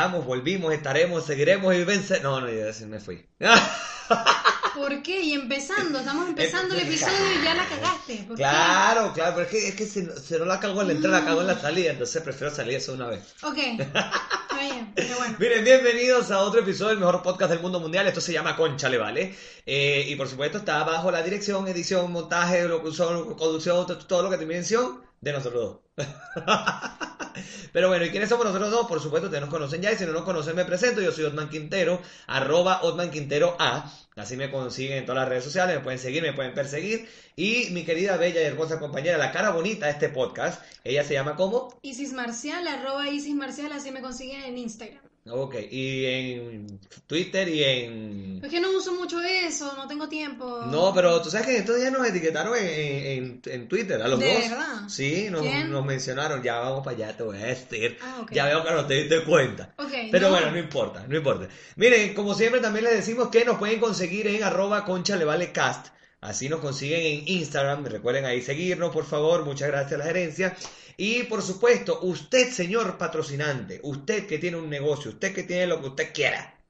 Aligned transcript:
Regresamos, 0.00 0.24
volvimos, 0.24 0.72
estaremos, 0.72 1.26
seguiremos 1.26 1.74
y 1.74 1.84
vencer. 1.84 2.22
No, 2.22 2.40
no, 2.40 2.48
ya 2.50 2.72
se 2.72 2.86
me 2.86 3.00
fui. 3.00 3.22
¿Por 4.74 5.02
qué? 5.02 5.20
Y 5.20 5.34
empezando, 5.34 5.98
estamos 5.98 6.26
empezando 6.28 6.74
el 6.74 6.80
episodio 6.86 7.38
y 7.38 7.44
ya 7.44 7.54
la 7.54 7.66
cagaste. 7.68 8.24
¿Por 8.26 8.36
claro, 8.36 9.12
claro, 9.12 9.34
pero 9.34 9.46
es 9.46 9.50
que, 9.52 9.68
es 9.68 9.74
que 9.74 9.84
si, 9.86 10.02
no- 10.02 10.16
si 10.16 10.34
no 10.38 10.46
la 10.46 10.58
cago 10.58 10.80
en 10.80 10.86
la 10.86 10.92
entrada, 10.94 11.20
la 11.20 11.26
cago 11.26 11.40
en 11.42 11.48
la 11.48 11.58
salida, 11.60 11.90
entonces 11.90 12.22
prefiero 12.22 12.54
salir 12.54 12.76
eso 12.76 12.94
una 12.94 13.08
vez. 13.08 13.20
qué? 13.40 13.46
Ok, 13.46 13.58
está 13.80 14.10
bien, 14.58 14.90
pero 14.94 15.18
bueno. 15.18 15.36
Miren, 15.38 15.64
bienvenidos 15.64 16.30
a 16.30 16.38
otro 16.40 16.60
episodio 16.60 16.90
del 16.90 16.98
mejor 17.00 17.22
podcast 17.22 17.50
del 17.50 17.60
mundo 17.60 17.78
mundial. 17.78 18.06
Esto 18.06 18.22
se 18.22 18.32
llama 18.32 18.56
Conchale, 18.56 18.96
¿vale? 18.96 19.34
Eh, 19.66 20.06
y 20.08 20.16
por 20.16 20.28
supuesto 20.28 20.58
está 20.58 20.82
bajo 20.82 21.10
la 21.10 21.22
dirección, 21.22 21.68
edición, 21.68 22.10
montaje, 22.10 22.66
locución, 22.66 23.34
conducción, 23.34 23.86
to- 23.86 23.98
todo 23.98 24.22
lo 24.22 24.30
que 24.30 24.38
tiene 24.38 24.54
mención 24.54 25.02
de 25.20 25.32
nosotros 25.34 25.80
dos. 25.96 26.06
Pero 27.72 27.88
bueno, 27.88 28.04
¿y 28.04 28.10
quiénes 28.10 28.28
somos 28.28 28.46
nosotros 28.46 28.70
dos? 28.70 28.86
Por 28.86 29.00
supuesto, 29.00 29.26
ustedes 29.26 29.42
nos 29.42 29.50
conocen 29.50 29.82
ya 29.82 29.92
y 29.92 29.96
si 29.96 30.06
no 30.06 30.12
nos 30.12 30.22
conocen 30.22 30.56
me 30.56 30.64
presento. 30.64 31.00
Yo 31.00 31.12
soy 31.12 31.24
Otman 31.24 31.48
Quintero, 31.48 32.00
arroba 32.26 32.80
Otman 32.82 33.10
Quintero 33.10 33.56
A. 33.58 33.90
Así 34.16 34.36
me 34.36 34.50
consiguen 34.50 34.98
en 34.98 35.06
todas 35.06 35.22
las 35.22 35.28
redes 35.28 35.44
sociales, 35.44 35.76
me 35.76 35.82
pueden 35.82 35.98
seguir, 35.98 36.22
me 36.22 36.32
pueden 36.32 36.52
perseguir. 36.52 37.08
Y 37.36 37.70
mi 37.70 37.84
querida, 37.84 38.16
bella 38.16 38.42
y 38.42 38.44
hermosa 38.44 38.78
compañera, 38.78 39.16
la 39.16 39.32
cara 39.32 39.50
bonita 39.50 39.86
de 39.86 39.92
este 39.92 40.08
podcast, 40.08 40.62
ella 40.84 41.04
se 41.04 41.14
llama 41.14 41.36
¿cómo? 41.36 41.78
Isis 41.82 42.12
Marcial, 42.12 42.66
arroba 42.66 43.08
Isis 43.08 43.34
Marcial, 43.34 43.72
así 43.72 43.90
me 43.90 44.02
consiguen 44.02 44.42
en 44.42 44.58
Instagram. 44.58 45.02
Ok, 45.32 45.54
y 45.70 46.04
en 46.06 46.80
Twitter 47.06 47.48
y 47.48 47.62
en... 47.64 48.40
Es 48.44 48.50
que 48.50 48.60
no 48.60 48.70
uso 48.76 48.94
mucho 48.94 49.20
eso, 49.22 49.74
no 49.76 49.86
tengo 49.86 50.08
tiempo. 50.08 50.62
No, 50.66 50.92
pero 50.94 51.20
tú 51.22 51.30
sabes 51.30 51.46
que 51.46 51.56
estos 51.58 51.76
días 51.78 51.92
nos 51.92 52.06
etiquetaron 52.06 52.56
en, 52.56 52.64
en- 52.66 53.42
en 53.44 53.68
Twitter, 53.68 54.00
a 54.02 54.08
los 54.08 54.18
¿De 54.18 54.32
dos. 54.32 54.42
verdad? 54.50 54.88
Sí, 54.88 55.28
nos, 55.30 55.84
mencionaron, 55.84 56.42
ya 56.42 56.58
vamos 56.58 56.84
para 56.84 56.96
allá, 56.96 57.16
te 57.16 57.22
voy 57.22 57.36
a 57.38 57.46
decir. 57.46 57.98
Ah, 58.02 58.18
ok. 58.22 58.32
Ya 58.32 58.46
veo 58.46 58.64
que 58.64 58.70
no 58.72 58.86
te 58.86 58.94
diste 58.94 59.24
cuenta. 59.24 59.74
Ok, 59.78 59.92
Pero 60.10 60.28
no. 60.28 60.34
bueno, 60.34 60.50
no 60.50 60.58
importa, 60.58 61.04
no 61.06 61.16
importa. 61.16 61.48
Miren, 61.76 62.14
como 62.14 62.34
siempre 62.34 62.60
también 62.60 62.84
les 62.86 62.94
decimos 62.94 63.28
que 63.28 63.44
nos 63.44 63.58
pueden 63.58 63.78
conseguir 63.80 64.26
en 64.26 64.42
arroba 64.42 64.84
concha 64.84 65.16
le 65.16 65.24
vale 65.24 65.52
cast. 65.52 65.88
Así 66.20 66.48
nos 66.48 66.60
consiguen 66.60 67.00
en 67.00 67.28
Instagram. 67.28 67.84
Recuerden 67.86 68.24
ahí 68.24 68.42
seguirnos, 68.42 68.90
por 68.92 69.06
favor. 69.06 69.44
Muchas 69.44 69.68
gracias 69.68 69.94
a 69.94 69.98
la 69.98 70.04
gerencia. 70.04 70.56
Y 71.02 71.22
por 71.22 71.40
supuesto, 71.40 72.00
usted, 72.02 72.50
señor 72.50 72.98
patrocinante, 72.98 73.80
usted 73.84 74.26
que 74.26 74.38
tiene 74.38 74.58
un 74.58 74.68
negocio, 74.68 75.12
usted 75.12 75.34
que 75.34 75.44
tiene 75.44 75.66
lo 75.66 75.80
que 75.80 75.88
usted 75.88 76.12
quiera, 76.12 76.60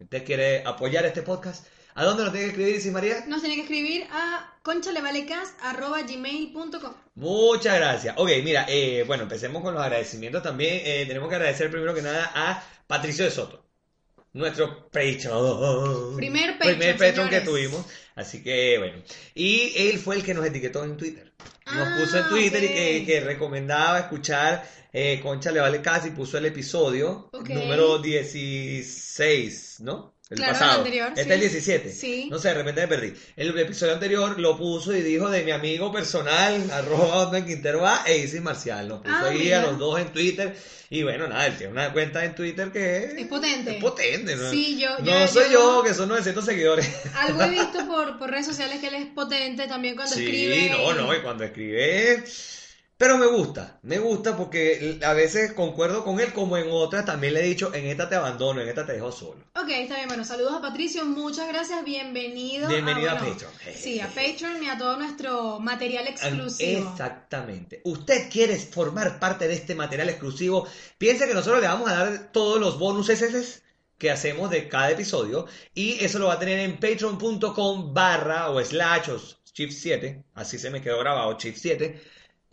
usted 0.00 0.24
quiere 0.24 0.64
apoyar 0.66 1.06
este 1.06 1.22
podcast, 1.22 1.64
¿a 1.94 2.02
dónde 2.02 2.24
nos 2.24 2.32
tiene 2.32 2.46
que 2.46 2.50
escribir, 2.50 2.74
Isis 2.74 2.92
María? 2.92 3.24
Nos 3.28 3.42
tiene 3.42 3.54
que 3.54 3.62
escribir 3.62 4.08
a 4.10 4.58
conchalevalecast 4.64 5.54
arroba 5.62 6.02
gmail.com. 6.02 6.94
Muchas 7.14 7.76
gracias. 7.76 8.16
Ok, 8.18 8.30
mira, 8.42 8.66
eh, 8.68 9.04
bueno, 9.06 9.22
empecemos 9.22 9.62
con 9.62 9.72
los 9.72 9.82
agradecimientos 9.84 10.42
también. 10.42 10.80
Eh, 10.84 11.04
tenemos 11.06 11.28
que 11.28 11.36
agradecer 11.36 11.70
primero 11.70 11.94
que 11.94 12.02
nada 12.02 12.32
a 12.34 12.64
Patricio 12.88 13.24
de 13.24 13.30
Soto, 13.30 13.66
nuestro 14.32 14.90
Patreon. 14.90 16.16
Primer 16.16 16.58
Patreon, 16.58 16.78
Primer 16.78 16.96
Patreon 16.96 17.28
que 17.28 17.40
tuvimos. 17.42 17.86
Así 18.16 18.42
que, 18.42 18.78
bueno. 18.78 19.02
Y 19.34 19.72
él 19.76 19.98
fue 19.98 20.16
el 20.16 20.24
que 20.24 20.34
nos 20.34 20.44
etiquetó 20.44 20.82
en 20.82 20.96
Twitter. 20.96 21.32
Nos 21.66 21.88
Ah, 21.88 21.96
puso 22.00 22.18
en 22.18 22.28
Twitter 22.28 22.64
y 22.64 23.04
que, 23.04 23.20
recomendaba 23.20 24.00
escuchar 24.00 24.66
eh, 24.92 25.20
Concha 25.22 25.52
le 25.52 25.60
vale 25.60 25.82
casi. 25.82 26.10
Puso 26.10 26.38
el 26.38 26.46
episodio 26.46 27.30
número 27.48 27.98
16, 27.98 29.80
¿no? 29.80 30.15
El 30.28 30.38
Claro, 30.38 30.52
el 30.54 30.58
pasado. 30.58 30.78
anterior, 30.78 31.08
Este 31.10 31.22
sí. 31.22 31.28
es 31.28 31.34
el 31.34 31.40
17. 31.40 31.92
Sí. 31.92 32.28
No 32.30 32.38
sé, 32.40 32.48
de 32.48 32.54
repente 32.54 32.80
me 32.80 32.88
perdí. 32.88 33.14
El 33.36 33.56
episodio 33.60 33.92
anterior 33.92 34.40
lo 34.40 34.56
puso 34.58 34.92
y 34.92 35.00
dijo 35.00 35.30
de 35.30 35.44
mi 35.44 35.52
amigo 35.52 35.92
personal, 35.92 36.68
arroba 36.72 37.14
Otman 37.18 37.46
Quintero 37.46 37.82
va, 37.82 38.02
e 38.06 38.18
Isis 38.18 38.40
Marcial. 38.42 38.88
Nos 38.88 39.02
puso 39.02 39.14
Ah, 39.14 39.28
ahí 39.28 39.38
mira. 39.38 39.60
a 39.62 39.66
los 39.66 39.78
dos 39.78 40.00
en 40.00 40.08
Twitter. 40.08 40.56
Y 40.90 41.04
bueno, 41.04 41.28
nada, 41.28 41.46
él 41.46 41.56
tiene 41.56 41.72
una 41.72 41.92
cuenta 41.92 42.24
en 42.24 42.34
Twitter 42.34 42.72
que 42.72 43.04
Es 43.20 43.26
potente. 43.28 43.76
Es 43.76 43.80
potente, 43.82 44.34
¿no? 44.34 44.50
Sí, 44.50 44.76
yo- 44.80 44.98
No 44.98 45.04
ya- 45.04 45.28
soy 45.28 45.44
yo- 45.44 45.78
yo, 45.78 45.82
que 45.84 45.94
son 45.94 46.08
900 46.08 46.44
seguidores. 46.44 46.88
Algo 47.14 47.42
he 47.42 47.50
visto 47.50 47.86
por, 47.86 48.18
por 48.18 48.28
redes 48.30 48.46
sociales 48.46 48.80
que 48.80 48.88
él 48.88 48.94
es 48.96 49.06
potente 49.06 49.68
también 49.68 49.94
cuando 49.94 50.14
Sí, 50.14 50.24
escribe. 50.24 50.70
no, 50.70 50.92
no, 50.92 51.14
y 51.14 51.20
cuando 51.20 51.44
escribe. 51.44 52.24
Pero 52.98 53.18
me 53.18 53.26
gusta, 53.26 53.78
me 53.82 53.98
gusta 53.98 54.38
porque 54.38 54.98
a 55.04 55.12
veces 55.12 55.52
concuerdo 55.52 56.02
con 56.02 56.18
él, 56.18 56.32
como 56.32 56.56
en 56.56 56.68
otras 56.70 57.04
también 57.04 57.34
le 57.34 57.40
he 57.40 57.46
dicho, 57.46 57.74
en 57.74 57.84
esta 57.84 58.08
te 58.08 58.14
abandono, 58.14 58.62
en 58.62 58.70
esta 58.70 58.86
te 58.86 58.94
dejo 58.94 59.12
solo. 59.12 59.44
Ok, 59.54 59.68
está 59.68 59.96
bien. 59.96 60.08
Bueno, 60.08 60.24
saludos 60.24 60.54
a 60.54 60.62
Patricio, 60.62 61.04
muchas 61.04 61.46
gracias, 61.48 61.84
bienvenido. 61.84 62.68
Bienvenido 62.68 63.10
a 63.10 63.14
bueno, 63.16 63.34
Patreon. 63.34 63.52
Sí, 63.74 64.00
a 64.00 64.06
Patreon 64.06 64.62
y 64.62 64.68
a 64.70 64.78
todo 64.78 64.96
nuestro 64.96 65.60
material 65.60 66.08
exclusivo. 66.08 66.90
Exactamente. 66.90 67.82
Usted 67.84 68.30
quiere 68.30 68.56
formar 68.56 69.20
parte 69.20 69.46
de 69.46 69.54
este 69.54 69.74
material 69.74 70.08
exclusivo, 70.08 70.66
piensa 70.96 71.26
que 71.26 71.34
nosotros 71.34 71.60
le 71.60 71.68
vamos 71.68 71.90
a 71.90 71.96
dar 71.96 72.32
todos 72.32 72.58
los 72.58 72.78
bonus 72.78 73.10
SS 73.10 73.62
que 73.98 74.10
hacemos 74.10 74.50
de 74.50 74.68
cada 74.68 74.90
episodio 74.90 75.46
y 75.74 76.02
eso 76.02 76.18
lo 76.18 76.28
va 76.28 76.34
a 76.34 76.38
tener 76.38 76.60
en 76.60 76.78
patreon.com 76.78 77.92
barra 77.92 78.48
o 78.50 78.62
slash 78.64 79.10
o 79.10 79.18
shift 79.56 79.72
7, 79.72 80.24
así 80.34 80.58
se 80.58 80.70
me 80.70 80.82
quedó 80.82 80.98
grabado, 80.98 81.36
shift 81.38 81.58
7, 81.58 82.02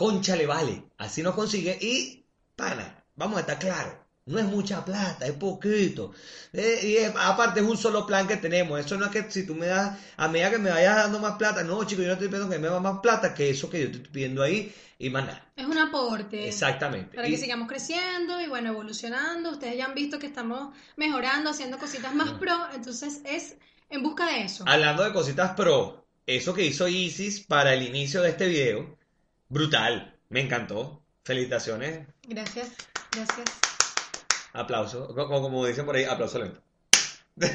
concha 0.04 0.36
le 0.36 0.46
vale, 0.46 0.84
así 0.98 1.22
nos 1.24 1.34
consigue 1.34 1.78
y 1.80 2.26
pana, 2.58 3.06
vamos 3.16 3.38
a 3.38 3.42
estar 3.42 3.58
claros. 3.58 3.94
No 4.26 4.38
es 4.40 4.46
mucha 4.46 4.84
plata, 4.86 5.26
es 5.26 5.34
poquito. 5.34 6.12
Eh, 6.54 6.80
y 6.84 6.96
es- 6.98 7.14
aparte 7.18 7.60
es 7.62 7.66
un 7.66 7.78
solo 7.78 8.06
plan 8.06 8.26
que 8.28 8.38
tenemos. 8.38 8.80
Eso 8.80 8.98
no 8.98 9.06
es 9.06 9.12
que 9.12 9.30
si 9.32 9.46
tú 9.46 9.54
me 9.56 9.68
das, 9.68 9.98
a 10.18 10.28
medida 10.30 10.50
que 10.52 10.58
me 10.58 10.70
vayas 10.70 10.96
dando 10.96 11.20
más 11.20 11.36
plata, 11.38 11.62
no, 11.64 11.84
chicos, 11.86 12.04
yo 12.04 12.08
no 12.08 12.14
estoy 12.14 12.28
pidiendo 12.30 12.50
que 12.50 12.60
me 12.60 12.68
da 12.70 12.80
más 12.80 13.00
plata 13.02 13.34
que 13.34 13.50
eso 13.50 13.70
que 13.70 13.80
yo 13.82 13.86
estoy 13.88 14.02
pidiendo 14.02 14.42
ahí 14.44 14.74
y 14.98 15.10
más 15.10 15.26
nada. 15.26 15.52
Es 15.58 15.66
un 15.66 15.78
aporte. 15.78 16.48
Exactamente. 16.48 17.16
Para 17.16 17.28
Y- 17.28 17.32
que 17.32 17.38
sigamos 17.38 17.68
creciendo 17.68 18.40
y 18.42 18.48
bueno, 18.48 18.70
evolucionando. 18.70 19.52
Ustedes 19.52 19.78
ya 19.78 19.86
han 19.86 19.94
visto 19.94 20.20
que 20.20 20.28
estamos 20.28 20.74
mejorando, 20.98 21.50
haciendo 21.50 21.78
cositas 21.78 22.14
más 22.16 22.32
pro. 22.40 22.56
Entonces 22.74 23.22
es 23.26 23.56
en 23.90 24.04
busca 24.04 24.26
de 24.28 24.44
eso. 24.44 24.64
Hablando 24.68 25.04
de 25.04 25.12
cositas 25.14 25.52
pro, 25.52 26.06
eso 26.26 26.54
que 26.54 26.66
hizo 26.66 26.88
Isis 26.88 27.42
para 27.42 27.74
el 27.74 27.84
inicio 27.84 28.22
de 28.22 28.30
este 28.30 28.48
video, 28.48 28.98
brutal, 29.54 30.18
me 30.30 30.42
encantó. 30.42 31.02
Felicitaciones, 31.26 32.06
Gracias, 32.28 32.70
gracias. 33.12 33.50
aplauso, 34.54 35.08
como, 35.16 35.42
como 35.42 35.66
dicen 35.66 35.86
por 35.86 35.96
ahí, 35.96 36.04
aplauso 36.06 36.40
lento. 36.40 36.62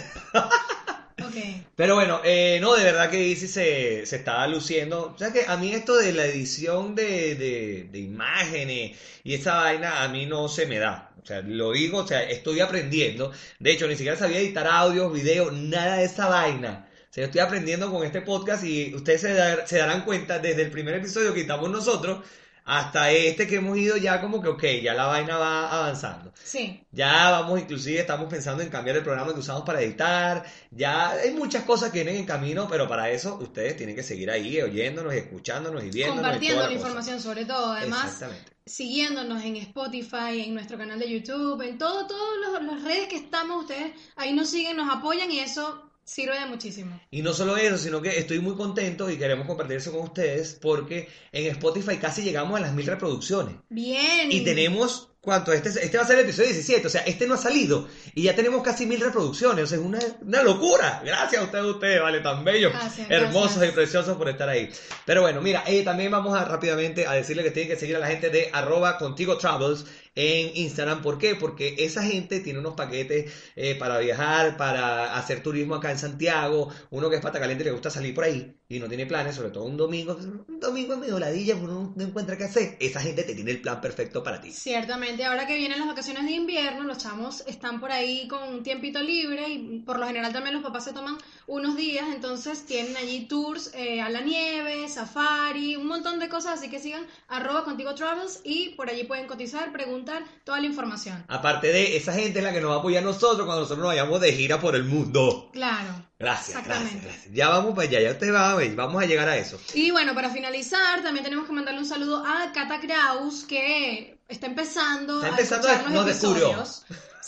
Ok. 1.21 1.35
Pero 1.75 1.97
bueno, 1.97 2.21
eh, 2.25 2.59
no, 2.61 2.75
de 2.77 2.85
verdad 2.85 3.11
que 3.11 3.23
Isis 3.23 3.53
se, 3.53 4.07
se 4.07 4.17
estaba 4.17 4.47
luciendo. 4.47 5.13
O 5.15 5.19
sea 5.19 5.33
que 5.33 5.45
a 5.47 5.57
mí 5.57 5.73
esto 5.75 5.97
de 5.97 6.13
la 6.13 6.25
edición 6.27 6.95
de, 6.95 7.35
de, 7.35 7.89
de 7.91 7.99
imágenes 7.99 8.97
y 9.25 9.35
esa 9.35 9.57
vaina 9.57 10.05
a 10.05 10.09
mí 10.09 10.27
no 10.27 10.49
se 10.49 10.67
me 10.67 10.79
da. 10.79 11.11
O 11.21 11.27
sea, 11.27 11.41
lo 11.43 11.73
digo, 11.73 11.99
o 11.99 12.07
sea, 12.07 12.23
estoy 12.23 12.61
aprendiendo. 12.61 13.33
De 13.59 13.73
hecho, 13.73 13.89
ni 13.89 13.97
siquiera 13.97 14.17
sabía 14.17 14.39
editar 14.39 14.67
audios, 14.69 15.13
videos, 15.13 15.53
nada 15.53 15.97
de 15.97 16.05
esa 16.05 16.29
vaina. 16.29 16.88
O 17.11 17.13
sea, 17.13 17.23
yo 17.23 17.27
estoy 17.27 17.41
aprendiendo 17.41 17.91
con 17.91 18.05
este 18.05 18.21
podcast 18.23 18.65
y 18.65 18.95
ustedes 18.95 19.21
se, 19.23 19.33
dar- 19.35 19.67
se 19.67 19.79
darán 19.79 20.05
cuenta 20.05 20.39
desde 20.39 20.63
el 20.63 20.71
primer 20.71 20.95
episodio 20.95 21.33
que 21.35 21.41
estamos 21.43 21.71
nosotros 21.71 22.25
hasta 22.71 23.11
este 23.13 23.47
que 23.47 23.57
hemos 23.57 23.79
ido 23.79 23.97
ya 23.97 24.21
como 24.21 24.43
que, 24.43 24.49
ok, 24.49 24.63
ya 24.83 24.93
la 24.93 25.07
vaina 25.07 25.39
va 25.39 25.71
avanzando. 25.73 26.35
Sí. 26.45 26.85
Ya 26.93 27.31
vamos, 27.31 27.59
inclusive 27.61 27.99
estamos 27.99 28.29
pensando 28.29 28.63
en 28.63 28.69
cambiar 28.69 28.97
el 28.99 29.03
programa 29.03 29.33
que 29.33 29.41
usamos 29.41 29.63
para 29.63 29.81
editar. 29.81 30.45
Ya 30.71 31.13
hay 31.13 31.31
muchas 31.33 31.63
cosas 31.65 31.91
que 31.91 32.03
vienen 32.03 32.17
en 32.21 32.27
camino, 32.27 32.69
pero 32.69 32.87
para 32.87 33.09
eso 33.11 33.39
ustedes 33.41 33.75
tienen 33.79 33.97
que 33.97 34.03
seguir 34.03 34.31
ahí 34.31 34.61
oyéndonos 34.61 35.15
y 35.15 35.17
escuchándonos 35.17 35.83
y 35.83 35.89
viéndonos. 35.89 36.21
y 36.21 36.25
Compartiendo 36.25 36.57
toda 36.59 36.69
la 36.69 36.75
cosa. 36.77 36.89
información 36.89 37.21
sobre 37.23 37.47
todo. 37.47 37.73
Además, 37.73 38.05
Exactamente. 38.05 38.53
siguiéndonos 38.67 39.43
en 39.45 39.57
Spotify, 39.57 40.43
en 40.45 40.53
nuestro 40.53 40.77
canal 40.77 40.99
de 40.99 41.11
YouTube, 41.11 41.63
en 41.63 41.79
todo, 41.79 42.07
todas 42.07 42.63
las 42.63 42.83
redes 42.83 43.09
que 43.09 43.17
estamos, 43.17 43.63
ustedes 43.63 43.93
ahí 44.17 44.35
nos 44.35 44.51
siguen, 44.51 44.77
nos 44.77 44.95
apoyan 44.95 45.31
y 45.33 45.41
eso 45.41 45.88
sirve 46.09 46.39
de 46.39 46.47
muchísimo. 46.47 46.99
Y 47.11 47.23
no 47.23 47.35
solo 47.35 47.57
eso, 47.57 47.77
sino 47.77 48.01
que 48.01 48.19
estoy 48.19 48.41
muy 48.41 48.57
contento 48.57 49.11
y 49.11 49.19
queremos 49.19 49.47
compartir 49.47 49.77
eso 49.77 49.93
con 49.93 50.03
ustedes 50.03 50.59
porque 50.61 51.09
en 51.33 51.47
Spotify 51.53 51.99
casi 51.99 52.23
llegamos 52.23 52.57
a 52.59 52.63
las 52.63 52.73
mil 52.73 52.87
reproducciones. 52.87 53.57
Bien. 53.69 54.33
Y 54.33 54.43
tenemos 54.43 55.09
¿Cuánto? 55.21 55.53
Este, 55.53 55.69
este 55.69 55.99
va 55.99 56.05
a 56.05 56.07
ser 56.07 56.21
el 56.21 56.25
episodio 56.25 56.49
17, 56.49 56.87
o 56.87 56.91
sea, 56.91 57.03
este 57.03 57.27
no 57.27 57.35
ha 57.35 57.39
salido 57.39 57.89
y 58.15 58.23
ya 58.23 58.37
tenemos 58.37 58.63
casi 58.63 58.87
mil 58.87 59.01
reproducciones, 59.01 59.65
o 59.65 59.67
sea, 59.67 59.77
es 59.77 59.85
una, 59.85 59.99
una 60.23 60.43
locura. 60.43 61.03
Gracias 61.05 61.43
a 61.43 61.45
ustedes, 61.45 61.65
ustedes, 61.65 62.01
vale, 62.01 62.21
tan 62.21 62.45
bellos, 62.45 62.73
Gracias, 62.73 63.11
hermosos 63.11 63.57
gracias. 63.57 63.73
y 63.73 63.75
preciosos 63.75 64.17
por 64.17 64.29
estar 64.29 64.49
ahí. 64.49 64.71
Pero 65.05 65.23
bueno, 65.23 65.43
mira, 65.43 65.65
eh, 65.67 65.83
también 65.83 66.13
vamos 66.13 66.39
a 66.39 66.45
rápidamente 66.45 67.07
a 67.07 67.13
decirle 67.13 67.43
que 67.43 67.51
tienen 67.51 67.69
que 67.69 67.79
seguir 67.79 67.97
a 67.97 67.99
la 67.99 68.07
gente 68.07 68.31
de 68.31 68.49
arroba 68.53 68.97
contigo 68.97 69.37
travels 69.37 69.85
en 70.19 70.51
Instagram. 70.57 71.01
¿Por 71.01 71.17
qué? 71.17 71.37
Porque 71.37 71.77
esa 71.79 72.03
gente 72.03 72.41
tiene 72.41 72.59
unos 72.59 72.75
paquetes 72.75 73.33
eh, 73.55 73.77
para 73.77 73.99
viajar, 73.99 74.57
para 74.57 75.17
hacer 75.17 75.45
turismo 75.45 75.77
acá 75.77 75.93
en 75.93 75.99
Santiago. 75.99 76.71
Uno 76.91 77.09
que 77.09 77.17
es 77.17 77.23
pata 77.23 77.39
caliente 77.39 77.63
le 77.63 77.71
gusta 77.71 77.89
salir 77.89 78.15
por 78.17 78.25
ahí 78.25 78.53
y 78.69 78.81
no 78.81 78.89
tiene 78.89 79.07
planes, 79.07 79.37
sobre 79.37 79.51
todo 79.51 79.65
un 79.65 79.77
domingo. 79.77 80.19
Un 80.49 80.59
domingo 80.59 80.95
es 80.95 80.99
medio 80.99 81.21
ladilla, 81.21 81.55
uno 81.55 81.93
no 81.95 82.03
encuentra 82.03 82.37
qué 82.37 82.45
hacer. 82.45 82.77
Esa 82.81 83.01
gente 83.01 83.23
te 83.23 83.37
tiene 83.37 83.53
el 83.53 83.61
plan 83.61 83.81
perfecto 83.81 84.25
para 84.25 84.41
ti. 84.41 84.51
Ciertamente, 84.51 85.25
ahora 85.25 85.47
que 85.47 85.57
vienen 85.57 85.79
las 85.79 85.87
vacaciones 85.87 86.25
de 86.25 86.33
invierno, 86.33 86.83
los 86.83 86.99
chamos 86.99 87.45
están 87.47 87.79
por 87.79 87.93
ahí 87.93 88.27
con 88.27 88.43
un 88.43 88.65
tiempito 88.65 89.01
libre 89.01 89.49
y 89.49 89.79
por 89.87 90.01
lo 90.01 90.07
general 90.07 90.33
también 90.33 90.55
los 90.55 90.65
papás 90.65 90.85
se 90.85 90.93
toman 90.93 91.17
unos 91.47 91.77
días, 91.77 92.07
entonces 92.13 92.67
tienen 92.67 92.97
allí 92.97 93.27
tours 93.27 93.71
eh, 93.75 94.01
a 94.01 94.11
la 94.11 94.21
nieve, 94.21 94.89
safari, 94.89 95.77
un 95.77 95.87
montón 95.87 96.19
de 96.19 96.29
cosas, 96.29 96.59
así 96.59 96.69
que 96.69 96.81
sigan 96.81 97.07
arroba 97.29 97.65
contigo 97.65 97.95
travels 97.95 98.41
y 98.45 98.71
por 98.71 98.91
allí 98.91 99.05
pueden 99.05 99.27
cotizar, 99.27 99.73
preguntar 99.73 100.08
toda 100.45 100.61
la 100.61 100.67
información. 100.67 101.25
Aparte 101.29 101.69
de 101.73 101.97
esa 101.97 102.13
gente 102.13 102.39
es 102.39 102.45
la 102.45 102.53
que 102.53 102.61
nos 102.61 102.71
va 102.71 102.77
a 102.77 102.79
apoyar 102.79 103.03
a 103.03 103.07
nosotros 103.07 103.45
cuando 103.47 103.61
nosotros 103.63 103.79
nos 103.79 103.89
vayamos 103.89 104.21
de 104.21 104.33
gira 104.33 104.61
por 104.61 104.75
el 104.77 104.85
mundo. 104.85 105.51
Claro. 105.53 106.05
Gracias, 106.19 106.57
Exactamente. 106.59 107.07
gracias. 107.07 107.33
Ya 107.33 107.49
vamos 107.49 107.75
para 107.75 107.89
allá, 107.89 108.01
ya 108.01 108.11
usted 108.11 108.35
va 108.35 108.51
a 108.51 108.55
ver, 108.57 108.75
vamos 108.75 109.01
a 109.03 109.07
llegar 109.07 109.29
a 109.29 109.37
eso. 109.37 109.61
Y 109.75 109.91
bueno, 109.93 110.15
para 110.15 110.31
finalizar, 110.31 111.03
también 111.03 111.23
tenemos 111.25 111.47
que 111.47 111.53
mandarle 111.53 111.81
un 111.81 111.87
saludo 111.87 112.25
a 112.27 112.51
Cata 112.53 112.81
Kraus, 112.81 113.45
que 113.45 114.19
está 114.29 114.47
empezando, 114.47 115.17
Está 115.17 115.29
empezando 115.29 115.69
a 115.69 115.71
a- 115.71 115.75
escuchar 115.75 115.93
los 115.95 116.05
nos 116.05 116.07
descubrió. 116.21 116.65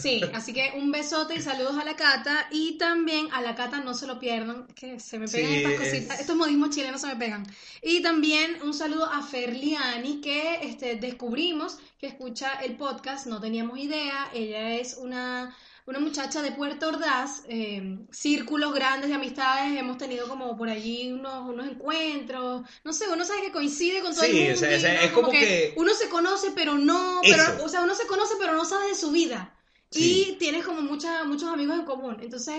Sí, 0.01 0.21
así 0.35 0.53
que 0.53 0.73
un 0.77 0.91
besote 0.93 1.35
y 1.35 1.41
saludos 1.43 1.77
a 1.79 1.85
la 1.85 1.97
Cata. 1.97 2.47
Y 2.51 2.79
también 2.79 3.29
a 3.33 3.41
la 3.43 3.55
Cata 3.55 3.81
no 3.81 3.95
se 3.95 4.07
lo 4.07 4.19
pierdan, 4.19 4.67
que 4.75 4.99
se 5.01 5.19
me 5.19 5.29
pegan 5.29 5.51
Sí, 5.51 5.57
estas 5.59 5.73
es- 5.73 5.79
cositas, 5.79 6.21
estos 6.21 6.37
modismos 6.37 6.71
chilenos 6.71 7.01
se 7.01 7.07
me 7.09 7.17
pegan. 7.17 7.47
Y 7.83 8.03
también 8.03 8.59
un 8.63 8.75
saludo 8.75 9.07
a 9.07 9.23
Ferliani, 9.23 10.21
que 10.21 10.61
este, 10.63 10.97
descubrimos 10.97 11.79
que 11.99 12.07
escucha 12.07 12.55
el 12.63 12.77
podcast, 12.77 13.27
no 13.27 13.41
teníamos 13.41 13.79
idea. 13.79 14.31
Ella 14.35 14.75
es 14.77 14.97
una 14.97 15.55
una 15.87 15.99
muchacha 15.99 16.41
de 16.41 16.53
Puerto 16.53 16.87
Ordaz, 16.89 17.43
eh, 17.49 17.99
círculos 18.13 18.73
grandes 18.73 19.09
de 19.09 19.17
amistades, 19.17 19.77
hemos 19.77 19.99
tenido 19.99 20.29
como 20.29 20.57
por 20.57 20.69
allí 20.69 21.11
unos, 21.11 21.49
unos 21.49 21.67
encuentros, 21.67 22.63
no 22.85 22.93
sé, 22.93 23.07
uno 23.13 23.25
sabe 23.25 23.41
que 23.43 23.51
coincide 23.51 24.01
con 24.01 24.13
todo 24.15 24.25
Sí, 24.25 24.31
el 24.31 24.37
mundo, 24.37 24.55
o 24.55 24.57
sea, 24.59 24.77
o 24.77 24.81
sea, 24.81 24.95
¿no? 24.95 25.01
es 25.01 25.11
como 25.13 25.31
que- 25.31 25.73
uno 25.77 25.93
se 25.95 26.09
conoce 26.09 26.53
pero 26.55 26.79
no, 26.79 27.21
pero, 27.23 27.43
Eso. 27.43 27.65
o 27.65 27.69
sea, 27.69 27.83
uno 27.83 27.97
se 27.97 28.07
conoce 28.07 28.35
pero 28.39 28.53
no 28.53 28.65
sabe 28.65 28.89
de 28.89 28.95
su 28.95 29.11
vida 29.11 29.53
Sí. 29.91 30.29
y 30.31 30.37
tienes 30.37 30.65
como 30.65 30.83
mucha, 30.83 31.25
muchos 31.25 31.49
amigos 31.49 31.79
en 31.79 31.85
común, 31.85 32.17
entonces 32.21 32.55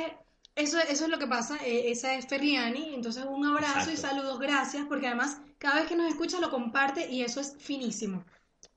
eso, 0.55 0.77
eso 0.79 1.05
es 1.05 1.09
lo 1.09 1.17
que 1.17 1.27
pasa, 1.27 1.57
eh, 1.65 1.91
esa 1.91 2.15
es 2.15 2.27
Ferliani, 2.27 2.93
entonces 2.93 3.23
un 3.27 3.45
abrazo 3.45 3.89
y 3.91 3.97
saludos, 3.97 4.37
gracias, 4.39 4.85
porque 4.89 5.07
además 5.07 5.37
cada 5.57 5.79
vez 5.79 5.87
que 5.87 5.95
nos 5.95 6.09
escucha 6.09 6.39
lo 6.41 6.49
comparte 6.49 7.09
y 7.09 7.21
eso 7.21 7.39
es 7.39 7.55
finísimo. 7.59 8.25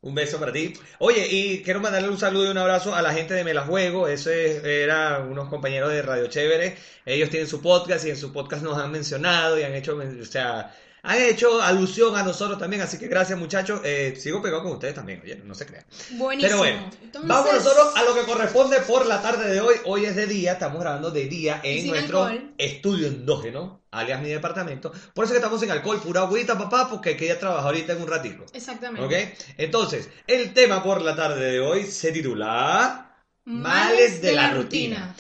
Un 0.01 0.15
beso 0.15 0.39
para 0.39 0.53
ti. 0.53 0.75
Oye, 0.99 1.27
y 1.31 1.63
quiero 1.63 1.81
mandarle 1.81 2.11
un 2.11 2.19
saludo 2.19 2.45
y 2.47 2.51
un 2.51 2.59
abrazo 2.59 2.95
a 2.95 3.01
la 3.01 3.13
gente 3.15 3.33
de 3.33 3.43
Me 3.43 3.55
la 3.55 3.63
Juego. 3.65 4.07
Eso 4.07 4.31
es- 4.31 4.63
eran 4.63 5.31
unos 5.31 5.49
compañeros 5.49 5.91
de 5.93 6.03
Radio 6.03 6.27
Chévere. 6.27 6.77
Ellos 7.07 7.31
tienen 7.31 7.49
su 7.49 7.63
podcast 7.63 8.05
y 8.07 8.11
en 8.11 8.17
su 8.19 8.31
podcast 8.31 8.63
nos 8.63 8.77
han 8.77 8.91
mencionado 8.93 9.59
y 9.59 9.63
han 9.63 9.75
hecho, 9.75 9.97
o 9.97 10.25
sea, 10.27 10.75
han 11.07 11.21
hecho 11.21 11.61
alusión 11.63 12.17
a 12.17 12.23
nosotros 12.23 12.59
también. 12.59 12.83
Así 12.83 12.99
que 12.99 13.09
gracias, 13.09 13.39
muchachos. 13.39 13.81
Eh, 13.85 14.15
sigo 14.19 14.41
pegado 14.41 14.63
con 14.63 14.73
ustedes 14.73 14.95
también, 14.95 15.21
oye, 15.23 15.37
no 15.45 15.55
se 15.55 15.67
crean. 15.67 15.85
Buenísimo. 16.13 16.49
Pero 16.49 16.59
bueno, 16.59 16.91
Entonces- 17.03 17.29
vamos 17.29 17.53
nosotros 17.53 17.93
a 17.95 18.03
lo 18.05 18.15
que 18.15 18.23
corresponde 18.23 18.81
por 18.81 19.07
la 19.07 19.21
tarde 19.21 19.53
de 19.53 19.61
hoy. 19.61 19.77
Hoy 19.85 20.07
es 20.07 20.17
de 20.17 20.27
día, 20.27 20.53
estamos 20.55 20.81
grabando 20.81 21.11
de 21.11 21.27
día 21.27 21.61
en 21.63 21.87
nuestro 21.87 22.25
alcohol. 22.25 22.55
estudio 22.57 23.07
endógeno, 23.09 23.85
alias 23.91 24.23
mi 24.23 24.31
departamento. 24.31 24.93
Por 25.13 25.27
eso 25.27 25.35
que 25.35 25.39
estamos 25.39 25.61
sin 25.61 25.71
alcohol, 25.71 26.01
pura 26.01 26.23
agüita, 26.23 26.57
papá, 26.57 26.89
porque 26.89 27.11
hay 27.11 27.17
que 27.17 27.27
ir 27.27 27.33
a 27.33 27.39
trabajar 27.39 27.67
ahorita 27.67 27.93
en 27.93 28.03
un 28.03 28.09
ratico. 28.09 28.47
Exactamente. 28.55 29.05
¿Ok? 29.07 29.39
Entonces, 29.59 30.09
el 30.27 30.55
tema 30.55 30.83
por 30.83 31.03
la 31.03 31.15
tarde 31.15 31.53
de 31.53 31.61
hoy 31.61 31.85
se 31.85 32.13
titula 32.13 33.15
Males 33.45 34.23
de 34.23 34.33
la 34.33 34.53
rutina. 34.55 35.15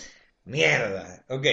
Mierda. 0.44 1.24
Ok. 1.28 1.46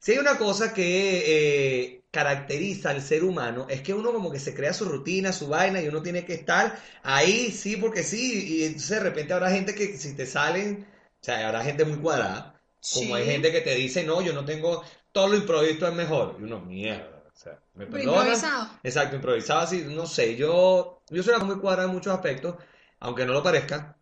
Si 0.00 0.12
hay 0.12 0.18
una 0.18 0.38
cosa 0.38 0.72
que 0.72 1.24
eh, 1.26 1.97
caracteriza 2.10 2.90
al 2.90 3.02
ser 3.02 3.22
humano 3.22 3.66
es 3.68 3.82
que 3.82 3.92
uno 3.92 4.12
como 4.12 4.30
que 4.30 4.40
se 4.40 4.54
crea 4.54 4.72
su 4.72 4.86
rutina, 4.86 5.32
su 5.32 5.48
vaina 5.48 5.82
y 5.82 5.88
uno 5.88 6.02
tiene 6.02 6.24
que 6.24 6.34
estar 6.34 6.80
ahí 7.02 7.50
sí 7.50 7.76
porque 7.76 8.02
sí 8.02 8.56
y 8.56 8.64
entonces 8.64 8.90
de 8.90 9.00
repente 9.00 9.34
habrá 9.34 9.50
gente 9.50 9.74
que 9.74 9.96
si 9.98 10.14
te 10.14 10.26
salen, 10.26 10.86
o 11.20 11.24
sea, 11.24 11.46
habrá 11.46 11.62
gente 11.62 11.84
muy 11.84 11.98
cuadrada, 11.98 12.58
como 12.94 13.14
hay 13.14 13.26
gente 13.26 13.52
que 13.52 13.60
te 13.60 13.74
dice, 13.74 14.04
no, 14.04 14.22
yo 14.22 14.32
no 14.32 14.44
tengo, 14.44 14.84
todo 15.12 15.28
lo 15.28 15.36
improvisto 15.36 15.86
es 15.86 15.94
mejor. 15.94 16.36
Y 16.38 16.44
uno, 16.44 16.60
mierda. 16.60 17.24
O 17.26 17.36
sea, 17.36 17.60
me 17.74 17.84
improvisado. 17.84 18.70
Exacto, 18.82 19.16
improvisado 19.16 19.60
así, 19.60 19.84
no 19.86 20.06
sé, 20.06 20.36
yo, 20.36 21.02
yo 21.10 21.22
soy 21.22 21.38
muy 21.44 21.58
cuadrada 21.58 21.88
en 21.88 21.94
muchos 21.94 22.12
aspectos, 22.12 22.56
aunque 23.00 23.26
no 23.26 23.32
lo 23.32 23.42
parezca. 23.42 23.96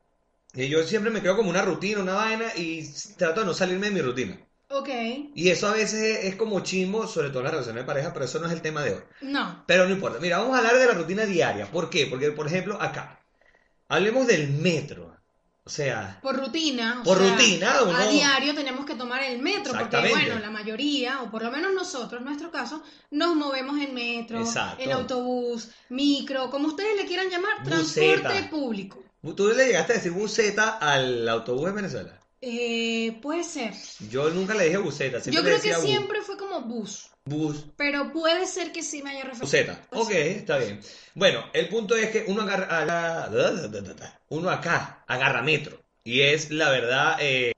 Y 0.54 0.68
yo 0.68 0.82
siempre 0.84 1.10
me 1.10 1.20
creo 1.20 1.36
como 1.36 1.50
una 1.50 1.62
rutina, 1.62 2.00
una 2.00 2.14
vaina, 2.14 2.46
y 2.56 2.88
trato 3.16 3.40
de 3.40 3.46
no 3.46 3.54
salirme 3.54 3.88
de 3.88 3.92
mi 3.92 4.00
rutina. 4.00 4.45
Ok. 4.68 4.88
Y 5.34 5.50
eso 5.50 5.68
a 5.68 5.72
veces 5.72 6.24
es, 6.24 6.36
como 6.36 6.60
chimbo, 6.60 7.06
sobre 7.06 7.28
todo 7.28 7.38
en 7.40 7.44
las 7.44 7.52
relaciones 7.52 7.82
de 7.82 7.86
pareja, 7.86 8.12
pero 8.12 8.24
eso 8.24 8.38
no 8.40 8.46
es 8.46 8.52
el 8.52 8.62
tema 8.62 8.82
de 8.82 8.94
hoy. 8.94 9.02
No. 9.22 9.62
Pero 9.66 9.86
no 9.86 9.94
importa. 9.94 10.18
Mira, 10.20 10.38
vamos 10.38 10.54
a 10.54 10.58
hablar 10.58 10.76
de 10.76 10.86
la 10.86 10.92
rutina 10.94 11.24
diaria. 11.24 11.70
¿Por 11.70 11.88
qué? 11.88 12.06
Porque, 12.06 12.32
por 12.32 12.46
ejemplo, 12.46 12.80
acá, 12.80 13.20
hablemos 13.88 14.26
del 14.26 14.48
metro. 14.50 15.14
O 15.64 15.68
sea, 15.68 16.20
Por 16.22 16.36
rutina. 16.36 17.00
o 17.00 17.02
Por 17.02 17.18
sea, 17.18 17.32
rutina, 17.32 17.82
uno- 17.82 17.96
A 17.96 18.06
diario 18.06 18.54
tenemos 18.54 18.86
que 18.86 18.94
tomar 18.94 19.20
el 19.24 19.42
metro, 19.42 19.72
porque 19.76 20.10
bueno, 20.10 20.38
la 20.38 20.48
mayoría, 20.50 21.22
o 21.22 21.30
por 21.30 21.42
lo 21.42 21.50
menos 21.50 21.72
nosotros, 21.74 22.20
en 22.20 22.24
nuestro 22.24 22.52
caso, 22.52 22.84
nos 23.10 23.34
movemos 23.34 23.76
en 23.80 23.92
metro, 23.92 24.38
Exacto. 24.38 24.80
en 24.84 24.92
autobús, 24.92 25.70
micro, 25.88 26.50
como 26.50 26.68
ustedes 26.68 26.96
le 26.96 27.04
quieran 27.04 27.28
llamar, 27.30 27.64
transporte 27.64 28.44
público. 28.48 29.02
¿tú 29.36 29.48
le 29.48 29.66
llegaste 29.66 29.94
a 29.94 29.96
decir 29.96 30.12
buseta 30.12 30.78
al 30.78 31.28
autobús 31.28 31.66
de 31.66 31.72
Venezuela? 31.72 32.20
Eh, 32.40 33.18
puede 33.22 33.42
ser. 33.44 33.72
Yo 34.10 34.28
nunca 34.30 34.54
le 34.54 34.64
dije 34.64 34.76
buseta, 34.76 35.20
siempre 35.20 35.42
Yo 35.42 35.48
le 35.48 35.58
creo 35.58 35.62
que 35.62 35.78
bu- 35.78 35.82
siempre 35.86 36.20
fue 36.22 36.36
como 36.36 36.60
bus, 36.62 37.10
bus. 37.24 37.64
pero 37.76 38.12
puede 38.12 38.46
ser 38.46 38.72
que 38.72 38.82
sí 38.82 39.02
me 39.02 39.10
haya 39.10 39.20
referido. 39.24 39.46
Buseta. 39.46 39.80
Pues 39.90 40.02
Ok, 40.04 40.10
está 40.12 40.58
bien. 40.58 40.80
Bueno, 41.14 41.44
el 41.54 41.68
punto 41.68 41.96
es 41.96 42.10
que 42.10 42.24
uno 42.28 42.42
agarra, 42.42 42.78
agarra- 42.82 44.20
uno 44.28 44.50
acá 44.50 45.02
agarra 45.06 45.42
metro. 45.42 45.80
Y 46.04 46.20
es 46.20 46.50
la 46.50 46.70
verdad, 46.70 47.16
eh, 47.20 47.52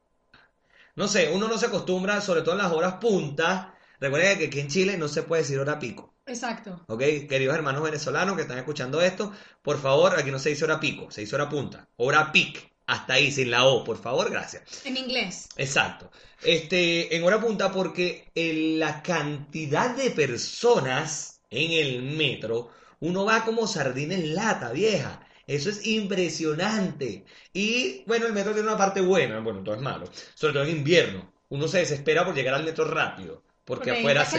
no 0.94 1.08
sé, 1.08 1.30
uno 1.32 1.48
no 1.48 1.58
se 1.58 1.66
acostumbra, 1.66 2.20
sobre 2.20 2.42
todo 2.42 2.52
en 2.52 2.58
las 2.62 2.72
horas 2.72 2.94
puntas. 2.94 3.66
Recuerden 4.00 4.38
que 4.38 4.46
aquí 4.46 4.60
en 4.60 4.68
Chile 4.68 4.96
no 4.96 5.08
se 5.08 5.22
puede 5.24 5.42
decir 5.42 5.58
hora 5.58 5.78
pico. 5.78 6.14
Exacto. 6.24 6.84
¿Ok? 6.88 7.00
Queridos 7.28 7.54
hermanos 7.56 7.82
venezolanos 7.82 8.36
que 8.36 8.42
están 8.42 8.58
escuchando 8.58 9.00
esto, 9.02 9.32
por 9.62 9.80
favor, 9.80 10.14
aquí 10.18 10.30
no 10.30 10.38
se 10.38 10.50
dice 10.50 10.64
hora 10.64 10.78
pico, 10.78 11.10
se 11.10 11.22
dice 11.22 11.34
hora 11.34 11.48
punta. 11.48 11.88
Hora 11.96 12.30
pic. 12.32 12.70
Hasta 12.88 13.14
ahí, 13.14 13.30
sin 13.30 13.50
la 13.50 13.66
O, 13.66 13.84
por 13.84 14.00
favor, 14.00 14.30
gracias. 14.30 14.62
En 14.86 14.96
inglés. 14.96 15.50
Exacto. 15.58 16.10
Este, 16.42 17.14
en 17.14 17.22
hora 17.22 17.38
punta 17.38 17.70
porque 17.70 18.30
en 18.34 18.78
la 18.78 19.02
cantidad 19.02 19.94
de 19.94 20.10
personas 20.10 21.42
en 21.50 21.72
el 21.72 22.02
metro, 22.02 22.70
uno 23.00 23.26
va 23.26 23.44
como 23.44 23.66
sardina 23.66 24.14
en 24.14 24.34
lata, 24.34 24.72
vieja. 24.72 25.20
Eso 25.46 25.68
es 25.68 25.86
impresionante. 25.86 27.26
Y 27.52 28.04
bueno, 28.06 28.26
el 28.26 28.32
metro 28.32 28.54
tiene 28.54 28.68
una 28.68 28.78
parte 28.78 29.02
buena, 29.02 29.40
bueno, 29.40 29.62
todo 29.62 29.74
es 29.74 29.82
malo, 29.82 30.08
sobre 30.34 30.54
todo 30.54 30.64
en 30.64 30.78
invierno. 30.78 31.30
Uno 31.50 31.68
se 31.68 31.80
desespera 31.80 32.24
por 32.24 32.34
llegar 32.34 32.54
al 32.54 32.64
metro 32.64 32.86
rápido. 32.86 33.42
Porque 33.68 33.90
Porque 33.90 34.00
afuera 34.00 34.22
está 34.22 34.38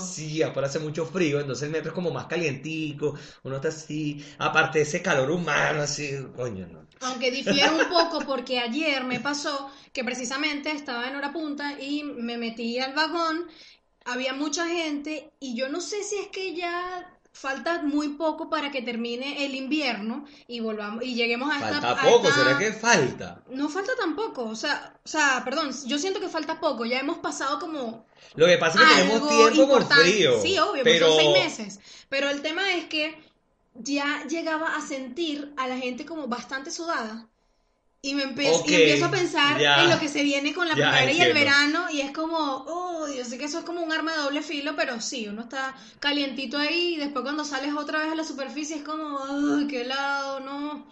Sí, 0.00 0.42
afuera 0.42 0.66
hace 0.66 0.78
mucho 0.78 1.04
frío, 1.04 1.38
entonces 1.40 1.64
el 1.64 1.70
metro 1.72 1.90
es 1.90 1.94
como 1.94 2.10
más 2.10 2.24
calientico, 2.26 3.14
uno 3.42 3.56
está 3.56 3.68
así, 3.68 4.24
aparte 4.38 4.78
de 4.78 4.84
ese 4.84 5.02
calor 5.02 5.30
humano, 5.30 5.82
así, 5.82 6.10
coño, 6.34 6.66
no. 6.68 6.86
Aunque 7.00 7.30
difiere 7.30 7.70
un 7.70 7.86
poco 7.88 8.24
porque 8.24 8.60
ayer 8.60 9.04
me 9.04 9.20
pasó 9.20 9.70
que 9.92 10.04
precisamente 10.04 10.70
estaba 10.70 11.06
en 11.08 11.16
hora 11.16 11.32
punta 11.32 11.78
y 11.78 12.02
me 12.02 12.38
metí 12.38 12.78
al 12.78 12.94
vagón, 12.94 13.46
había 14.06 14.32
mucha 14.32 14.66
gente 14.66 15.32
y 15.38 15.54
yo 15.54 15.68
no 15.68 15.80
sé 15.82 16.02
si 16.02 16.16
es 16.16 16.28
que 16.28 16.54
ya 16.54 17.20
falta 17.32 17.82
muy 17.82 18.10
poco 18.10 18.48
para 18.50 18.70
que 18.70 18.82
termine 18.82 19.44
el 19.44 19.54
invierno 19.54 20.24
y 20.46 20.60
volvamos 20.60 21.02
y 21.02 21.14
lleguemos 21.14 21.50
a 21.50 21.54
esta 21.54 21.80
Falta 21.80 22.02
poco, 22.02 22.28
esta- 22.28 22.44
¿será 22.44 22.58
que 22.58 22.72
falta? 22.72 23.42
no 23.50 23.68
falta 23.68 23.92
tampoco, 23.96 24.44
o 24.44 24.54
sea, 24.54 24.94
o 25.04 25.08
sea, 25.08 25.42
perdón, 25.44 25.70
yo 25.86 25.98
siento 25.98 26.20
que 26.20 26.28
falta 26.28 26.60
poco, 26.60 26.84
ya 26.84 27.00
hemos 27.00 27.18
pasado 27.18 27.58
como 27.58 28.04
Lo 28.34 28.46
que 28.46 28.58
pasa 28.58 28.78
es 28.80 28.86
que 28.88 29.02
tenemos 29.02 29.28
tiempo 29.28 29.62
importante. 29.62 30.04
frío. 30.04 30.40
Sí, 30.42 30.58
obvio, 30.58 30.84
pero 30.84 31.08
son 31.08 31.16
seis 31.16 31.30
meses. 31.32 31.80
Pero 32.08 32.28
el 32.30 32.42
tema 32.42 32.74
es 32.74 32.84
que 32.86 33.18
ya 33.74 34.24
llegaba 34.28 34.76
a 34.76 34.80
sentir 34.82 35.52
a 35.56 35.66
la 35.68 35.78
gente 35.78 36.04
como 36.04 36.28
bastante 36.28 36.70
sudada. 36.70 37.26
Y 38.04 38.14
me 38.14 38.24
empiezo, 38.24 38.58
Ok, 38.58 38.68
y 38.68 38.74
empiezo 38.74 39.04
a 39.04 39.10
pensar 39.12 39.62
en 39.62 39.90
lo 39.90 40.00
que 40.00 40.08
se 40.08 40.24
viene 40.24 40.52
con 40.52 40.66
la 40.68 40.74
primavera 40.74 41.12
y 41.12 41.20
el 41.20 41.32
verano. 41.32 41.88
Y 41.88 42.00
es 42.00 42.10
como, 42.10 42.36
oh, 42.36 43.06
yo 43.06 43.24
sé 43.24 43.38
que 43.38 43.44
eso 43.44 43.60
es 43.60 43.64
como 43.64 43.80
un 43.80 43.92
arma 43.92 44.12
de 44.12 44.18
doble 44.22 44.42
filo, 44.42 44.74
pero 44.76 45.00
sí, 45.00 45.28
uno 45.28 45.42
está 45.42 45.76
calientito 46.00 46.58
ahí. 46.58 46.94
Y 46.94 46.96
después 46.98 47.22
cuando 47.22 47.44
sales 47.44 47.72
otra 47.74 48.00
vez 48.00 48.10
a 48.10 48.16
la 48.16 48.24
superficie 48.24 48.76
es 48.76 48.82
como, 48.82 49.20
ay, 49.24 49.68
qué 49.68 49.82
helado, 49.82 50.40
no. 50.40 50.84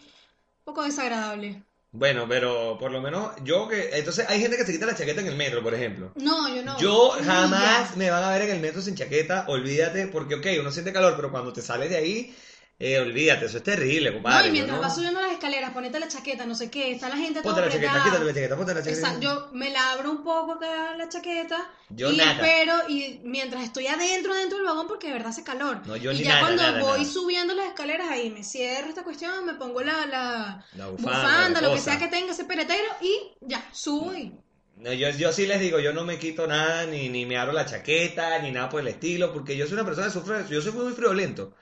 poco 0.65 0.85
desagradable. 0.85 1.65
Bueno, 1.93 2.27
pero 2.29 2.77
por 2.79 2.93
lo 2.93 3.01
menos 3.01 3.33
yo 3.43 3.67
que... 3.69 3.91
Entonces 3.99 4.27
hay 4.29 4.41
gente 4.41 4.57
que 4.57 4.65
se 4.65 4.73
quita 4.73 4.87
la 4.87 4.95
chaqueta 4.95 5.21
en 5.21 5.27
el 5.27 5.37
metro, 5.37 5.63
por 5.63 5.75
ejemplo. 5.75 6.13
No, 6.15 6.49
yo 6.55 6.63
no. 6.63 6.79
Yo 6.79 7.11
jamás 7.25 7.97
me 7.97 8.11
van 8.11 8.23
a 8.23 8.31
ver 8.31 8.43
en 8.43 8.51
el 8.53 8.61
metro 8.61 8.81
sin 8.81 8.95
chaqueta, 8.95 9.45
olvídate, 9.49 10.07
porque 10.07 10.37
ok, 10.37 10.47
uno 10.61 10.71
siente 10.71 10.93
calor, 10.93 11.15
pero 11.17 11.33
cuando 11.33 11.53
te 11.53 11.63
sales 11.63 11.91
de 11.91 11.97
ahí, 11.97 12.37
eh, 12.83 12.99
olvídate, 12.99 13.45
eso 13.45 13.59
es 13.59 13.63
terrible, 13.63 14.09
No, 14.11 14.15
compadre. 14.17 14.49
y 14.49 14.53
mientras 14.53 14.81
vas 14.81 14.95
subiendo 14.95 15.21
las 15.21 15.33
escaleras, 15.33 15.71
ponete 15.73 16.01
la 16.01 16.09
chaqueta, 16.09 16.47
no 16.47 16.55
sé 16.55 16.71
qué, 16.71 16.91
está 16.93 17.11
la 17.11 17.17
gente 17.19 17.43
todo 17.43 17.53
Ponte 17.55 17.67
la 17.67 17.73
chaqueta, 17.73 18.03
quítate 18.03 18.25
la 18.25 18.33
chaqueta, 18.35 18.57
ponte 18.57 18.75
la 18.75 18.81
chaqueta. 18.83 18.99
Exacto, 18.99 19.21
yo 19.21 19.49
me 19.53 19.69
la 19.71 19.93
abro 19.93 20.11
un 20.11 20.25
poco 20.25 20.53
acá 20.53 20.95
la 20.97 21.09
chaqueta 21.11 21.71
Yo 21.91 22.11
y 22.11 22.17
nada. 22.17 22.33
espero 22.33 22.75
y 22.89 23.21
mientras 23.23 23.63
estoy 23.65 23.87
adentro 23.87 24.35
dentro 24.35 24.57
del 24.57 24.67
vagón 24.67 24.89
porque 24.89 25.09
de 25.09 25.13
verdad 25.13 25.29
hace 25.29 25.45
calor. 25.45 25.87
No, 25.87 25.95
yo 25.97 26.11
y 26.13 26.17
ni 26.17 26.23
ya 26.23 26.31
nada, 26.31 26.41
cuando 26.41 26.63
nada, 26.63 26.81
voy 26.81 27.05
subiendo 27.05 27.53
las 27.55 27.67
escaleras 27.67 28.09
ahí 28.11 28.31
me 28.31 28.43
cierro 28.43 28.89
esta 28.89 29.05
cuestión, 29.05 29.45
me 29.45 29.55
pongo 29.55 29.83
la, 29.83 30.07
la, 30.07 30.65
La 30.75 30.87
bufanda, 30.87 31.21
bufanda, 31.21 31.61
la 31.61 31.69
lo 31.69 31.75
que 31.75 31.81
sea 31.81 31.99
que 31.99 32.09
tenga 32.09 32.33
ese 32.33 32.45
peretero 32.45 32.89
y 33.03 33.15
ya, 33.43 33.63
subo 33.73 34.15
y 34.15 34.33
No, 34.77 34.91
yo, 34.95 35.11
yo 35.11 35.31
sí 35.33 35.47
les 35.47 35.61
digo, 35.61 35.81
yo 35.81 35.93
no 35.93 36.05
me 36.07 36.19
quito 36.19 36.47
nada, 36.47 36.87
ni, 36.87 37.11
ni 37.11 37.27
me 37.27 37.37
abro 37.37 37.53
la 37.53 37.67
chaqueta, 37.67 38.39
ni 38.39 38.51
nada 38.51 38.71
por 38.71 38.81
el 38.81 38.89
estilo, 38.89 39.35
porque 39.35 39.55
yo 39.55 39.67
soy 39.67 39.75
una 39.75 39.85
persona 39.85 40.07
que 40.07 40.13
sufre 40.15 40.45
yo 40.49 40.63
soy 40.63 40.73
muy 40.73 40.93
friolento. 40.95 41.55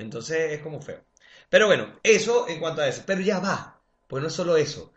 Entonces 0.00 0.52
es 0.52 0.60
como 0.60 0.80
feo. 0.80 1.00
Pero 1.48 1.66
bueno, 1.66 1.98
eso 2.02 2.48
en 2.48 2.60
cuanto 2.60 2.82
a 2.82 2.88
eso. 2.88 3.02
Pero 3.06 3.20
ya 3.20 3.40
va, 3.40 3.80
pues 4.06 4.22
no 4.22 4.28
es 4.28 4.34
solo 4.34 4.56
eso. 4.56 4.92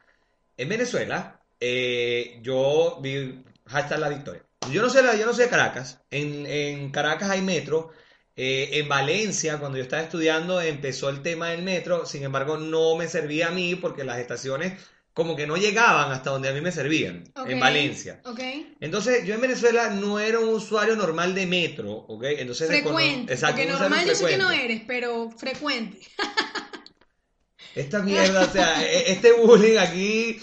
En 0.57 0.69
Venezuela, 0.69 1.41
eh, 1.59 2.39
yo 2.41 2.99
vi 3.01 3.43
hashtag 3.65 3.99
la 3.99 4.09
victoria. 4.09 4.43
Yo 4.71 4.81
no 4.81 4.89
sé, 4.89 5.01
yo 5.17 5.25
no 5.25 5.33
soy 5.33 5.45
de 5.45 5.49
Caracas. 5.49 6.01
En, 6.11 6.45
en 6.45 6.91
Caracas 6.91 7.29
hay 7.29 7.41
metro. 7.41 7.91
Eh, 8.35 8.69
en 8.73 8.87
Valencia, 8.89 9.59
cuando 9.59 9.77
yo 9.77 9.83
estaba 9.83 10.01
estudiando, 10.01 10.61
empezó 10.61 11.09
el 11.09 11.21
tema 11.21 11.49
del 11.49 11.63
metro. 11.63 12.05
Sin 12.05 12.23
embargo, 12.23 12.57
no 12.57 12.95
me 12.95 13.07
servía 13.07 13.49
a 13.49 13.51
mí 13.51 13.75
porque 13.75 14.03
las 14.03 14.19
estaciones 14.19 14.79
como 15.13 15.35
que 15.35 15.45
no 15.45 15.57
llegaban 15.57 16.11
hasta 16.11 16.31
donde 16.31 16.49
a 16.49 16.53
mí 16.53 16.61
me 16.61 16.71
servían. 16.71 17.23
En 17.45 17.59
Valencia. 17.59 18.19
Ok. 18.25 18.39
Entonces, 18.79 19.25
yo 19.25 19.35
en 19.35 19.41
Venezuela 19.41 19.89
no 19.89 20.19
era 20.19 20.39
un 20.39 20.49
usuario 20.49 20.95
normal 20.95 21.35
de 21.35 21.45
metro, 21.45 21.91
¿ok? 21.91 22.23
Entonces, 22.37 22.67
Frecuente. 22.67 23.33
Exacto, 23.33 23.57
porque 23.61 23.71
normal 23.71 24.05
yo 24.05 24.15
sé 24.15 24.25
que 24.25 24.37
no 24.37 24.51
eres, 24.51 24.81
pero 24.87 25.29
frecuente. 25.31 25.99
Esta 27.75 28.01
mierda, 28.01 28.45
o 28.45 28.51
sea, 28.51 28.83
e- 28.83 29.11
este 29.11 29.31
bullying 29.33 29.77
aquí. 29.77 30.39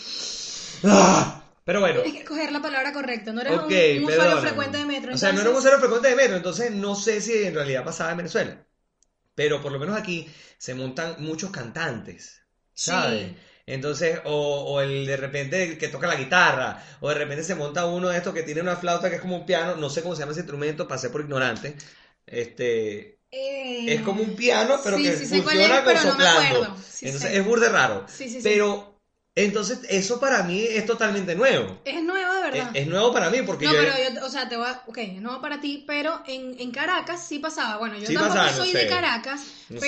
¡Ah! 0.84 1.44
Pero 1.64 1.80
bueno. 1.80 2.02
Tienes 2.02 2.22
que 2.22 2.26
coger 2.26 2.50
la 2.50 2.60
palabra 2.62 2.92
correcta, 2.92 3.32
no 3.32 3.40
eres 3.42 3.52
un, 3.52 4.04
un 4.04 4.04
usuario 4.10 4.38
frecuente 4.38 4.78
de 4.78 4.84
metro. 4.84 5.14
O 5.14 5.18
sea, 5.18 5.32
no 5.32 5.40
era 5.40 5.50
un 5.50 5.56
usuario 5.56 5.78
frecuente 5.78 6.08
de 6.08 6.16
metro, 6.16 6.36
entonces 6.36 6.72
no 6.72 6.94
sé 6.96 7.20
si 7.20 7.44
en 7.44 7.54
realidad 7.54 7.84
pasaba 7.84 8.10
en 8.10 8.16
Venezuela. 8.16 8.66
Pero 9.34 9.60
por 9.62 9.70
lo 9.70 9.78
menos 9.78 9.96
aquí 9.96 10.28
se 10.58 10.74
montan 10.74 11.16
muchos 11.18 11.50
cantantes, 11.50 12.42
¿sabes? 12.74 13.28
Sí. 13.28 13.36
Entonces, 13.72 14.20
o, 14.24 14.64
o 14.74 14.80
el 14.80 15.06
de 15.06 15.16
repente 15.16 15.78
que 15.78 15.88
toca 15.88 16.06
la 16.08 16.16
guitarra, 16.16 16.82
o 17.00 17.08
de 17.08 17.14
repente 17.14 17.44
se 17.44 17.54
monta 17.54 17.86
uno 17.86 18.08
de 18.08 18.16
estos 18.18 18.34
que 18.34 18.42
tiene 18.42 18.60
una 18.62 18.76
flauta 18.76 19.08
que 19.08 19.16
es 19.16 19.20
como 19.22 19.36
un 19.36 19.46
piano, 19.46 19.76
no 19.76 19.88
sé 19.90 20.02
cómo 20.02 20.14
se 20.14 20.20
llama 20.20 20.32
ese 20.32 20.40
instrumento, 20.40 20.88
pasé 20.88 21.10
por 21.10 21.20
ignorante. 21.20 21.76
Este, 22.26 23.18
Eh, 23.32 23.94
es 23.94 24.02
como 24.02 24.22
un 24.22 24.34
piano, 24.34 24.80
pero 24.82 24.96
sí, 24.96 25.04
que 25.04 25.16
sí 25.16 25.26
funciona 25.40 25.64
es, 25.64 25.70
con 25.82 25.84
pero 25.84 26.00
no 26.00 26.04
me 26.04 26.10
soplando. 26.10 26.76
Sí 26.82 27.06
Entonces 27.06 27.30
es 27.34 27.44
burde 27.44 27.68
raro. 27.68 28.06
Pero, 28.42 29.00
entonces, 29.36 29.80
eso 29.88 30.18
para 30.18 30.42
mí 30.42 30.60
es 30.68 30.84
totalmente 30.86 31.34
nuevo. 31.36 31.78
Es 31.84 32.02
nuevo 32.02 32.34
de 32.34 32.42
verdad. 32.42 32.70
es 32.74 32.86
nuevo 32.88 33.12
para 33.12 33.30
mí 33.30 33.42
porque 33.42 33.66
no, 33.66 33.72
yo... 33.72 33.78
pero 33.78 33.92
yo, 34.14 34.26
o 34.26 34.28
sea, 34.28 34.48
te 34.48 34.56
voy 34.56 34.66
a, 34.66 34.82
ok, 34.86 34.98
es 34.98 35.22
nuevo 35.22 35.40
para 35.40 35.60
ti, 35.60 35.84
pero 35.86 36.22
en, 36.26 36.58
en 36.58 36.70
Caracas 36.72 37.24
sí 37.26 37.38
pasaba. 37.38 37.78
Bueno, 37.78 37.96
yo 37.96 38.06
Sí 38.06 38.14
tampoco 38.14 38.34
pasaba, 38.34 38.50
no 38.50 38.64
soy 38.64 38.72
sé. 38.72 38.78
de 38.78 38.86
Caracas, 38.88 39.40
No 39.68 39.80
sé. 39.80 39.86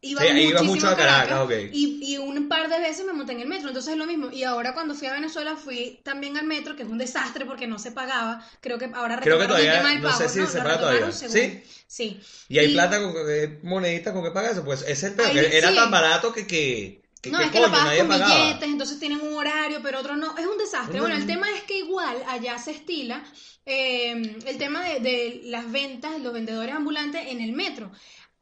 Iba, 0.00 0.20
Sí, 0.22 0.28
iba 0.28 0.62
mucho 0.62 0.88
a 0.88 0.96
Caracas, 0.96 1.40
ok. 1.40 1.52
y, 1.72 1.98
y 2.14 2.18
un 2.18 2.48
par 2.48 2.68
de 2.68 2.78
veces 2.78 3.04
me 3.04 3.12
monté 3.12 3.32
en 3.32 3.40
el 3.40 3.48
metro, 3.48 3.68
entonces 3.68 3.92
es 3.92 3.98
lo 3.98 4.06
mismo. 4.06 4.30
Y 4.30 4.44
ahora 4.44 4.74
cuando 4.74 4.94
fui 4.94 5.06
a 5.08 5.12
Venezuela 5.12 5.56
fui 5.56 6.00
también 6.04 6.36
al 6.36 6.46
metro, 6.46 6.76
que 6.76 6.82
es 6.84 6.88
un 6.88 6.98
desastre 6.98 7.44
porque 7.46 7.66
no 7.66 7.78
se 7.78 7.92
pagaba. 7.92 8.46
Creo 8.60 8.78
que 8.78 8.90
ahora 8.94 9.18
Creo 9.20 9.36
que 9.38 9.44
el 9.44 9.48
todavía- 9.48 9.76
tema 9.78 9.88
del 9.90 10.02
no 10.02 10.08
pago. 10.08 10.18
sé 10.20 10.28
si 10.28 10.38
¿no? 10.40 10.46
se 10.46 10.58
Lo 10.58 10.64
paga 10.64 10.78
todavía. 10.80 11.12
según- 11.12 11.62
Sí. 11.90 12.20
Y 12.50 12.58
hay 12.58 12.72
plata 12.74 13.00
con 13.02 13.14
eh, 13.30 13.58
moneditas 13.62 14.12
con 14.12 14.22
que 14.22 14.30
pagas 14.30 14.52
eso, 14.52 14.64
pues 14.64 14.82
ese 14.82 14.92
es 14.92 15.02
el 15.04 15.14
peor, 15.14 15.30
era 15.36 15.70
sí. 15.70 15.74
tan 15.74 15.90
barato 15.90 16.32
que, 16.34 16.46
que, 16.46 17.00
que, 17.22 17.30
No, 17.30 17.40
es 17.40 17.50
que 17.50 17.58
lo 17.58 17.64
coño, 17.64 17.72
pagas 17.72 17.86
nadie 17.86 17.98
con 18.00 18.08
pagaba. 18.08 18.34
billetes, 18.44 18.68
entonces 18.68 19.00
tienen 19.00 19.20
un 19.22 19.34
horario, 19.34 19.80
pero 19.82 19.98
otro 20.00 20.14
no. 20.14 20.36
Es 20.36 20.46
un 20.46 20.58
desastre. 20.58 21.00
Bueno, 21.00 21.16
el 21.16 21.26
tema 21.26 21.46
es 21.50 21.62
que 21.62 21.78
igual 21.78 22.16
allá 22.28 22.58
se 22.58 22.72
estila 22.72 23.24
eh, 23.64 24.12
el 24.46 24.58
tema 24.58 24.82
de, 24.84 25.00
de 25.00 25.40
las 25.44 25.70
ventas, 25.72 26.20
los 26.20 26.32
vendedores 26.32 26.74
ambulantes 26.74 27.26
en 27.28 27.40
el 27.40 27.52
metro. 27.52 27.90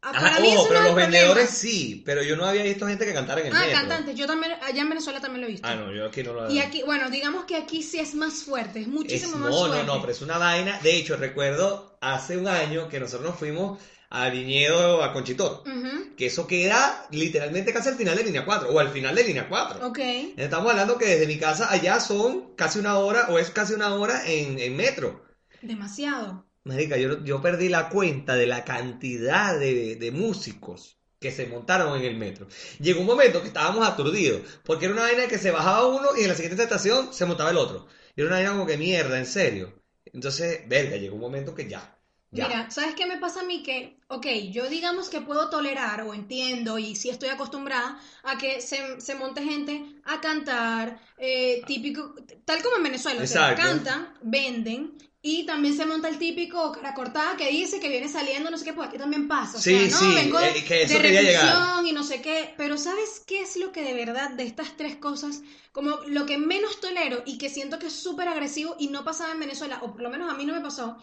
Ah, 0.07 0.11
Ajá, 0.11 0.21
Para 0.21 0.41
mí 0.41 0.49
ojo, 0.49 0.59
eso 0.61 0.69
pero 0.69 0.81
no 0.81 0.87
es 0.87 0.95
los 0.95 0.95
problema. 0.95 1.19
vendedores 1.19 1.51
sí, 1.51 2.03
pero 2.07 2.23
yo 2.23 2.37
no 2.37 2.45
había 2.47 2.63
visto 2.63 2.87
gente 2.87 3.05
que 3.05 3.13
cantara 3.13 3.41
en 3.41 3.49
el 3.49 3.53
Ah, 3.57 3.61
metro. 3.61 3.75
cantantes. 3.75 4.15
Yo 4.15 4.27
también, 4.27 4.53
allá 4.63 4.83
en 4.83 4.89
Venezuela 4.89 5.21
también 5.21 5.41
lo 5.41 5.49
he 5.49 5.51
visto. 5.51 5.67
Ah, 5.69 5.75
no, 5.75 5.93
yo 5.93 6.07
aquí 6.07 6.23
no 6.23 6.33
lo 6.33 6.51
Y 6.51 6.61
aquí, 6.61 6.83
bueno, 6.85 7.11
digamos 7.11 7.45
que 7.45 7.57
aquí 7.57 7.83
sí 7.83 7.99
es 7.99 8.15
más 8.15 8.45
fuerte, 8.45 8.81
es 8.81 8.87
Es- 8.87 8.93
muchísimo 8.93 9.37
más 9.39 9.51
no, 9.51 9.59
fuerte. 9.67 9.85
no, 9.85 9.95
no, 9.95 10.01
pero 10.01 10.13
es 10.13 10.23
una 10.23 10.39
vaina. 10.39 10.79
De 10.81 10.95
hecho, 10.97 11.17
recuerdo 11.17 11.99
hace 12.01 12.37
un 12.37 12.47
año 12.47 12.89
que 12.89 13.01
nosotros 13.01 13.29
nos 13.31 13.39
fuimos 13.39 13.81
a 14.09 14.29
Viñedo 14.31 15.03
a 15.03 15.13
Conchitor. 15.13 15.65
Ujú, 15.67 16.15
Que 16.17 16.27
eso 16.27 16.47
queda 16.47 17.07
literalmente 17.11 17.73
casi 17.73 17.89
al 17.89 17.97
final 17.97 18.17
de 18.17 18.23
línea 18.23 18.45
4, 18.45 18.71
o 18.71 18.79
al 18.79 18.91
final 18.91 19.15
de 19.17 19.25
línea 19.25 19.49
4. 19.49 19.85
Ok. 19.89 19.99
Estamos 20.37 20.71
hablando 20.71 20.97
que 20.97 21.07
desde 21.07 21.27
mi 21.27 21.37
casa 21.39 21.69
allá 21.71 21.99
son 21.99 22.55
casi 22.55 22.79
una 22.79 22.97
hora, 22.99 23.27
o 23.31 23.39
es 23.41 23.51
casi 23.51 23.75
una 23.75 23.93
hora 23.97 24.23
en, 24.25 24.59
en 24.61 24.77
metro. 24.77 25.25
Demasiado. 25.63 26.46
Marica, 26.67 26.97
yo, 26.97 27.23
yo 27.25 27.41
perdí 27.41 27.69
la 27.69 27.89
cuenta 27.89 28.35
de 28.35 28.47
la 28.47 28.65
cantidad 28.65 29.59
de, 29.59 29.97
de 29.97 30.11
músicos 30.11 30.99
que 31.21 31.31
se 31.31 31.47
montaron 31.47 31.97
en 31.99 32.05
el 32.05 32.17
metro. 32.17 32.47
Llegó 32.81 33.01
un 33.01 33.07
momento 33.07 33.41
que 33.41 33.47
estábamos 33.49 33.87
aturdidos, 33.87 34.43
porque 34.65 34.87
era 34.87 34.95
una 34.95 35.05
vaina 35.05 35.29
que 35.29 35.39
se 35.39 35.51
bajaba 35.51 35.87
uno 35.87 36.09
y 36.19 36.23
en 36.23 36.29
la 36.29 36.35
siguiente 36.35 36.63
estación 36.63 37.13
se 37.13 37.25
montaba 37.25 37.51
el 37.51 37.57
otro. 37.57 37.87
Y 38.17 38.21
era 38.21 38.29
una 38.29 38.37
vaina 38.37 38.51
como 38.53 38.67
que 38.67 38.77
mierda, 38.77 39.19
en 39.19 39.27
serio. 39.27 39.81
Entonces, 40.13 40.69
verga, 40.69 40.97
llegó 40.97 41.15
un 41.15 41.21
momento 41.21 41.55
que 41.55 41.69
ya. 41.69 41.97
ya. 42.33 42.49
Mira, 42.49 42.71
¿sabes 42.71 42.95
qué 42.97 43.07
me 43.07 43.19
pasa 43.19 43.41
a 43.41 43.45
mí? 43.45 43.63
Que, 43.63 43.99
ok, 44.09 44.27
yo 44.51 44.69
digamos 44.69 45.09
que 45.09 45.21
puedo 45.21 45.49
tolerar 45.51 46.03
o 46.03 46.15
entiendo 46.15 46.79
y 46.79 46.97
sí 46.97 47.09
estoy 47.11 47.29
acostumbrada 47.29 47.99
a 48.25 48.37
que 48.39 48.61
se, 48.61 49.01
se 49.01 49.15
monte 49.15 49.43
gente 49.43 49.85
a 50.05 50.21
cantar, 50.21 51.01
eh, 51.17 51.63
típico, 51.67 52.15
tal 52.45 52.63
como 52.63 52.77
en 52.77 52.83
Venezuela, 52.83 53.21
Exacto. 53.23 53.63
cantan, 53.63 54.15
venden 54.23 54.99
y 55.29 55.45
también 55.45 55.77
se 55.77 55.85
monta 55.87 56.09
el 56.09 56.19
típico 56.19 56.71
cara 56.71 56.95
cortada 56.95 57.37
que 57.37 57.49
dice 57.51 57.81
que 57.81 57.89
viene 57.89 58.09
saliendo, 58.09 58.49
no 58.49 58.57
sé 58.57 58.65
qué, 58.65 58.73
pues 58.73 58.89
aquí 58.89 58.97
también 58.97 59.27
pasa, 59.27 59.59
o 59.59 59.61
Sí, 59.61 59.75
¿no? 59.91 59.99
sí, 59.99 60.15
Vengo 60.15 60.39
eh, 60.39 60.65
que 60.69 60.83
eso 60.83 60.95
de 60.95 61.03
quería 61.03 61.23
llegar. 61.23 61.45
repulsión 61.47 61.87
y 61.89 61.93
no 61.93 62.05
sé 62.05 62.23
qué, 62.23 62.55
pero 62.57 62.79
¿sabes 62.79 63.23
qué 63.27 63.41
es 63.41 63.57
lo 63.57 63.73
que 63.73 63.83
de 63.83 63.95
verdad 63.95 64.31
de 64.31 64.45
estas 64.45 64.77
tres 64.77 64.95
cosas, 64.97 65.43
como 65.73 65.97
lo 66.07 66.27
que 66.27 66.39
menos 66.39 66.81
tolero 66.81 67.25
y 67.27 67.39
que 67.39 67.49
siento 67.51 67.79
que 67.81 67.89
es 67.89 67.93
súper 67.93 68.29
agresivo 68.29 68.77
y 68.79 68.87
no 68.89 69.05
pasaba 69.05 69.33
en 69.33 69.41
Venezuela, 69.41 69.81
o 69.83 69.93
por 69.93 70.03
lo 70.03 70.11
menos 70.11 70.31
a 70.33 70.37
mí 70.37 70.45
no 70.45 70.55
me 70.55 70.61
pasó, 70.61 70.97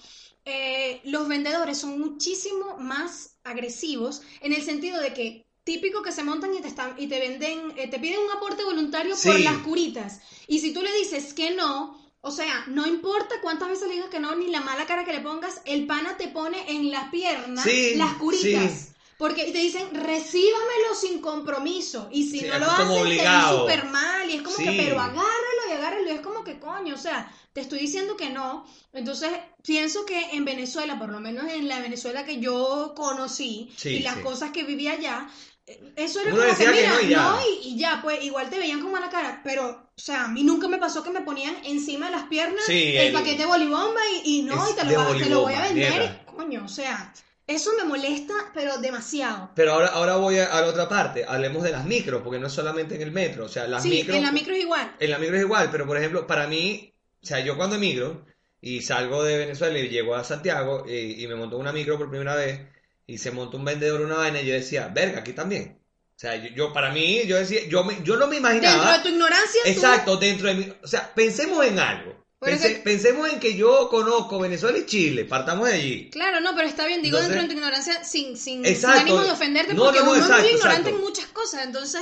eh, 0.46 1.02
los 1.06 1.28
vendedores 1.28 1.78
son 1.78 2.00
muchísimo 2.00 2.78
más 2.78 3.38
agresivos 3.44 4.22
en 4.42 4.54
el 4.54 4.62
sentido 4.62 5.00
de 5.02 5.14
que 5.14 5.46
típico 5.64 6.02
que 6.02 6.12
se 6.12 6.24
montan 6.24 6.54
y 6.54 6.62
te 6.62 6.68
están 6.68 6.96
y 6.98 7.08
te 7.08 7.20
venden 7.20 7.74
eh, 7.78 7.88
te 7.88 8.00
piden 8.00 8.20
un 8.20 8.32
aporte 8.32 8.64
voluntario 8.66 9.16
por 9.24 9.40
las 9.40 9.58
curitas 9.60 10.20
y 10.48 10.60
si 10.60 10.74
tú 10.74 10.82
le 10.82 10.94
dices 10.98 11.34
que 11.34 11.52
no 11.56 12.03
o 12.26 12.32
sea, 12.32 12.64
no 12.68 12.88
importa 12.88 13.36
cuántas 13.42 13.68
veces 13.70 13.88
le 13.90 13.96
digas 13.96 14.10
que 14.10 14.20
no, 14.20 14.34
ni 14.36 14.48
la 14.48 14.62
mala 14.62 14.86
cara 14.86 15.04
que 15.04 15.12
le 15.14 15.20
pongas, 15.20 15.62
el 15.66 15.86
pana 15.86 16.16
te 16.18 16.30
pone 16.30 16.72
en 16.72 16.90
la 16.90 17.12
pierna 17.12 17.62
Sí, 17.62 17.96
las 17.96 18.14
curitas. 18.14 18.72
sí. 18.72 18.90
Porque 19.18 19.46
te 19.52 19.58
dicen, 19.60 19.88
recíbamelo 19.94 20.96
sin 21.00 21.20
compromiso. 21.22 22.10
Y 22.12 22.24
si 22.30 22.40
Sí, 22.40 22.46
no 22.48 22.60
lo 22.60 22.66
haces, 22.66 22.88
te 22.88 23.04
ven 23.04 23.42
súper 23.60 23.86
mal. 23.86 24.30
Y 24.30 24.34
es 24.36 24.42
como 24.42 24.58
que, 24.58 24.72
pero 24.78 25.00
agárralo 25.00 25.62
y 25.70 25.72
agárralo. 25.74 26.08
Y 26.08 26.12
es 26.16 26.22
como 26.22 26.44
que, 26.44 26.60
coño, 26.60 26.96
o 26.96 26.98
sea, 26.98 27.32
te 27.54 27.62
estoy 27.62 27.80
diciendo 27.80 28.18
que 28.18 28.30
no. 28.32 28.66
Entonces, 28.92 29.30
pienso 29.64 30.06
que 30.06 30.20
en 30.32 30.44
Venezuela, 30.46 30.98
por 31.00 31.10
lo 31.10 31.20
menos 31.22 31.46
en 31.48 31.68
la 31.70 31.80
Venezuela 31.80 32.26
que 32.26 32.40
yo 32.40 32.94
conocí 32.96 33.72
y 33.84 34.00
las 34.00 34.18
cosas 34.18 34.52
que 34.52 34.64
vivía 34.64 34.94
allá, 34.94 35.30
eh, 35.68 35.94
eso 35.96 36.20
era 36.20 36.34
Uno 36.34 36.42
como 36.42 36.58
que, 36.58 36.66
decía 36.66 36.74
que 36.74 36.82
mira, 36.82 36.94
no 36.96 37.02
y 37.02 37.08
ya. 37.10 37.22
no, 37.32 37.40
y, 37.48 37.68
y 37.70 37.78
ya, 37.78 38.00
pues 38.02 38.24
igual 38.24 38.50
te 38.50 38.60
veían 38.60 38.82
como 38.82 38.98
a 38.98 39.02
la 39.02 39.10
cara. 39.10 39.42
Pero, 39.44 39.83
o 39.96 40.02
sea, 40.02 40.26
a 40.26 40.28
mí 40.28 40.44
nunca 40.44 40.68
me 40.68 40.78
pasó 40.80 41.04
que 41.04 41.12
me 41.12 41.22
ponían 41.22 41.56
encima 41.66 42.08
de 42.08 42.12
las 42.14 42.24
piernas 42.24 42.64
Sí, 42.66 42.96
el, 42.98 43.08
el- 43.08 43.14
paquete 43.14 43.38
de 43.40 43.46
bolibomba 43.46 44.02
y, 44.24 44.40
y 44.40 44.42
no, 44.44 44.70
y 44.70 44.74
te 44.74 44.84
lo, 44.86 45.16
te 45.16 45.30
lo 45.30 45.42
voy 45.42 45.54
a 45.54 45.62
vender. 45.62 46.02
y, 46.04 46.26
coño, 46.26 46.64
o 46.66 46.68
sea, 46.68 47.14
eso 47.46 47.72
me 47.78 47.84
molesta, 47.84 48.34
pero 48.54 48.78
demasiado. 48.78 49.52
Pero 49.56 49.74
ahora, 49.74 49.88
ahora 49.88 50.16
voy 50.18 50.40
a, 50.40 50.46
a 50.48 50.62
la 50.62 50.68
otra 50.68 50.90
parte. 50.90 51.26
Hablemos 51.28 51.64
de 51.64 51.72
las 51.72 51.86
micros, 51.86 52.22
porque 52.24 52.40
no 52.40 52.48
es 52.48 52.54
solamente 52.54 52.96
en 52.96 53.02
el 53.02 53.12
metro. 53.12 53.46
O 53.46 53.50
sea, 53.50 53.68
las 53.68 53.84
sí, 53.84 53.90
micros. 53.90 54.18
en 54.18 54.24
la 54.24 54.32
micro 54.32 54.54
es 54.56 54.62
igual. 54.62 54.96
En 55.00 55.12
la 55.12 55.20
micro 55.20 55.36
es 55.36 55.44
igual, 55.44 55.70
pero 55.72 55.86
por 55.86 55.98
ejemplo, 55.98 56.26
para 56.26 56.48
mí, 56.48 56.94
o 57.22 57.26
sea, 57.26 57.40
yo 57.42 57.56
cuando 57.58 57.76
emigro 57.76 58.26
y 58.62 58.82
salgo 58.82 59.24
de 59.24 59.38
Venezuela 59.38 59.78
y 59.80 59.90
llego 59.90 60.16
a 60.16 60.24
Santiago 60.24 60.86
y, 60.88 61.24
y 61.24 61.28
me 61.28 61.36
monto 61.36 61.58
una 61.58 61.72
micro 61.74 61.98
por 61.98 62.10
primera 62.10 62.36
vez 62.36 62.62
y 63.06 63.18
se 63.18 63.32
montó 63.32 63.58
un 63.58 63.66
vendedor 63.66 64.02
una 64.02 64.16
vaina 64.18 64.42
y 64.42 64.48
yo 64.48 64.54
decía, 64.54 64.88
verga, 64.88 65.20
aquí 65.20 65.34
también. 65.34 65.80
O 66.16 66.20
sea, 66.24 66.36
yo, 66.36 66.50
yo- 66.56 66.74
para 66.74 66.92
mí, 66.92 67.24
yo 67.26 67.38
decía, 67.38 67.62
yo, 67.68 67.84
me- 67.84 68.02
yo 68.04 68.16
no 68.18 68.28
me 68.28 68.36
Dentro 68.36 68.52
imaginaba. 68.52 68.98
de 68.98 69.04
tu 69.04 69.10
ignorancia, 69.10 69.62
tú- 69.64 69.70
Exacto, 69.70 70.18
dentro 70.18 70.48
de 70.48 70.54
mi. 70.56 70.74
O 70.84 70.88
sea, 70.88 71.14
pensemos 71.14 71.66
en 71.66 71.80
algo. 71.80 72.24
Pense- 72.40 72.76
que- 72.76 72.80
Pensemos 72.82 73.30
en 73.30 73.40
que 73.40 73.56
yo 73.56 73.88
conozco 73.90 74.38
Venezuela 74.38 74.78
y 74.78 74.86
Chile, 74.86 75.24
partamos 75.26 75.70
de 75.70 75.76
allí. 75.76 76.10
Claro, 76.10 76.40
no, 76.42 76.54
pero 76.56 76.68
está 76.68 76.86
bien, 76.86 77.02
digo 77.02 77.18
Entonces- 77.18 77.30
dentro 77.30 77.42
de 77.48 77.48
tu 77.54 77.60
ignorancia 77.60 78.04
sin, 78.04 78.38
sin, 78.38 78.66
ánimo 78.86 79.22
de 79.24 79.32
ofenderte, 79.32 79.74
No, 79.74 79.86
porque 79.86 80.00
no, 80.00 80.06
no, 80.06 80.12
uno 80.12 80.20
exacto, 80.22 80.44
es 80.44 80.50
muy 80.52 80.58
ignorante 80.58 80.80
exacto. 80.90 80.98
en 81.00 81.04
muchas 81.10 81.26
cosas, 81.28 81.66
entonces... 81.66 82.02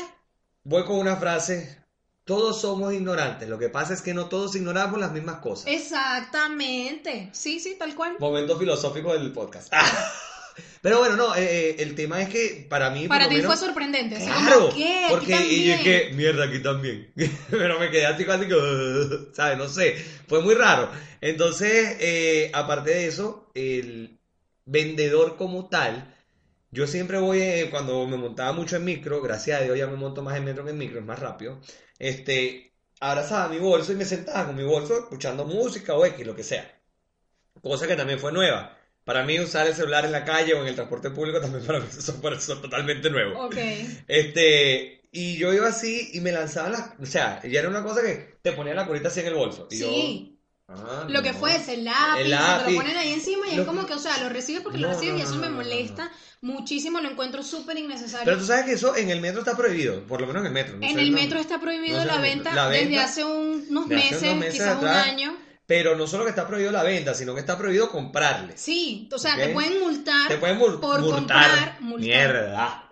voy 0.63 0.83
con 0.85 0.97
una 0.97 1.15
frase. 1.15 1.79
Todos 2.23 2.61
somos 2.61 2.93
ignorantes. 2.93 3.49
Lo 3.49 3.57
que 3.57 3.69
pasa 3.69 3.93
es 3.93 4.01
que 4.01 4.13
no 4.13 4.27
todos 4.27 4.55
ignoramos 4.55 4.99
las 4.99 5.11
mismas 5.11 5.37
cosas. 5.39 5.65
Exactamente. 5.67 7.29
Sí, 7.33 7.59
sí, 7.59 7.75
tal 7.77 7.95
cual. 7.95 8.15
Momento 8.19 8.57
filosófico 8.57 9.13
del 9.13 9.31
podcast. 9.33 9.71
Pero 10.81 10.99
bueno, 10.99 11.15
no, 11.15 11.35
eh, 11.35 11.69
eh, 11.69 11.75
el 11.79 11.95
tema 11.95 12.21
es 12.21 12.29
que 12.29 12.65
para 12.69 12.89
mí. 12.89 13.07
Para 13.07 13.29
ti 13.29 13.35
menos- 13.35 13.47
fue 13.47 13.67
sorprendente. 13.67 14.17
Claro, 14.17 14.69
como, 14.69 14.75
¿qué? 14.75 15.05
Porque 15.09 15.47
y 15.47 15.65
yo 15.65 15.75
también. 15.75 16.09
que 16.09 16.13
mierda 16.15 16.45
aquí 16.45 16.59
también. 16.59 17.13
Pero 17.49 17.79
me 17.79 17.89
quedé 17.89 18.05
así 18.05 18.25
casi 18.25 18.47
que, 18.47 18.55
¿sabes? 19.33 19.57
No 19.57 19.67
sé, 19.67 19.95
fue 20.27 20.41
muy 20.41 20.55
raro. 20.55 20.89
Entonces, 21.21 21.97
eh, 21.99 22.49
aparte 22.53 22.91
de 22.91 23.07
eso, 23.07 23.51
el 23.53 24.19
vendedor 24.65 25.37
como 25.37 25.69
tal, 25.69 26.15
yo 26.71 26.87
siempre 26.87 27.19
voy, 27.19 27.41
eh, 27.41 27.67
cuando 27.69 28.07
me 28.07 28.17
montaba 28.17 28.53
mucho 28.53 28.75
en 28.77 28.85
micro, 28.85 29.21
gracias 29.21 29.59
a 29.61 29.63
Dios 29.63 29.77
ya 29.77 29.87
me 29.87 29.97
monto 29.97 30.21
más 30.21 30.37
en 30.37 30.45
metro 30.45 30.63
que 30.63 30.71
en 30.71 30.77
micro, 30.77 30.99
es 30.99 31.05
más 31.05 31.19
rápido, 31.19 31.59
este, 31.99 32.73
abrazaba 32.99 33.49
mi 33.49 33.57
bolso 33.59 33.91
y 33.91 33.95
me 33.95 34.05
sentaba 34.05 34.47
con 34.47 34.55
mi 34.55 34.63
bolso 34.63 34.97
escuchando 34.97 35.45
música 35.45 35.93
o 35.95 36.05
X, 36.05 36.25
lo 36.25 36.35
que 36.35 36.43
sea. 36.43 36.79
Cosa 37.61 37.87
que 37.87 37.95
también 37.95 38.19
fue 38.19 38.31
nueva. 38.31 38.77
Para 39.11 39.25
mí 39.25 39.37
usar 39.41 39.67
el 39.67 39.73
celular 39.75 40.05
en 40.05 40.13
la 40.13 40.23
calle 40.23 40.53
o 40.53 40.61
en 40.61 40.67
el 40.67 40.75
transporte 40.75 41.09
público 41.09 41.41
también 41.41 41.65
para 41.65 41.79
mí 41.81 41.85
es 41.97 42.45
totalmente 42.61 43.09
nuevo. 43.09 43.45
Ok. 43.45 43.57
Este, 44.07 45.01
y 45.11 45.35
yo 45.37 45.53
iba 45.53 45.67
así 45.67 46.11
y 46.13 46.21
me 46.21 46.31
lanzaba 46.31 46.69
las, 46.69 46.91
o 46.97 47.05
sea, 47.05 47.41
ya 47.43 47.59
era 47.59 47.67
una 47.67 47.83
cosa 47.83 48.01
que 48.01 48.37
te 48.41 48.53
ponía 48.53 48.73
la 48.73 48.87
curita 48.87 49.09
así 49.09 49.19
en 49.19 49.27
el 49.27 49.33
bolso. 49.33 49.67
Y 49.69 49.75
Sí. 49.75 50.37
yo, 50.69 50.73
ah, 50.75 51.05
Lo 51.09 51.21
que 51.21 51.33
fuese, 51.33 51.73
el 51.73 51.83
lápiz, 51.83 52.19
El 52.21 52.23
se 52.27 52.29
te 52.29 52.29
lápiz. 52.29 52.71
lo 52.71 52.77
ponen 52.77 52.95
ahí 52.95 53.11
encima 53.11 53.47
y 53.49 53.55
Lo- 53.57 53.63
es 53.63 53.67
como 53.67 53.85
que, 53.85 53.93
o 53.95 53.99
sea, 53.99 54.17
lo 54.19 54.29
recibes 54.29 54.61
porque 54.61 54.77
lo 54.77 54.87
No, 54.87 54.93
recibes 54.93 55.19
y 55.19 55.23
eso 55.23 55.35
me 55.35 55.49
molesta 55.49 56.09
muchísimo, 56.39 57.01
lo 57.01 57.09
encuentro 57.09 57.43
súper 57.43 57.77
innecesario. 57.79 58.23
Pero 58.23 58.37
tú 58.37 58.45
sabes 58.45 58.63
que 58.63 58.71
eso 58.73 58.95
en 58.95 59.09
el 59.09 59.19
metro 59.19 59.39
está 59.41 59.57
prohibido, 59.57 60.05
por 60.07 60.21
lo 60.21 60.27
menos 60.27 60.41
en 60.43 60.47
el 60.47 60.53
metro. 60.53 60.77
no 60.77 60.87
en 60.87 60.97
el 60.99 61.11
metro 61.11 61.37
está 61.37 61.59
prohibido 61.59 62.05
la, 62.05 62.17
venta 62.19 62.69
desde 62.69 62.97
hace 62.99 63.25
un- 63.25 63.65
unos 63.69 63.85
hace 63.87 63.93
meses, 63.95 64.21
unos 64.23 64.35
meses 64.37 64.53
quizás 64.53 64.77
atrás. 64.77 65.03
un 65.05 65.09
año. 65.09 65.37
Pero 65.65 65.95
no 65.95 66.05
solo 66.05 66.23
que 66.25 66.31
está 66.31 66.45
prohibido 66.47 66.71
la 66.71 66.83
venta, 66.83 67.13
sino 67.13 67.33
que 67.33 67.39
está 67.39 67.57
prohibido 67.57 67.89
comprarle. 67.89 68.57
Sí, 68.57 69.07
o 69.13 69.17
sea, 69.17 69.35
te 69.37 69.49
pueden 69.49 69.79
multar 69.79 70.27
Te 70.27 70.37
pueden 70.37 70.59
mul- 70.59 70.79
por 70.81 70.99
multar. 70.99 71.17
comprar. 71.19 71.81
multar. 71.81 71.99
Mierda. 72.07 72.89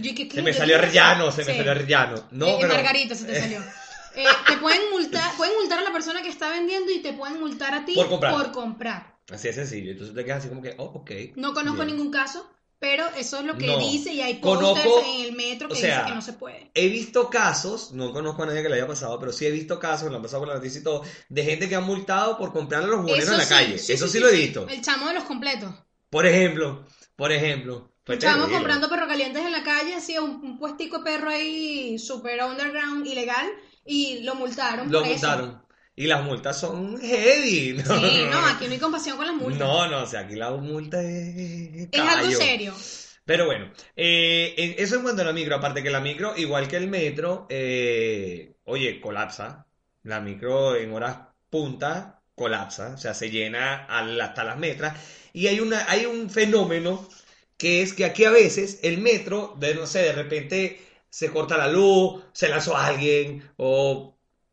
Yo, 0.00 0.14
¿qué- 0.14 0.28
qué? 0.28 0.36
Se 0.36 0.42
me 0.42 0.52
salió 0.54 0.78
rellano, 0.78 1.30
se 1.30 1.44
me 1.44 1.54
salió 1.56 1.74
rellano. 1.74 2.28
No, 2.30 2.46
Eh, 2.46 2.56
pero... 2.60 2.74
Margarita 2.74 3.14
se 3.14 3.24
te 3.26 3.38
salió. 3.40 3.60
Eh, 4.14 4.24
te 4.46 4.58
pueden 4.58 4.90
multar, 4.90 5.34
pueden 5.38 5.54
multar 5.58 5.78
a 5.78 5.82
la 5.84 5.90
persona 5.90 6.20
que 6.20 6.28
está 6.28 6.50
vendiendo 6.50 6.92
y 6.92 7.00
te 7.00 7.14
pueden 7.14 7.40
multar 7.40 7.72
a 7.74 7.86
ti 7.86 7.94
Por 7.94 8.10
comprar. 8.10 8.34
por 8.34 8.52
comprar. 8.52 9.14
Así 9.30 9.48
de 9.48 9.54
sencillo. 9.54 9.92
Entonces 9.92 10.14
te 10.14 10.22
quedas 10.22 10.40
así 10.40 10.50
como 10.50 10.60
que, 10.60 10.74
oh, 10.76 10.84
ok. 10.84 11.10
No 11.36 11.54
conozco 11.54 11.82
bien. 11.84 11.96
ningún 11.96 12.10
caso, 12.12 12.46
pero 12.82 13.06
eso 13.16 13.38
es 13.38 13.44
lo 13.44 13.56
que 13.56 13.68
No. 13.68 13.78
dice 13.78 14.12
y 14.12 14.20
hay 14.20 14.34
posters 14.34 15.06
en 15.06 15.20
el 15.26 15.32
metro 15.36 15.68
que 15.68 15.74
o 15.74 15.76
sea, 15.76 15.98
dice 15.98 16.08
que 16.08 16.14
no 16.16 16.20
se 16.20 16.32
puede. 16.32 16.68
He 16.74 16.88
visto 16.88 17.30
casos, 17.30 17.92
no 17.92 18.12
conozco 18.12 18.42
a 18.42 18.46
nadie 18.46 18.60
que 18.60 18.68
le 18.68 18.74
haya 18.74 18.88
pasado, 18.88 19.20
pero 19.20 19.30
sí 19.32 19.46
he 19.46 19.52
visto 19.52 19.78
casos, 19.78 20.10
lo 20.10 20.16
han 20.16 20.22
pasado 20.22 20.40
por 20.40 20.48
la 20.48 20.54
noticia 20.56 20.80
y 20.80 20.82
todo, 20.82 21.04
de 21.28 21.44
gente 21.44 21.68
que 21.68 21.76
ha 21.76 21.80
multado 21.80 22.36
por 22.36 22.52
comprarle 22.52 22.88
a 22.88 22.90
los 22.90 23.02
buhoneros 23.02 23.30
en 23.30 23.38
la 23.38 23.46
calle. 23.48 23.76
Eso 23.76 24.08
sí, 24.08 24.18
lo 24.18 24.28
he 24.28 24.32
visto. 24.36 24.66
El 24.68 24.82
chamo 24.82 25.06
de 25.06 25.14
los 25.14 25.22
completos. 25.22 25.72
Por 26.10 26.26
ejemplo, 26.26 26.84
por 27.14 27.30
ejemplo. 27.30 27.88
Un 28.08 28.18
chamo 28.18 28.46
terrible. 28.46 28.54
comprando 28.56 28.88
perro 28.88 29.06
calientes 29.06 29.46
en 29.46 29.52
la 29.52 29.62
calle, 29.62 29.94
hacía 29.94 30.20
un, 30.20 30.44
un 30.44 30.58
puestico 30.58 30.98
de 30.98 31.04
perro 31.04 31.30
ahí 31.30 32.00
super 32.00 32.42
underground, 32.42 33.06
ilegal, 33.06 33.46
y 33.86 34.24
lo 34.24 34.34
multaron 34.34 34.90
Lo 34.90 35.02
por 35.02 35.08
eso. 35.08 35.61
Y 35.94 36.06
las 36.06 36.24
multas 36.24 36.58
son 36.58 36.98
heavy. 37.00 37.74
No, 37.74 37.98
Sí, 38.00 38.24
no, 38.30 38.38
aquí 38.46 38.66
no 38.66 38.72
hay 38.72 38.78
compasión 38.78 39.16
con 39.16 39.26
las 39.26 39.34
multas. 39.36 39.58
No, 39.60 39.88
no, 39.88 40.02
o 40.02 40.06
sea, 40.06 40.20
aquí 40.20 40.34
la 40.36 40.50
multa 40.52 41.02
es. 41.02 41.88
es 41.92 42.00
algo 42.00 42.30
serio. 42.32 42.74
Pero 43.24 43.46
bueno, 43.46 43.72
eh, 43.96 44.54
en- 44.56 44.74
eso 44.78 44.96
en 44.96 45.02
cuanto 45.02 45.22
a 45.22 45.24
la 45.24 45.32
micro, 45.32 45.54
aparte 45.56 45.82
que 45.82 45.90
la 45.90 46.00
micro, 46.00 46.36
igual 46.36 46.66
que 46.68 46.76
el 46.76 46.88
metro, 46.88 47.46
eh, 47.50 48.56
oye, 48.64 49.00
colapsa. 49.00 49.66
La 50.02 50.20
micro 50.20 50.74
en 50.76 50.92
horas 50.92 51.18
punta 51.48 52.22
colapsa, 52.34 52.94
o 52.94 52.98
sea, 52.98 53.14
se 53.14 53.30
llena 53.30 53.84
hasta 53.86 54.42
las 54.44 54.58
metras. 54.58 54.98
Y 55.32 55.46
hay, 55.46 55.60
una, 55.60 55.88
hay 55.90 56.06
un 56.06 56.28
fenómeno 56.30 57.08
que 57.56 57.82
es 57.82 57.92
que 57.92 58.04
aquí 58.04 58.24
a 58.24 58.30
veces 58.30 58.80
el 58.82 58.98
metro, 58.98 59.54
de 59.58 59.74
no 59.74 59.86
sé, 59.86 60.00
de 60.00 60.12
repente 60.12 60.80
se 61.08 61.30
corta 61.30 61.56
la 61.56 61.68
luz, 61.68 62.24
se 62.32 62.48
lanzó 62.48 62.76
a 62.76 62.86
alguien, 62.86 63.48
o 63.56 64.11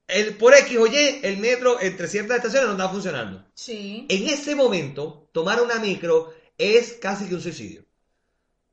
el, 0.09 0.35
por 0.35 0.53
X 0.53 0.77
o 0.77 0.87
Y, 0.87 1.19
el 1.23 1.37
metro 1.37 1.79
entre 1.81 2.07
ciertas 2.07 2.37
estaciones 2.37 2.67
no 2.67 2.73
está 2.73 2.89
funcionando. 2.89 3.45
Sí. 3.53 4.05
En 4.09 4.27
ese 4.27 4.55
momento, 4.55 5.29
tomar 5.31 5.61
una 5.61 5.75
micro 5.79 6.33
es 6.57 6.93
casi 6.93 7.27
que 7.27 7.35
un 7.35 7.41
suicidio. 7.41 7.85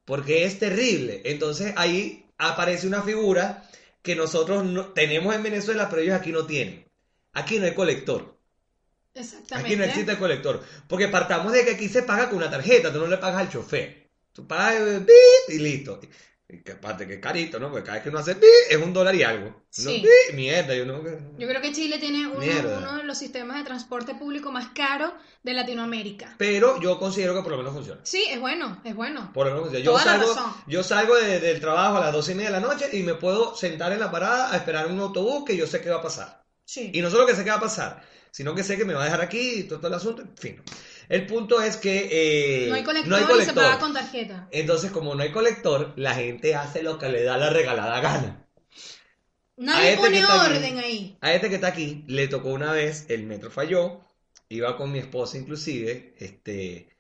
Porque 0.04 0.44
es 0.44 0.58
terrible. 0.58 1.22
Entonces 1.24 1.72
ahí 1.76 2.26
aparece 2.38 2.86
una 2.86 3.02
figura 3.02 3.68
que 4.02 4.14
nosotros 4.16 4.64
no- 4.64 4.86
tenemos 4.92 5.34
en 5.34 5.42
Venezuela, 5.42 5.88
pero 5.88 6.02
ellos 6.02 6.14
aquí 6.14 6.30
no 6.32 6.46
tienen. 6.46 6.86
Aquí 7.32 7.58
no 7.58 7.66
hay 7.66 7.74
colector. 7.74 8.36
Exactamente. 9.14 9.68
Aquí 9.68 9.76
no 9.76 9.84
existe 9.84 10.12
el 10.12 10.18
colector. 10.18 10.62
Porque 10.88 11.08
partamos 11.08 11.52
de 11.52 11.64
que 11.64 11.72
aquí 11.72 11.88
se 11.88 12.02
paga 12.02 12.28
con 12.28 12.38
una 12.38 12.50
tarjeta, 12.50 12.92
tú 12.92 12.98
no 13.00 13.06
le 13.06 13.18
pagas 13.18 13.40
al 13.40 13.50
chofer. 13.50 14.10
Tú 14.32 14.46
pagas 14.46 14.74
eh, 14.80 15.06
y 15.48 15.58
listo. 15.58 16.00
Y 16.48 16.62
que 16.62 16.72
aparte 16.72 17.08
que 17.08 17.14
es 17.14 17.20
carito, 17.20 17.58
¿no? 17.58 17.70
Porque 17.70 17.82
cada 17.86 17.94
vez 17.94 18.02
que 18.04 18.08
uno 18.08 18.20
hace 18.20 18.34
bip, 18.34 18.44
es 18.70 18.76
un 18.76 18.92
dólar 18.92 19.16
y 19.16 19.24
algo. 19.24 19.46
Uno, 19.48 19.64
Sí. 19.68 20.06
mierda, 20.32 20.76
yo 20.76 20.86
no. 20.86 21.02
Yo 21.38 21.48
creo 21.48 21.60
que 21.60 21.72
Chile 21.72 21.98
tiene 21.98 22.28
uno, 22.28 22.38
uno 22.78 22.96
de 22.98 23.02
los 23.02 23.18
sistemas 23.18 23.56
de 23.58 23.64
transporte 23.64 24.14
público 24.14 24.52
más 24.52 24.68
caros 24.68 25.10
de 25.42 25.54
Latinoamérica. 25.54 26.36
Pero 26.38 26.80
yo 26.80 27.00
considero 27.00 27.34
que 27.34 27.42
por 27.42 27.50
lo 27.50 27.58
menos 27.58 27.72
funciona. 27.74 28.00
Sí, 28.04 28.24
es 28.30 28.38
bueno, 28.38 28.80
es 28.84 28.94
bueno. 28.94 29.32
Por 29.34 29.46
lo 29.46 29.52
menos 29.54 29.64
funciona. 29.64 29.84
Yo 29.84 29.90
Toda 29.92 30.04
la 30.04 30.12
salgo, 30.12 30.34
razón. 30.34 30.54
yo 30.68 30.82
salgo 30.84 31.16
de- 31.16 31.40
del 31.40 31.60
trabajo 31.60 31.96
a 31.96 32.00
las 32.00 32.12
doce 32.12 32.30
y 32.30 32.34
media 32.36 32.52
de 32.52 32.60
la 32.60 32.66
noche 32.68 32.88
y 32.92 33.02
me 33.02 33.14
puedo 33.14 33.56
sentar 33.56 33.92
en 33.92 33.98
la 33.98 34.12
parada 34.12 34.52
a 34.52 34.56
esperar 34.56 34.86
un 34.86 35.00
autobús 35.00 35.44
que 35.44 35.56
yo 35.56 35.66
sé 35.66 35.80
que 35.80 35.90
va 35.90 35.96
a 35.96 36.02
pasar. 36.02 36.44
Sí. 36.64 36.92
Y 36.94 37.00
no 37.00 37.10
solo 37.10 37.26
que 37.26 37.34
sé 37.34 37.42
que 37.42 37.50
va 37.50 37.56
a 37.56 37.60
pasar, 37.60 38.02
sino 38.30 38.54
que 38.54 38.62
sé 38.62 38.76
que 38.76 38.84
me 38.84 38.94
va 38.94 39.02
a 39.02 39.06
dejar 39.06 39.20
aquí 39.20 39.54
y 39.56 39.62
todo, 39.64 39.78
todo 39.80 39.88
el 39.88 39.94
asunto. 39.94 40.22
En 40.22 40.36
fin. 40.36 40.62
El 41.08 41.26
punto 41.26 41.60
es 41.62 41.76
que 41.76 42.08
eh, 42.10 42.68
no 42.68 42.74
hay 42.74 42.84
colector, 42.84 43.08
no 43.08 43.16
hay 43.16 43.42
y 43.42 43.44
se 43.44 43.52
paga 43.52 43.78
con 43.78 43.92
tarjeta. 43.92 44.48
Entonces, 44.50 44.90
como 44.90 45.14
no 45.14 45.22
hay 45.22 45.32
colector, 45.32 45.92
la 45.96 46.14
gente 46.14 46.54
hace 46.54 46.82
lo 46.82 46.98
que 46.98 47.08
le 47.08 47.22
da 47.22 47.36
la 47.36 47.50
regalada 47.50 48.00
gana. 48.00 48.46
Nadie 49.56 49.92
este 49.92 50.02
pone 50.02 50.18
está 50.18 50.44
aquí. 50.44 50.56
orden 50.56 50.78
ahí. 50.78 51.18
A 51.20 51.32
este 51.32 51.48
que 51.48 51.54
está 51.54 51.68
aquí 51.68 52.04
le 52.08 52.28
tocó 52.28 52.50
una 52.50 52.72
vez, 52.72 53.06
el 53.08 53.24
metro 53.24 53.50
falló, 53.50 54.00
iba 54.48 54.76
con 54.76 54.92
mi 54.92 54.98
esposa 54.98 55.38
inclusive, 55.38 56.14
este, 56.18 56.90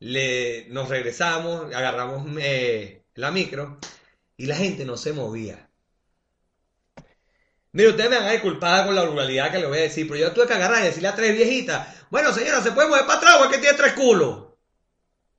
le, 0.00 0.66
nos 0.70 0.88
regresamos, 0.88 1.72
agarramos 1.74 2.26
eh, 2.40 3.04
la 3.14 3.30
micro 3.30 3.78
y 4.36 4.46
la 4.46 4.56
gente 4.56 4.84
no 4.84 4.96
se 4.96 5.12
movía. 5.12 5.69
Mire, 7.72 7.90
ustedes 7.90 8.10
me 8.10 8.16
van 8.18 8.26
a 8.28 8.32
disculpar 8.32 8.84
con 8.86 8.94
la 8.96 9.04
ruralidad 9.04 9.50
que 9.52 9.58
le 9.58 9.66
voy 9.66 9.78
a 9.78 9.82
decir, 9.82 10.06
pero 10.08 10.18
yo 10.18 10.32
tuve 10.32 10.46
que 10.46 10.54
agarrar 10.54 10.82
y 10.82 10.86
decirle 10.86 11.08
a 11.08 11.14
tres 11.14 11.32
viejitas, 11.36 11.86
bueno 12.10 12.32
señora, 12.32 12.60
¿se 12.62 12.72
puede 12.72 12.88
mover 12.88 13.06
para 13.06 13.18
atrás 13.18 13.36
o 13.40 13.44
es 13.44 13.50
que 13.50 13.58
tiene 13.58 13.76
tres 13.76 13.92
culos? 13.92 14.38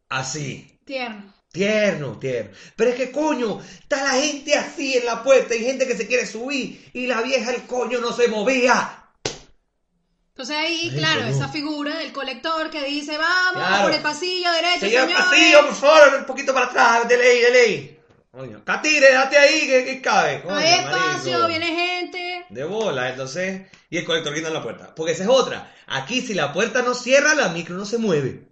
Así. 0.10 0.80
Tierno. 0.86 1.34
Tierno, 1.52 2.17
tierno. 2.17 2.52
Pero 2.78 2.91
es 2.91 2.96
que 2.96 3.12
coño, 3.12 3.60
está 3.62 4.02
la 4.04 4.12
gente 4.22 4.56
así 4.56 4.96
en 4.98 5.06
la 5.06 5.22
puerta, 5.24 5.54
hay 5.54 5.63
gente 5.65 5.86
que 5.86 5.98
se 5.98 6.08
quiere 6.08 6.26
subir 6.26 6.89
y 6.94 7.08
la 7.08 7.22
vieja 7.22 7.52
el 7.52 7.63
coño 7.63 8.00
no 8.00 8.13
se 8.13 8.30
movía. 8.30 8.98
Entonces 10.30 10.56
ahí, 10.56 10.89
Ay, 10.94 10.98
claro, 10.98 11.24
esa 11.26 11.50
figura 11.50 11.98
del 11.98 12.13
colector 12.13 12.70
que 12.70 12.84
dice, 12.86 13.17
vamos 13.17 13.62
Claro. 13.67 13.84
por 13.84 13.91
el 13.94 14.02
pasillo 14.02 14.50
derecho, 14.54 14.80
Señor 14.80 15.08
señores". 15.08 15.17
Castillo, 15.26 15.65
por 15.67 15.76
favor, 15.76 16.20
un 16.20 16.26
poquito 16.26 16.54
para 16.54 16.65
atrás, 16.67 17.08
de 17.10 17.17
ley, 17.17 17.39
de 17.41 17.52
ley. 17.52 17.98
Coño, 18.32 18.63
Catire, 18.63 19.12
date 19.12 19.38
ahí 19.38 19.67
que, 19.67 19.84
que 19.84 20.02
cabe. 20.02 20.41
Coño, 20.41 20.56
Hay 20.56 20.70
espacio, 20.80 21.32
marico. 21.39 21.48
viene 21.48 21.65
gente. 21.67 22.01
De 22.52 22.64
bola, 22.64 23.10
entonces. 23.10 23.68
Y 23.90 23.98
el 23.98 24.06
colector 24.06 24.34
quita 24.34 24.50
la 24.50 24.62
puerta. 24.64 24.94
Porque 24.96 25.14
esa 25.14 25.24
es 25.24 25.30
otra. 25.30 25.74
Aquí, 25.88 26.22
si 26.22 26.34
la 26.34 26.54
puerta 26.54 26.82
no 26.82 26.94
cierra, 26.94 27.34
la 27.34 27.50
micro 27.50 27.76
no 27.76 27.86
se 27.86 27.98
mueve. 27.98 28.48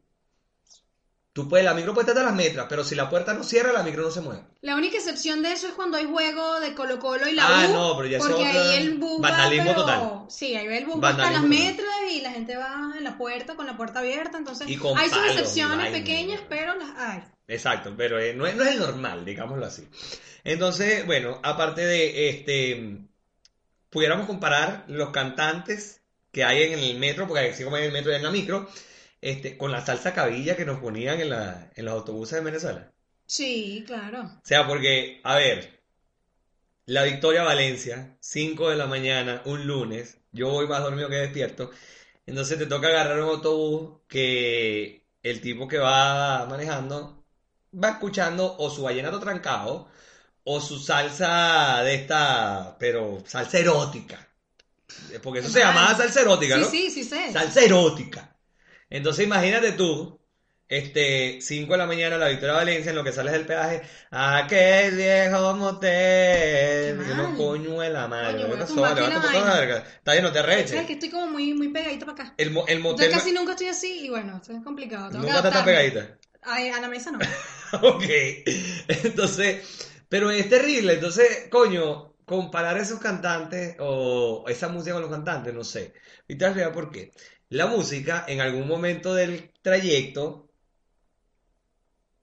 Tú 1.32 1.48
puedes, 1.48 1.64
la 1.64 1.74
micro 1.74 1.94
puede 1.94 2.10
estar 2.10 2.22
a 2.24 2.28
las 2.28 2.36
metras, 2.36 2.66
pero 2.68 2.84
si 2.84 2.96
la 2.96 3.10
puerta 3.10 3.34
no 3.34 3.44
cierra, 3.44 3.72
la 3.72 3.84
micro 3.84 4.02
no 4.04 4.12
se 4.12 4.20
mueve. 4.20 4.42
La 4.62 4.76
única 4.76 4.98
excepción 4.98 5.42
de 5.44 5.52
eso 5.54 5.68
es 5.68 5.74
cuando 5.74 5.98
hay 5.98 6.06
juego 6.06 6.60
de 6.60 6.74
Colo 6.74 7.00
Colo 7.00 7.30
y 7.30 7.34
la 7.34 7.44
Ah, 7.48 7.68
U, 7.70 7.74
no, 7.74 7.98
pero 7.98 8.10
ya 8.10 8.18
porque 8.18 8.34
otra- 8.34 8.50
ahí 8.72 8.78
el 8.78 8.98
bus 8.98 9.24
va, 9.24 9.30
vandalismo 9.30 9.70
pero- 9.70 9.82
total. 9.82 10.26
Sí, 10.30 10.56
ahí 10.56 10.68
el 10.68 10.86
bus 10.86 11.02
va 11.02 11.10
hasta 11.10 11.24
las 11.32 11.34
Vandalismo 11.42 11.66
metras 11.72 12.12
y 12.12 12.22
la 12.22 12.32
gente 12.32 12.58
va 12.58 12.94
en 12.98 13.04
la 13.04 13.18
puerta 13.18 13.56
con 13.56 13.68
la 13.68 13.78
puerta 13.78 14.00
abierta, 14.00 14.38
entonces 14.38 14.68
Y 14.70 14.76
con 14.76 14.98
hay 14.98 15.08
sus 15.10 15.18
excepciones 15.28 15.92
pequeñas, 15.92 16.42
pero 16.50 16.76
las 16.76 16.90
hay. 16.98 17.24
Exacto, 17.48 17.94
pero 17.96 18.20
eh, 18.20 18.34
no, 18.34 18.46
es, 18.48 18.56
no 18.56 18.64
es 18.64 18.72
el 18.72 18.80
normal, 18.80 19.24
digámoslo 19.24 19.66
así. 19.66 19.88
Entonces, 20.44 21.06
bueno, 21.06 21.40
aparte 21.44 21.86
de 21.86 22.30
este, 22.30 22.98
pudiéramos 23.90 24.28
comparar 24.28 24.86
los 24.88 25.10
cantantes 25.12 26.02
que 26.32 26.44
hay 26.44 26.64
en 26.64 26.80
el 26.80 26.98
metro, 26.98 27.28
porque 27.28 27.50
así 27.50 27.64
como 27.64 27.76
hay 27.76 27.84
en 27.84 27.88
el 27.88 27.94
metro 27.94 28.12
y 28.12 28.16
en 28.16 28.24
la 28.24 28.32
micro, 28.32 28.70
este, 29.22 29.58
con 29.58 29.72
la 29.72 29.86
salsa 29.86 30.14
cabilla 30.14 30.56
que 30.56 30.66
nos 30.66 30.80
ponían 30.80 31.20
en, 31.20 31.30
la, 31.30 31.72
en 31.76 31.86
los 31.86 31.94
autobuses 31.94 32.40
de 32.40 32.46
Venezuela. 32.46 32.92
Sí, 33.26 33.84
claro. 33.86 34.22
O 34.22 34.42
sea, 34.44 34.68
porque, 34.68 35.22
a 35.24 35.36
ver, 35.36 35.82
la 36.86 37.04
Victoria 37.04 37.44
Valencia, 37.44 38.18
5 38.20 38.70
de 38.70 38.76
la 38.76 38.88
mañana, 38.88 39.42
un 39.46 39.68
lunes, 39.68 40.18
yo 40.32 40.50
voy 40.50 40.68
más 40.68 40.82
dormido 40.82 41.10
que 41.10 41.16
despierto, 41.16 41.72
entonces 42.26 42.58
te 42.58 42.66
toca 42.66 42.88
agarrar 42.88 43.22
un 43.22 43.30
autobús 43.30 44.00
que 44.08 45.06
el 45.24 45.42
tipo 45.42 45.68
que 45.68 45.78
va 45.78 46.46
manejando 46.48 47.24
va 47.74 47.90
escuchando 47.92 48.56
o 48.58 48.70
su 48.70 48.84
vallenato 48.84 49.20
trancado 49.20 49.90
o 50.44 50.60
su 50.62 50.80
salsa 50.80 51.82
de 51.84 51.96
esta, 51.96 52.76
pero 52.80 53.24
salsa 53.26 53.60
erótica. 53.60 54.28
Porque 55.24 55.40
eso 55.40 55.50
se 55.50 55.60
llamaba 55.60 55.96
salsa 55.96 56.22
erótica, 56.22 56.56
Sí, 56.56 56.62
¿no? 56.62 56.68
sí, 56.70 56.90
sí 56.92 57.04
sé. 57.04 57.32
Salsa 57.32 57.62
erótica. 57.64 58.36
Entonces 58.90 59.26
imagínate 59.26 59.74
tú, 59.74 60.20
este, 60.68 61.40
5 61.42 61.74
de 61.74 61.78
la 61.78 61.86
mañana, 61.88 62.18
la 62.18 62.30
Victoria 62.30 62.56
Valencia, 62.56 62.90
en 62.92 62.96
lo 62.96 63.04
que 63.04 63.12
sales 63.12 63.34
del 63.34 63.46
peaje, 63.46 63.82
aquel 64.12 64.96
viejo 64.96 65.56
motel. 65.56 66.98
Qué 66.98 67.08
Y 67.08 67.12
uno, 67.12 67.24
mal. 67.24 67.38
coño 67.38 67.80
de 67.82 67.90
la 67.90 68.08
madre, 68.08 68.44
Coño, 68.44 68.48
¿qué 68.50 68.56
a 68.56 68.60
pasó? 68.60 68.76
verga. 69.56 69.78
Está 69.78 70.12
bien, 70.14 70.24
no 70.24 70.32
te 70.32 70.40
Es 70.40 70.46
que 70.46 70.52
arreches. 70.54 70.90
estoy 70.90 71.10
como 71.10 71.28
muy, 71.28 71.54
muy 71.54 71.70
pegadita 71.70 72.06
para 72.06 72.24
acá. 72.24 72.34
El, 72.38 72.48
el 72.68 72.78
Yo 72.78 72.82
motel 72.82 73.12
casi 73.12 73.32
nunca 73.32 73.52
estoy 73.52 73.68
así 73.68 74.06
y 74.06 74.10
bueno, 74.10 74.38
esto 74.38 74.54
es 74.54 74.64
complicado. 74.64 75.10
Tengo 75.12 75.24
nunca 75.28 75.42
te 75.42 75.48
está 75.50 75.62
adaptarme. 75.62 75.72
pegadita. 75.72 76.20
Ay, 76.42 76.70
a 76.70 76.80
la 76.82 76.88
mesa 76.88 77.12
no. 77.12 77.20
Ok, 77.82 78.04
entonces, 78.88 79.89
pero 80.10 80.32
es 80.32 80.50
terrible, 80.50 80.94
entonces, 80.94 81.48
coño, 81.50 82.16
comparar 82.26 82.78
esos 82.78 83.00
cantantes 83.00 83.76
o 83.80 84.46
esa 84.48 84.68
música 84.68 84.94
con 84.94 85.04
los 85.04 85.12
cantantes, 85.12 85.54
no 85.54 85.64
sé. 85.64 85.94
Y 86.28 86.36
te 86.36 86.50
voy 86.50 86.62
a 86.62 86.72
por 86.72 86.92
qué. 86.92 87.12
La 87.50 87.68
música, 87.68 88.26
en 88.28 88.42
algún 88.42 88.68
momento 88.68 89.14
del 89.14 89.52
trayecto, 89.62 90.50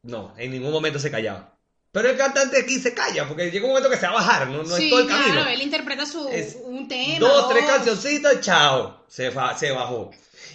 no, 0.02 0.34
en 0.36 0.50
ningún 0.52 0.70
momento 0.70 0.98
se 0.98 1.10
callaba. 1.10 1.58
Pero 1.90 2.10
el 2.10 2.16
cantante 2.16 2.58
aquí 2.58 2.78
se 2.78 2.92
calla, 2.92 3.26
porque 3.26 3.50
llega 3.50 3.64
un 3.64 3.70
momento 3.70 3.88
que 3.88 3.96
se 3.96 4.06
va 4.06 4.12
a 4.12 4.14
bajar, 4.16 4.48
no, 4.48 4.62
no 4.62 4.76
sí, 4.76 4.84
es 4.84 4.90
todo 4.90 5.00
el 5.00 5.08
camino. 5.08 5.32
claro, 5.32 5.50
él 5.50 5.62
interpreta 5.62 6.04
su, 6.04 6.28
Es 6.28 6.56
un 6.62 6.86
tema. 6.88 7.18
Dos, 7.18 7.48
tres 7.48 7.64
cancioncitas, 7.64 8.40
chao, 8.40 9.04
se, 9.08 9.32
se 9.56 9.70
bajó. 9.72 10.10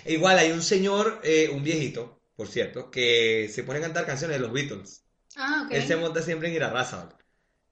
E 0.05 0.13
Igual 0.13 0.37
hay 0.37 0.51
un 0.51 0.61
señor, 0.61 1.19
eh, 1.23 1.49
un 1.51 1.63
viejito, 1.63 2.21
por 2.35 2.47
cierto, 2.47 2.91
que 2.91 3.49
se 3.51 3.63
pone 3.63 3.79
a 3.79 3.81
cantar 3.81 4.05
canciones 4.05 4.37
de 4.37 4.41
los 4.41 4.53
Beatles. 4.53 5.03
Ah, 5.35 5.63
ok. 5.65 5.73
Él 5.73 5.87
se 5.87 5.95
monta 5.95 6.21
siempre 6.21 6.49
en 6.49 6.55
Irarrázaval. 6.55 7.15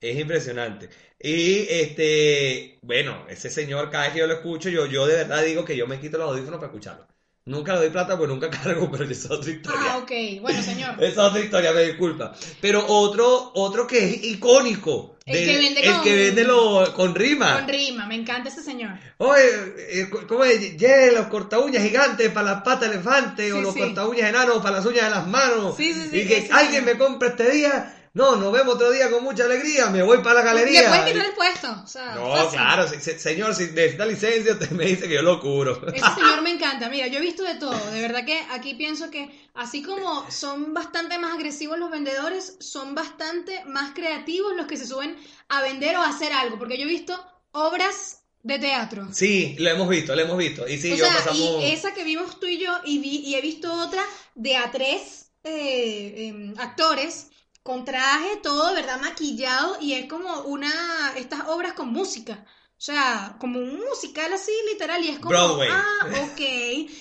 Es 0.01 0.17
impresionante. 0.17 0.89
Y 1.19 1.67
este, 1.69 2.79
bueno, 2.81 3.25
ese 3.29 3.49
señor, 3.49 3.89
cada 3.89 4.05
vez 4.05 4.13
que 4.13 4.19
yo 4.19 4.27
lo 4.27 4.35
escucho, 4.35 4.69
yo, 4.69 4.85
yo 4.85 5.05
de 5.05 5.15
verdad 5.17 5.43
digo 5.43 5.65
que 5.65 5.75
yo 5.75 5.87
me 5.87 5.99
quito 5.99 6.17
los 6.17 6.29
audífonos 6.29 6.59
para 6.59 6.67
escucharlo. 6.71 7.05
Nunca 7.45 7.73
le 7.73 7.79
doy 7.79 7.89
plata 7.89 8.17
porque 8.17 8.31
nunca 8.33 8.49
cargo, 8.63 8.89
pero 8.91 9.03
esa 9.03 9.13
es 9.13 9.31
otra 9.31 9.51
historia. 9.51 9.79
Ah, 9.93 9.97
ok. 9.97 10.11
Bueno, 10.41 10.61
señor. 10.63 10.91
Esa 11.03 11.07
es 11.07 11.17
otra 11.17 11.39
historia, 11.41 11.71
me 11.73 11.83
disculpa. 11.83 12.33
Pero 12.61 12.85
otro, 12.87 13.51
otro 13.55 13.87
que 13.87 14.05
es 14.05 14.23
icónico. 14.23 15.17
El 15.25 15.45
que 15.45 15.57
vende 15.57 15.81
el 15.81 15.93
con- 15.93 16.03
que 16.03 16.15
vende 16.15 16.43
lo, 16.45 16.93
con 16.93 17.13
rima. 17.13 17.57
Con 17.59 17.67
rima, 17.67 18.07
me 18.07 18.15
encanta 18.15 18.49
ese 18.49 18.63
señor. 18.63 18.91
Oye, 19.17 19.41
eh, 19.77 20.09
¿cómo 20.27 20.43
es? 20.45 20.77
Yeah, 20.77 21.11
los 21.11 21.27
corta 21.27 21.59
uñas 21.59 21.83
gigantes 21.83 22.29
para 22.31 22.53
las 22.53 22.61
patas 22.63 22.89
de 22.89 22.95
elefante 22.95 23.51
o 23.51 23.57
Sí, 23.57 23.61
los 23.63 23.73
sí. 23.73 23.79
corta 23.79 24.07
uñas 24.07 24.29
enanos 24.29 24.57
para 24.59 24.77
las 24.77 24.85
uñas 24.85 25.05
de 25.05 25.09
las 25.11 25.27
manos. 25.27 25.75
Sí, 25.77 25.93
sí, 25.93 26.07
sí, 26.09 26.17
Y 26.21 26.27
que 26.27 26.47
alguien 26.51 26.85
me 26.85 26.97
compre 26.97 27.29
este 27.29 27.51
día. 27.51 27.95
No, 28.13 28.35
nos 28.35 28.51
vemos 28.51 28.75
otro 28.75 28.91
día 28.91 29.09
con 29.11 29.23
mucha 29.23 29.45
alegría. 29.45 29.87
Me 29.89 30.01
voy 30.03 30.17
para 30.19 30.35
la 30.35 30.41
galería. 30.41 30.81
Le 30.81 30.87
puedes 30.87 31.05
quitar 31.05 31.25
el 31.27 31.33
puesto. 31.33 31.81
O 31.83 31.87
sea, 31.87 32.15
No, 32.15 32.31
fácil. 32.31 32.59
claro, 32.59 32.87
se- 32.87 32.99
se- 32.99 33.19
señor, 33.19 33.53
si 33.55 33.65
necesita 33.67 34.05
licencia, 34.05 34.53
usted 34.53 34.71
me 34.71 34.85
dice 34.85 35.07
que 35.07 35.13
yo 35.15 35.21
lo 35.21 35.39
cubro. 35.39 35.79
Ese 35.93 36.05
señor 36.15 36.41
me 36.41 36.51
encanta. 36.51 36.89
Mira, 36.89 37.07
yo 37.07 37.19
he 37.19 37.21
visto 37.21 37.43
de 37.43 37.55
todo. 37.55 37.77
De 37.91 38.01
verdad 38.01 38.25
que 38.25 38.39
aquí 38.51 38.73
pienso 38.73 39.09
que 39.11 39.29
así 39.53 39.83
como 39.83 40.29
son 40.31 40.73
bastante 40.73 41.17
más 41.19 41.33
agresivos 41.35 41.77
los 41.77 41.91
vendedores, 41.91 42.57
son 42.59 42.95
bastante 42.95 43.63
más 43.65 43.91
creativos 43.93 44.55
los 44.55 44.65
que 44.67 44.77
se 44.77 44.87
suben 44.87 45.15
a 45.49 45.61
vender 45.61 45.95
o 45.97 46.01
a 46.01 46.09
hacer 46.09 46.33
algo. 46.33 46.57
Porque 46.57 46.77
yo 46.77 46.83
he 46.85 46.87
visto 46.87 47.13
obras 47.51 48.23
de 48.41 48.57
teatro. 48.57 49.07
Sí, 49.11 49.55
lo 49.59 49.69
hemos 49.69 49.87
visto, 49.89 50.15
lo 50.15 50.21
hemos 50.21 50.37
visto. 50.37 50.67
Y 50.67 50.77
sí, 50.77 50.93
o 50.93 50.95
yo 50.95 51.05
sea, 51.05 51.13
pasamos. 51.15 51.37
y 51.63 51.65
esa 51.71 51.93
que 51.93 52.03
vimos 52.03 52.39
tú 52.39 52.45
y 52.47 52.57
yo, 52.57 52.71
y, 52.85 52.99
vi, 52.99 53.17
y 53.17 53.35
he 53.35 53.41
visto 53.41 53.71
otra 53.71 54.01
de 54.35 54.55
a 54.55 54.71
tres 54.71 55.31
eh, 55.43 56.27
em, 56.29 56.53
actores 56.57 57.27
con 57.63 57.85
traje, 57.85 58.37
todo, 58.43 58.73
verdad, 58.73 58.99
maquillado, 59.01 59.77
y 59.81 59.93
es 59.93 60.07
como 60.07 60.41
una, 60.43 61.13
estas 61.17 61.47
obras 61.49 61.73
con 61.73 61.89
música. 61.91 62.45
O 62.77 62.81
sea, 62.81 63.35
como 63.39 63.59
un 63.59 63.79
musical 63.81 64.31
así, 64.33 64.51
literal, 64.71 65.03
y 65.03 65.09
es 65.09 65.19
como, 65.19 65.61
Broadway. 65.61 65.67
ah, 65.67 65.99
ok, 66.23 66.39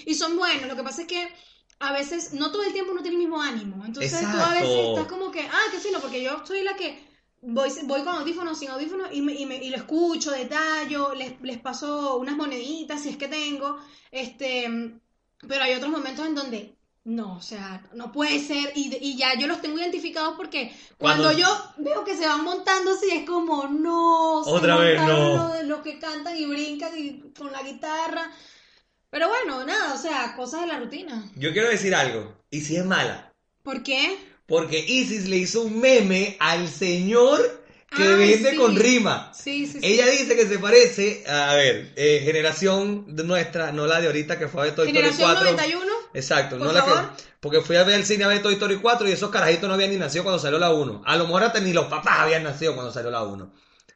y 0.07 0.15
son 0.15 0.37
buenos. 0.37 0.69
Lo 0.69 0.77
que 0.77 0.83
pasa 0.83 1.03
es 1.03 1.09
que 1.09 1.29
a 1.81 1.93
veces, 1.93 2.33
no 2.33 2.51
todo 2.51 2.65
el 2.65 2.73
tiempo 2.73 2.93
uno 2.93 3.03
tiene 3.03 3.17
el 3.17 3.23
mismo 3.23 3.41
ánimo. 3.41 3.85
Entonces 3.85 4.31
tú 4.31 4.43
a 4.43 4.53
veces 4.53 4.81
Exacto. 4.81 4.81
estás 4.89 5.07
como 5.07 5.31
que, 5.31 5.43
ah, 5.43 5.63
qué 5.71 5.79
fino, 5.79 6.01
porque 6.01 6.23
yo 6.23 6.45
soy 6.45 6.63
la 6.63 6.75
que 6.77 7.07
voy, 7.43 7.71
voy 7.85 8.01
con 8.05 8.17
audífonos, 8.17 8.59
sin 8.59 8.71
audífonos, 8.71 9.09
y, 9.13 9.23
me, 9.23 9.35
y, 9.35 9.47
me- 9.47 9.63
y 9.65 9.71
lo 9.71 9.77
escucho, 9.77 10.31
detallo, 10.33 11.15
les, 11.15 11.41
les 11.41 11.59
paso 11.59 12.19
unas 12.19 12.37
moneditas 12.37 13.01
si 13.03 13.11
es 13.11 13.17
que 13.17 13.29
tengo, 13.29 13.79
este, 14.11 15.01
pero 15.49 15.63
hay 15.65 15.75
otros 15.75 15.91
momentos 15.91 16.27
en 16.27 16.35
donde 16.35 16.78
no, 17.09 17.37
o 17.37 17.41
sea, 17.41 17.83
no 17.95 18.13
puede 18.13 18.39
ser, 18.39 18.71
y, 18.75 18.95
y 19.01 19.17
ya 19.17 19.35
yo 19.39 19.47
los 19.47 19.63
tengo 19.63 19.79
identificados 19.79 20.35
porque 20.37 20.71
cuando, 20.99 21.25
Cuando- 21.25 21.39
yo 21.41 21.49
veo 21.79 22.05
que 22.05 22.15
se 22.15 22.27
van 22.27 22.45
montando 22.45 22.93
así, 22.93 23.09
es 23.11 23.25
como, 23.27 23.67
no, 23.67 24.43
se 24.45 24.51
Otra 24.51 24.77
vez 24.77 25.01
no. 25.01 25.37
lo 25.37 25.49
de 25.55 25.65
los 25.65 25.81
que 25.81 25.99
cantan 25.99 26.37
y 26.37 26.45
brincan 26.45 26.93
y 26.99 27.23
con 27.37 27.51
la 27.51 27.63
guitarra, 27.63 28.31
pero 29.09 29.27
bueno, 29.29 29.65
nada, 29.65 29.95
o 29.95 29.99
sea, 29.99 30.35
cosas 30.37 30.61
de 30.61 30.67
la 30.67 30.79
rutina. 30.79 31.25
Yo 31.35 31.53
quiero 31.55 31.69
decir 31.71 31.95
algo. 31.95 32.37
Y 32.51 32.61
si 32.61 32.77
es 32.77 32.85
mala. 32.85 33.33
¿Por 33.63 33.83
qué? 33.83 34.19
Porque 34.47 34.79
Isis 34.79 35.29
le 35.29 35.39
hizo 35.39 35.63
un 35.63 35.81
meme 35.81 36.37
al 36.41 36.69
señor 36.69 37.65
que 37.97 38.03
vende 38.03 38.51
sí. 38.51 38.57
con 38.57 38.77
rima. 38.77 39.33
Sí, 39.35 39.67
sí, 39.67 39.73
sí. 39.73 39.79
Ella 39.83 40.07
dice 40.09 40.37
que 40.37 40.47
se 40.47 40.59
parece, 40.59 41.25
a 41.27 41.55
ver, 41.55 41.95
eh, 41.97 42.21
generación 42.23 43.17
de 43.17 43.25
nuestra, 43.25 43.73
no 43.73 43.87
la 43.87 43.99
de 44.01 44.09
ahorita 44.09 44.39
que 44.39 44.47
fue 44.49 44.65
ver 44.65 44.75
Toy 44.75 44.89
Story 44.89 44.99
Generación 44.99 45.31
4. 45.33 45.51
91. 45.53 45.88
Exacto, 46.15 46.57
Por 46.59 46.67
no 46.67 46.73
la 46.73 46.83
favor. 46.83 47.11
que. 47.17 47.23
Porque 47.41 47.61
fui 47.61 47.77
a 47.77 47.85
ver 47.85 47.95
el 47.97 48.05
cine 48.07 48.25
a 48.25 48.29
ver 48.29 48.43
Toy 48.43 48.55
Story 48.55 48.77
4 48.77 49.09
y 49.09 49.13
esos 49.13 49.31
carajitos 49.31 49.69
no 49.69 49.75
habían 49.75 49.91
ni 49.91 49.97
nacido 49.97 50.25
cuando 50.25 50.39
salió 50.41 50.59
la 50.59 50.73
1. 50.73 51.03
A 51.05 51.17
lo 51.17 51.25
mejor 51.27 51.45
hasta 51.45 51.61
ni 51.61 51.73
los 51.73 51.87
papás 51.87 52.19
habían 52.21 52.43
nacido 52.43 52.75
cuando 52.75 52.93
salió 52.93 53.11
la 53.11 53.23
1. 53.23 53.53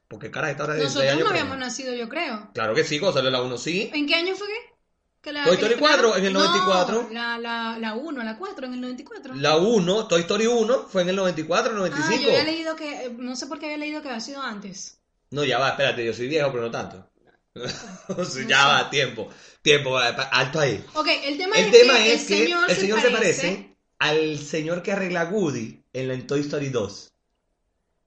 Porque 0.09 0.31
carajito 0.31 0.63
ahora 0.65 0.75
de 0.75 0.81
16 0.81 1.05
Nosotros 1.05 1.13
años. 1.15 1.25
no 1.25 1.31
habíamos 1.31 1.59
nacido, 1.59 1.95
yo 1.95 2.09
creo. 2.09 2.51
Claro 2.55 2.75
que 2.75 2.85
sí, 2.85 2.99
cuando 3.01 3.19
salió 3.19 3.31
la 3.31 3.43
1 3.43 3.59
sí. 3.59 3.91
¿En 3.95 4.07
qué 4.07 4.15
año 4.15 4.35
fue 4.37 4.47
que? 4.47 4.73
que 5.23 5.33
la, 5.33 5.45
Toy 5.45 5.53
la 5.55 5.61
Story 5.61 5.75
4 5.79 5.95
estrenaron? 6.17 6.19
en 6.21 6.27
el 6.27 6.33
No, 6.33 6.41
94. 6.45 7.09
la, 7.13 7.39
la, 7.39 7.79
la 7.79 7.95
1, 7.95 8.23
la 8.25 8.37
4 8.37 8.67
en 8.67 8.75
el 8.75 8.81
94. 8.81 9.35
La 9.37 9.57
1, 9.57 10.07
Toy 10.09 10.21
Story 10.23 10.47
1, 10.47 10.87
fue 10.91 11.03
en 11.03 11.09
el 11.09 11.17
94, 11.17 11.73
Ah, 11.73 11.77
95. 11.77 12.23
yo 12.23 12.29
había 12.29 12.45
leído 12.45 12.77
que, 12.77 13.07
eh, 13.07 13.15
no 13.17 13.35
sé 13.37 13.47
por 13.47 13.59
qué 13.59 13.67
había 13.67 13.79
leído 13.79 14.03
que 14.03 14.09
había 14.09 14.21
sido 14.21 14.43
antes. 14.43 14.99
No, 15.31 15.45
ya 15.45 15.59
va, 15.59 15.71
espérate, 15.71 16.05
yo 16.05 16.13
soy 16.13 16.29
viejo, 16.29 16.51
pero 16.53 16.65
no 16.65 16.71
tanto. 16.71 17.09
O 18.09 18.25
sea, 18.25 18.43
No 18.43 18.49
ya 18.49 18.67
va, 18.67 18.91
tiempo. 18.91 19.29
Tiempo, 19.63 19.97
alto 19.97 20.61
ahí. 20.61 20.85
Ok, 20.95 21.09
el 21.25 21.39
tema 21.39 21.57
El 21.57 21.67
es 21.67 21.81
tema 21.81 21.95
que 21.95 22.15
es 22.15 22.31
el 22.31 22.39
señor, 22.39 22.71
el 22.71 22.77
señor 22.77 23.01
se 23.01 23.11
parece. 23.11 23.43
parece 23.43 23.77
al 23.99 24.39
señor 24.39 24.83
que 24.83 24.93
arregla 24.93 25.27
Woody 25.27 25.81
en 25.93 26.09
la 26.09 26.27
Toy 26.27 26.41
Story 26.41 26.71
2. 26.71 27.09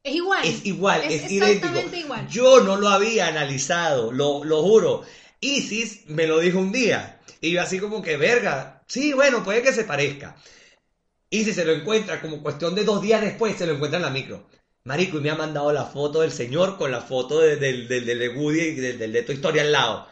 Es 0.03 0.13
igual. 0.13 0.45
Es 0.45 0.65
igual, 0.65 1.01
es, 1.05 1.23
Es 1.23 1.31
idéntico. 1.31 1.95
igual. 1.95 2.27
Yo 2.27 2.59
no 2.61 2.75
lo 2.75 2.89
había 2.89 3.27
analizado, 3.27 4.11
lo, 4.11 4.43
lo 4.43 4.61
juro. 4.61 5.03
Isis 5.39 6.01
me 6.07 6.27
lo 6.27 6.39
dijo 6.39 6.59
un 6.59 6.71
día. 6.71 7.19
Y 7.41 7.51
yo 7.51 7.61
así 7.61 7.79
como 7.79 8.01
que, 8.01 8.17
verga, 8.17 8.83
sí, 8.87 9.13
bueno, 9.13 9.43
puede 9.43 9.61
que 9.61 9.71
se 9.73 9.83
parezca. 9.85 10.35
Isis 11.29 11.55
se 11.55 11.65
lo 11.65 11.71
encuentra 11.71 12.21
como 12.21 12.43
cuestión 12.43 12.75
de 12.75 12.83
dos 12.83 13.01
días 13.01 13.21
después, 13.21 13.57
se 13.57 13.65
lo 13.65 13.73
encuentra 13.73 13.97
en 13.97 14.03
la 14.03 14.09
micro. 14.09 14.47
Marico, 14.85 15.17
y 15.17 15.21
me 15.21 15.31
ha 15.31 15.35
mandado 15.35 15.71
la 15.73 15.83
foto 15.85 16.21
del 16.21 16.31
señor 16.31 16.77
con 16.77 16.91
la 16.91 17.01
foto 17.01 17.39
de- 17.39 17.55
del, 17.57 17.87
del, 17.87 18.05
del 18.05 18.19
de 18.19 18.29
Woody 18.29 18.59
y 18.61 18.75
del, 18.75 19.11
de 19.11 19.21
Toy 19.23 19.35
Story 19.35 19.59
al 19.59 19.71
lado. 19.71 20.07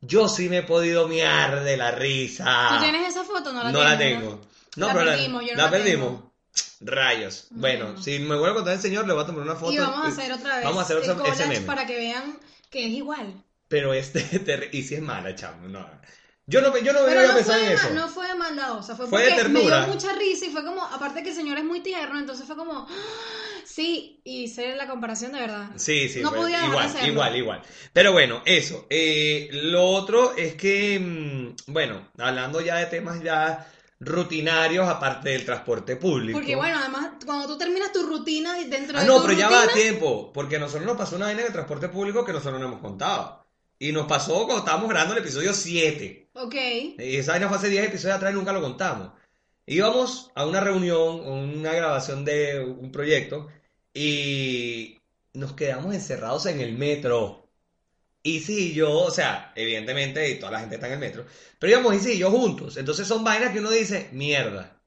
Yo 0.00 0.28
sí 0.28 0.48
me 0.48 0.58
he 0.58 0.62
podido 0.62 1.06
miar 1.08 1.62
de 1.62 1.76
la 1.76 1.90
risa. 1.90 2.68
¿Tú 2.76 2.82
tienes 2.82 3.08
esa 3.08 3.24
foto? 3.24 3.52
No 3.52 3.62
la 3.64 3.70
No 3.70 3.84
la 3.84 3.98
tengo. 3.98 4.40
No, 4.76 4.86
La 4.88 4.92
pero 4.94 5.04
perdimos, 5.10 5.42
yo 5.44 5.50
no 5.52 5.56
la 5.58 5.64
la 5.64 5.70
perdimos. 5.70 6.08
tengo. 6.08 6.32
Rayos. 6.80 7.46
Bueno, 7.50 7.84
Bueno. 7.86 8.02
si 8.02 8.18
me 8.18 8.34
vuelve 8.36 8.50
a 8.50 8.54
contar 8.54 8.74
el 8.74 8.80
señor, 8.80 9.06
le 9.06 9.12
voy 9.12 9.22
a 9.22 9.26
tomar 9.26 9.42
una 9.42 9.56
foto. 9.56 9.72
Y 9.72 9.78
vamos 9.78 10.04
a 10.04 10.08
hacer 10.08 10.32
otra 10.32 10.56
vez 10.56 10.64
Vamos 10.64 10.78
a 10.80 10.82
hacer 10.84 10.98
ese 10.98 11.14
collage 11.14 11.46
meme. 11.46 11.66
para 11.66 11.86
que 11.86 11.96
vean 11.96 12.38
que 12.70 12.86
es 12.86 12.92
igual. 12.92 13.42
Pero 13.68 13.92
este, 13.94 14.70
y 14.72 14.82
si 14.82 14.94
es 14.94 15.02
mala, 15.02 15.34
chamo, 15.34 15.68
no. 15.68 15.86
Yo 16.46 16.60
no, 16.60 16.76
yo 16.78 16.92
no 16.92 17.00
me 17.02 17.06
Pero 17.08 17.28
no 17.28 17.34
pensar 17.34 17.54
fue, 17.56 17.62
en 17.62 17.68
de 17.68 17.74
eso. 17.74 17.90
no 17.94 18.08
fue 18.08 18.26
de 18.28 18.34
maldadosa, 18.34 18.96
fue, 18.96 19.06
Fue 19.06 19.22
de 19.22 19.30
porque 19.32 19.48
me 19.48 19.60
ternura. 19.60 19.84
dio 19.84 19.94
mucha 19.94 20.12
risa 20.14 20.44
y 20.46 20.50
fue 20.50 20.64
como, 20.64 20.82
aparte 20.82 21.22
que 21.22 21.30
el 21.30 21.34
señor 21.36 21.56
es 21.58 21.64
muy 21.64 21.80
tierno, 21.80 22.18
entonces 22.18 22.46
fue 22.46 22.56
como. 22.56 22.86
Sí, 23.74 24.20
y 24.24 24.44
hice 24.44 24.76
la 24.76 24.86
comparación 24.86 25.32
de 25.32 25.40
verdad. 25.40 25.70
Sí, 25.76 26.08
sí, 26.08 26.20
No 26.20 26.32
podía 26.32 26.64
igual, 26.66 26.86
hacerlo. 26.86 27.08
igual, 27.08 27.36
igual. 27.36 27.62
Pero 27.92 28.12
bueno, 28.12 28.42
eso. 28.46 28.86
Eh, 28.88 29.48
lo 29.52 29.84
otro 29.86 30.34
es 30.36 30.54
que, 30.54 30.98
mm, 31.00 31.72
bueno, 31.72 32.08
hablando 32.18 32.60
ya 32.60 32.76
de 32.76 32.86
temas 32.86 33.22
ya 33.22 33.66
rutinarios, 34.00 34.88
aparte 34.88 35.30
del 35.30 35.44
transporte 35.44 35.96
público. 35.96 36.38
Porque 36.38 36.56
bueno, 36.56 36.78
además, 36.78 37.12
cuando 37.24 37.46
tú 37.46 37.58
terminas 37.58 37.92
tu 37.92 38.02
rutina 38.04 38.60
y 38.60 38.64
dentro 38.68 38.98
Ah, 38.98 39.00
de 39.02 39.06
no, 39.06 39.16
tu 39.20 39.26
pero 39.26 39.38
ya 39.38 39.48
va 39.50 39.62
a 39.64 39.68
tiempo, 39.68 40.32
porque 40.32 40.56
a 40.56 40.60
nosotros 40.60 40.84
nos 40.86 40.96
pasó 40.96 41.16
una 41.16 41.26
vaina 41.26 41.40
en 41.40 41.46
el 41.48 41.52
transporte 41.52 41.88
público 41.88 42.24
que 42.24 42.32
nosotros 42.32 42.60
no 42.60 42.66
hemos 42.66 42.80
contado. 42.80 43.44
Y 43.78 43.92
nos 43.92 44.06
pasó 44.06 44.34
cuando 44.44 44.58
estábamos 44.58 44.88
grabando 44.88 45.14
el 45.14 45.20
episodio 45.22 45.52
7. 45.52 46.30
Ok, 46.34 46.54
Y 46.98 47.16
esa 47.16 47.32
vaina 47.32 47.48
fue 47.48 47.56
hace 47.58 47.68
10 47.68 47.86
episodios 47.88 48.16
atrás 48.16 48.32
y 48.32 48.36
nunca 48.36 48.52
lo 48.52 48.60
contamos. 48.62 49.10
Íbamos 49.66 50.30
a 50.34 50.44
una 50.46 50.60
reunión, 50.60 51.20
una 51.26 51.72
grabación 51.72 52.24
de 52.24 52.60
un 52.60 52.92
proyecto 52.92 53.48
y 53.94 55.00
nos 55.34 55.54
quedamos 55.54 55.94
encerrados 55.94 56.46
en 56.46 56.60
el 56.60 56.74
metro. 56.76 57.48
Y 58.22 58.40
sí, 58.40 58.74
yo, 58.74 58.90
o 58.92 59.10
sea, 59.10 59.52
evidentemente 59.54 60.34
toda 60.36 60.52
la 60.52 60.60
gente 60.60 60.76
está 60.76 60.86
en 60.88 60.94
el 60.94 60.98
metro, 60.98 61.26
pero 61.58 61.72
íbamos 61.72 61.94
y 61.94 62.00
sí, 62.00 62.18
yo 62.18 62.30
juntos. 62.30 62.76
Entonces 62.76 63.06
son 63.06 63.24
vainas 63.24 63.52
que 63.52 63.60
uno 63.60 63.70
dice, 63.70 64.08
mierda. 64.12 64.82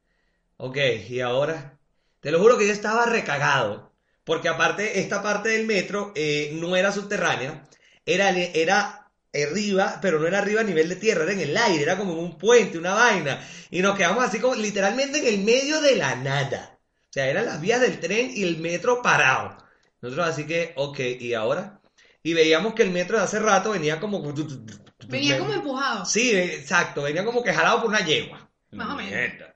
Ok, 0.58 0.78
y 1.10 1.22
ahora, 1.22 1.80
te 2.20 2.32
lo 2.32 2.40
juro 2.40 2.58
que 2.58 2.68
yo 2.68 2.74
estaba 2.74 3.06
recagado. 3.06 3.94
Porque 4.24 4.50
aparte, 4.50 5.00
esta 5.00 5.24
parte 5.24 5.50
del 5.50 5.66
metro 5.68 6.12
eh, 6.16 6.52
no 6.54 6.76
era 6.76 6.92
subterránea, 6.92 7.64
era, 8.06 8.32
era 8.32 9.10
arriba, 9.34 10.00
pero 10.02 10.20
no 10.20 10.28
era 10.28 10.40
arriba 10.40 10.62
a 10.62 10.64
nivel 10.66 10.90
de 10.90 10.96
tierra, 10.98 11.24
era 11.24 11.34
en 11.34 11.42
el 11.42 11.56
aire, 11.56 11.84
era 11.84 11.98
como 11.98 12.14
un 12.14 12.38
puente, 12.38 12.78
una 12.78 12.94
vaina. 12.94 13.48
Y 13.72 13.82
nos 13.82 13.98
quedamos 13.98 14.24
así 14.26 14.40
como 14.40 14.56
literalmente 14.56 15.20
en 15.20 15.28
el 15.28 15.46
medio 15.46 15.80
de 15.82 15.96
la 15.96 16.16
nada. 16.16 16.77
Sea, 17.18 17.32
eran 17.32 17.48
las 17.48 17.60
vías 17.60 17.82
del 17.82 18.00
tren 18.00 18.30
y 18.32 18.44
el 18.44 18.60
metro 18.60 19.02
parado. 19.02 19.58
Nosotros 20.02 20.28
así 20.28 20.46
que, 20.46 20.74
ok, 20.76 21.00
¿y 21.20 21.34
ahora? 21.34 21.82
Y 22.22 22.36
veíamos 22.36 22.76
que 22.76 22.84
el 22.84 22.92
metro 22.92 23.18
de 23.18 23.24
hace 23.24 23.40
rato 23.40 23.72
venía 23.72 24.00
como... 24.00 24.22
Venía 25.08 25.40
como 25.40 25.52
empujado. 25.52 26.06
Sí, 26.06 26.38
exacto, 26.38 27.02
venía 27.02 27.26
como 27.26 27.42
que 27.42 27.52
jalado 27.52 27.80
por 27.82 27.90
una 27.90 28.06
yegua. 28.06 28.48
Más 28.70 28.90
o 28.90 28.96
menos. 28.98 29.50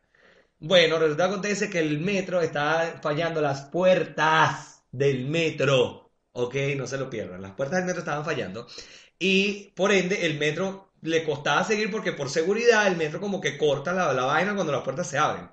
Bueno, 0.58 0.98
resulta 0.98 1.26
que 1.26 1.30
acontece 1.30 1.70
que 1.70 1.78
el 1.78 2.00
metro 2.00 2.42
está 2.42 3.00
fallando 3.00 3.42
las 3.42 3.62
puertas 3.66 4.82
del 4.92 5.28
metro. 5.28 6.10
Ok, 6.32 6.56
no 6.76 6.88
se 6.88 6.98
lo 6.98 7.12
pierdan. 7.12 7.44
Las 7.44 7.52
puertas 7.52 7.78
del 7.78 7.86
metro 7.86 8.00
estaban 8.00 8.26
fallando. 8.26 8.66
Y 9.20 9.70
por 9.76 9.92
ende, 9.92 10.26
el 10.26 10.40
metro 10.40 10.94
le 11.04 11.24
costaba 11.24 11.64
seguir 11.64 11.92
porque 11.92 12.12
por 12.12 12.28
seguridad 12.28 12.88
el 12.88 12.98
metro 12.98 13.22
como 13.22 13.40
que 13.40 13.60
corta 13.60 13.94
la, 13.94 14.14
la 14.14 14.26
vaina 14.26 14.56
cuando 14.56 14.74
las 14.74 14.82
puertas 14.82 15.08
se 15.08 15.20
abren. 15.20 15.48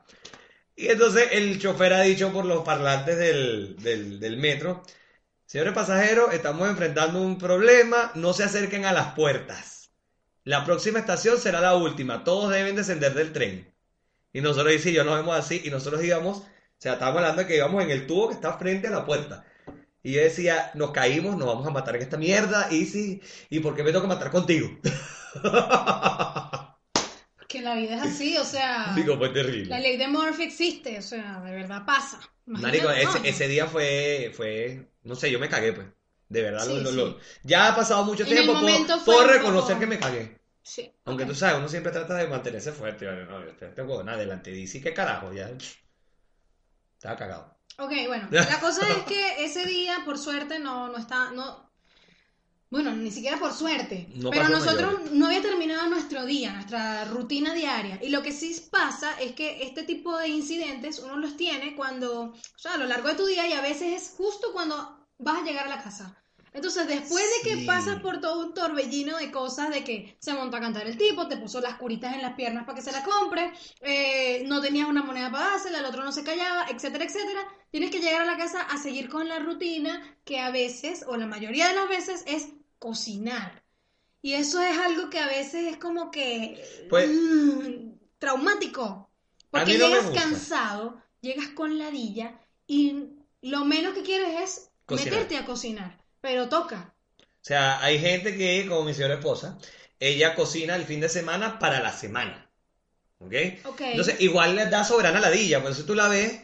Y 0.78 0.86
entonces 0.90 1.30
el 1.32 1.58
chofer 1.58 1.92
ha 1.92 2.02
dicho 2.02 2.32
por 2.32 2.44
los 2.44 2.62
parlantes 2.62 3.18
del, 3.18 3.74
del, 3.80 4.36
metro, 4.36 4.84
señores 5.44 5.74
pasajeros, 5.74 6.32
estamos 6.32 6.68
enfrentando 6.68 7.20
un 7.20 7.36
problema, 7.36 8.12
no 8.14 8.32
se 8.32 8.44
acerquen 8.44 8.84
a 8.84 8.92
las 8.92 9.14
puertas. 9.14 9.90
La 10.44 10.64
próxima 10.64 11.00
estación 11.00 11.40
será 11.40 11.60
la 11.60 11.74
última, 11.74 12.22
todos 12.22 12.52
deben 12.52 12.76
descender 12.76 13.12
del 13.14 13.32
tren. 13.32 13.74
Y 14.32 14.40
nosotros 14.40 14.86
y 14.86 14.92
yo 14.92 15.02
nos 15.02 15.16
vemos 15.16 15.36
así 15.36 15.60
y 15.64 15.70
nosotros 15.70 16.04
íbamos, 16.04 16.38
o 16.38 16.46
sea, 16.78 16.92
estábamos 16.92 17.22
hablando 17.22 17.42
de 17.42 17.48
que 17.48 17.56
íbamos 17.56 17.82
en 17.82 17.90
el 17.90 18.06
tubo 18.06 18.28
que 18.28 18.34
está 18.34 18.56
frente 18.56 18.86
a 18.86 18.92
la 18.92 19.04
puerta. 19.04 19.44
Y 20.04 20.12
yo 20.12 20.20
decía, 20.20 20.70
nos 20.74 20.92
caímos, 20.92 21.36
nos 21.36 21.48
vamos 21.48 21.66
a 21.66 21.70
matar 21.70 21.96
en 21.96 22.02
esta 22.02 22.18
mierda, 22.18 22.68
Easy, 22.70 23.20
¿y 23.50 23.58
por 23.58 23.74
qué 23.74 23.82
me 23.82 23.90
tengo 23.90 24.02
que 24.02 24.14
matar 24.14 24.30
contigo? 24.30 24.68
Que 27.48 27.62
la 27.62 27.74
vida 27.74 27.96
es 27.96 28.02
así, 28.02 28.36
o 28.36 28.44
sea. 28.44 28.92
Digo, 28.96 29.16
fue 29.18 29.30
terrible. 29.30 29.70
La 29.70 29.80
ley 29.80 29.96
de 29.96 30.06
Murphy 30.06 30.44
existe, 30.44 30.98
o 30.98 31.02
sea, 31.02 31.40
de 31.40 31.50
verdad 31.52 31.84
pasa. 31.86 32.20
Imagínate, 32.46 32.82
Marico, 32.84 32.90
ese, 33.10 33.18
no, 33.20 33.24
ese 33.24 33.48
día 33.48 33.66
fue, 33.66 34.32
fue, 34.36 34.86
no 35.02 35.14
sé, 35.14 35.30
yo 35.30 35.38
me 35.40 35.48
cagué, 35.48 35.72
pues. 35.72 35.86
De 36.28 36.42
verdad, 36.42 36.66
Sí, 36.66 36.80
lo- 36.82 36.90
sí. 36.90 36.96
lo- 36.96 37.18
ya 37.42 37.68
ha 37.68 37.74
pasado 37.76 38.04
mucho 38.04 38.22
En 38.24 38.28
tiempo, 38.28 38.60
puedo, 38.60 39.04
puedo 39.04 39.26
reconocer 39.26 39.76
poco- 39.76 39.80
que 39.80 39.86
me 39.86 39.98
cagué. 39.98 40.38
Sí. 40.62 40.92
Aunque 41.06 41.24
tú 41.24 41.34
sabes, 41.34 41.56
uno 41.56 41.68
siempre 41.70 41.90
trata 41.90 42.14
de 42.16 42.28
mantenerse 42.28 42.70
fuerte. 42.72 43.06
No, 43.06 43.42
yo 43.44 43.56
te- 43.56 43.68
tengo 43.68 44.02
nada 44.02 44.18
delante. 44.18 44.50
Dice, 44.50 44.82
¿qué 44.82 44.92
carajo? 44.92 45.32
Ya. 45.32 45.50
Estaba 46.94 47.16
cagado. 47.16 47.58
Ok, 47.78 47.92
bueno, 48.08 48.28
la 48.30 48.60
cosa 48.60 48.86
es 48.90 49.04
que 49.04 49.44
ese 49.44 49.64
día, 49.64 50.02
por 50.04 50.18
suerte, 50.18 50.58
no, 50.58 50.88
no 50.88 50.98
está, 50.98 51.30
no, 51.30 51.67
bueno, 52.70 52.94
ni 52.94 53.10
siquiera 53.10 53.38
por 53.38 53.52
suerte, 53.52 54.08
No 54.14 54.30
pero 54.30 54.48
nosotros 54.48 54.92
mayores. 54.94 55.12
no 55.12 55.26
había 55.26 55.40
terminado 55.42 55.88
nuestro 55.88 56.26
día, 56.26 56.52
nuestra 56.52 57.04
rutina 57.06 57.54
diaria, 57.54 57.98
y 58.02 58.10
lo 58.10 58.22
que 58.22 58.32
sí 58.32 58.54
pasa 58.70 59.18
es 59.20 59.32
que 59.32 59.62
este 59.62 59.84
tipo 59.84 60.18
de 60.18 60.28
incidentes 60.28 60.98
uno 60.98 61.16
los 61.16 61.36
tiene 61.36 61.74
cuando, 61.74 62.24
o 62.24 62.58
sea, 62.58 62.74
a 62.74 62.78
lo 62.78 62.86
largo 62.86 63.08
de 63.08 63.14
tu 63.14 63.26
día 63.26 63.46
y 63.48 63.52
a 63.54 63.62
veces 63.62 64.02
es 64.02 64.14
justo 64.16 64.52
cuando 64.52 65.06
vas 65.18 65.38
a 65.38 65.44
llegar 65.44 65.66
a 65.66 65.70
la 65.70 65.82
casa. 65.82 66.14
Entonces, 66.52 66.88
después 66.88 67.24
de 67.42 67.50
que 67.50 67.64
pasas 67.66 68.00
por 68.00 68.20
todo 68.20 68.46
un 68.46 68.54
torbellino 68.54 69.18
de 69.18 69.30
cosas, 69.30 69.70
de 69.70 69.84
que 69.84 70.16
se 70.18 70.32
montó 70.32 70.56
a 70.56 70.60
cantar 70.60 70.86
el 70.86 70.96
tipo, 70.96 71.28
te 71.28 71.36
puso 71.36 71.60
las 71.60 71.74
curitas 71.76 72.14
en 72.14 72.22
las 72.22 72.34
piernas 72.34 72.64
para 72.64 72.74
que 72.76 72.82
se 72.82 72.90
la 72.90 73.04
compre, 73.04 73.52
eh, 73.82 74.44
no 74.46 74.60
tenías 74.60 74.88
una 74.88 75.02
moneda 75.02 75.30
para 75.30 75.50
dársela, 75.50 75.78
el 75.78 75.84
otro 75.84 76.02
no 76.04 76.10
se 76.10 76.24
callaba, 76.24 76.66
etcétera, 76.70 77.04
etcétera, 77.04 77.40
tienes 77.70 77.90
que 77.90 78.00
llegar 78.00 78.22
a 78.22 78.24
la 78.24 78.38
casa 78.38 78.62
a 78.62 78.78
seguir 78.78 79.08
con 79.08 79.28
la 79.28 79.38
rutina 79.38 80.16
que 80.24 80.40
a 80.40 80.50
veces, 80.50 81.04
o 81.06 81.16
la 81.16 81.26
mayoría 81.26 81.68
de 81.68 81.74
las 81.74 81.88
veces, 81.88 82.24
es 82.26 82.48
cocinar. 82.78 83.62
Y 84.22 84.34
eso 84.34 84.60
es 84.60 84.76
algo 84.78 85.10
que 85.10 85.18
a 85.20 85.26
veces 85.26 85.66
es 85.72 85.76
como 85.76 86.10
que 86.10 86.62
Pues- 86.90 87.08
mm, 87.10 87.92
traumático. 88.18 89.10
Porque 89.50 89.78
no 89.78 89.88
llegas 89.88 90.10
cansado, 90.10 91.00
llegas 91.20 91.48
con 91.48 91.78
ladilla 91.78 92.38
y 92.66 93.06
lo 93.42 93.64
menos 93.64 93.94
que 93.94 94.02
quieres 94.02 94.40
es 94.42 94.70
Cocinar. 94.86 95.12
meterte 95.14 95.36
a 95.38 95.46
cocinar. 95.46 95.98
Pero 96.20 96.48
toca. 96.48 96.94
O 97.20 97.24
sea, 97.48 97.82
hay 97.82 97.98
gente 97.98 98.36
que, 98.36 98.66
como 98.68 98.82
mi 98.84 98.92
señora 98.92 99.14
esposa, 99.14 99.56
ella 100.00 100.34
cocina 100.34 100.76
el 100.76 100.84
fin 100.84 101.00
de 101.00 101.08
semana 101.08 101.58
para 101.58 101.80
la 101.80 101.92
semana. 101.92 102.50
¿Ok? 103.20 103.34
Ok. 103.64 103.80
Entonces, 103.80 104.20
igual 104.20 104.54
les 104.56 104.70
da 104.70 104.84
soberana 104.84 105.20
ladilla. 105.20 105.62
Por 105.62 105.70
eso 105.72 105.84
tú 105.84 105.94
la 105.94 106.08
ves, 106.08 106.40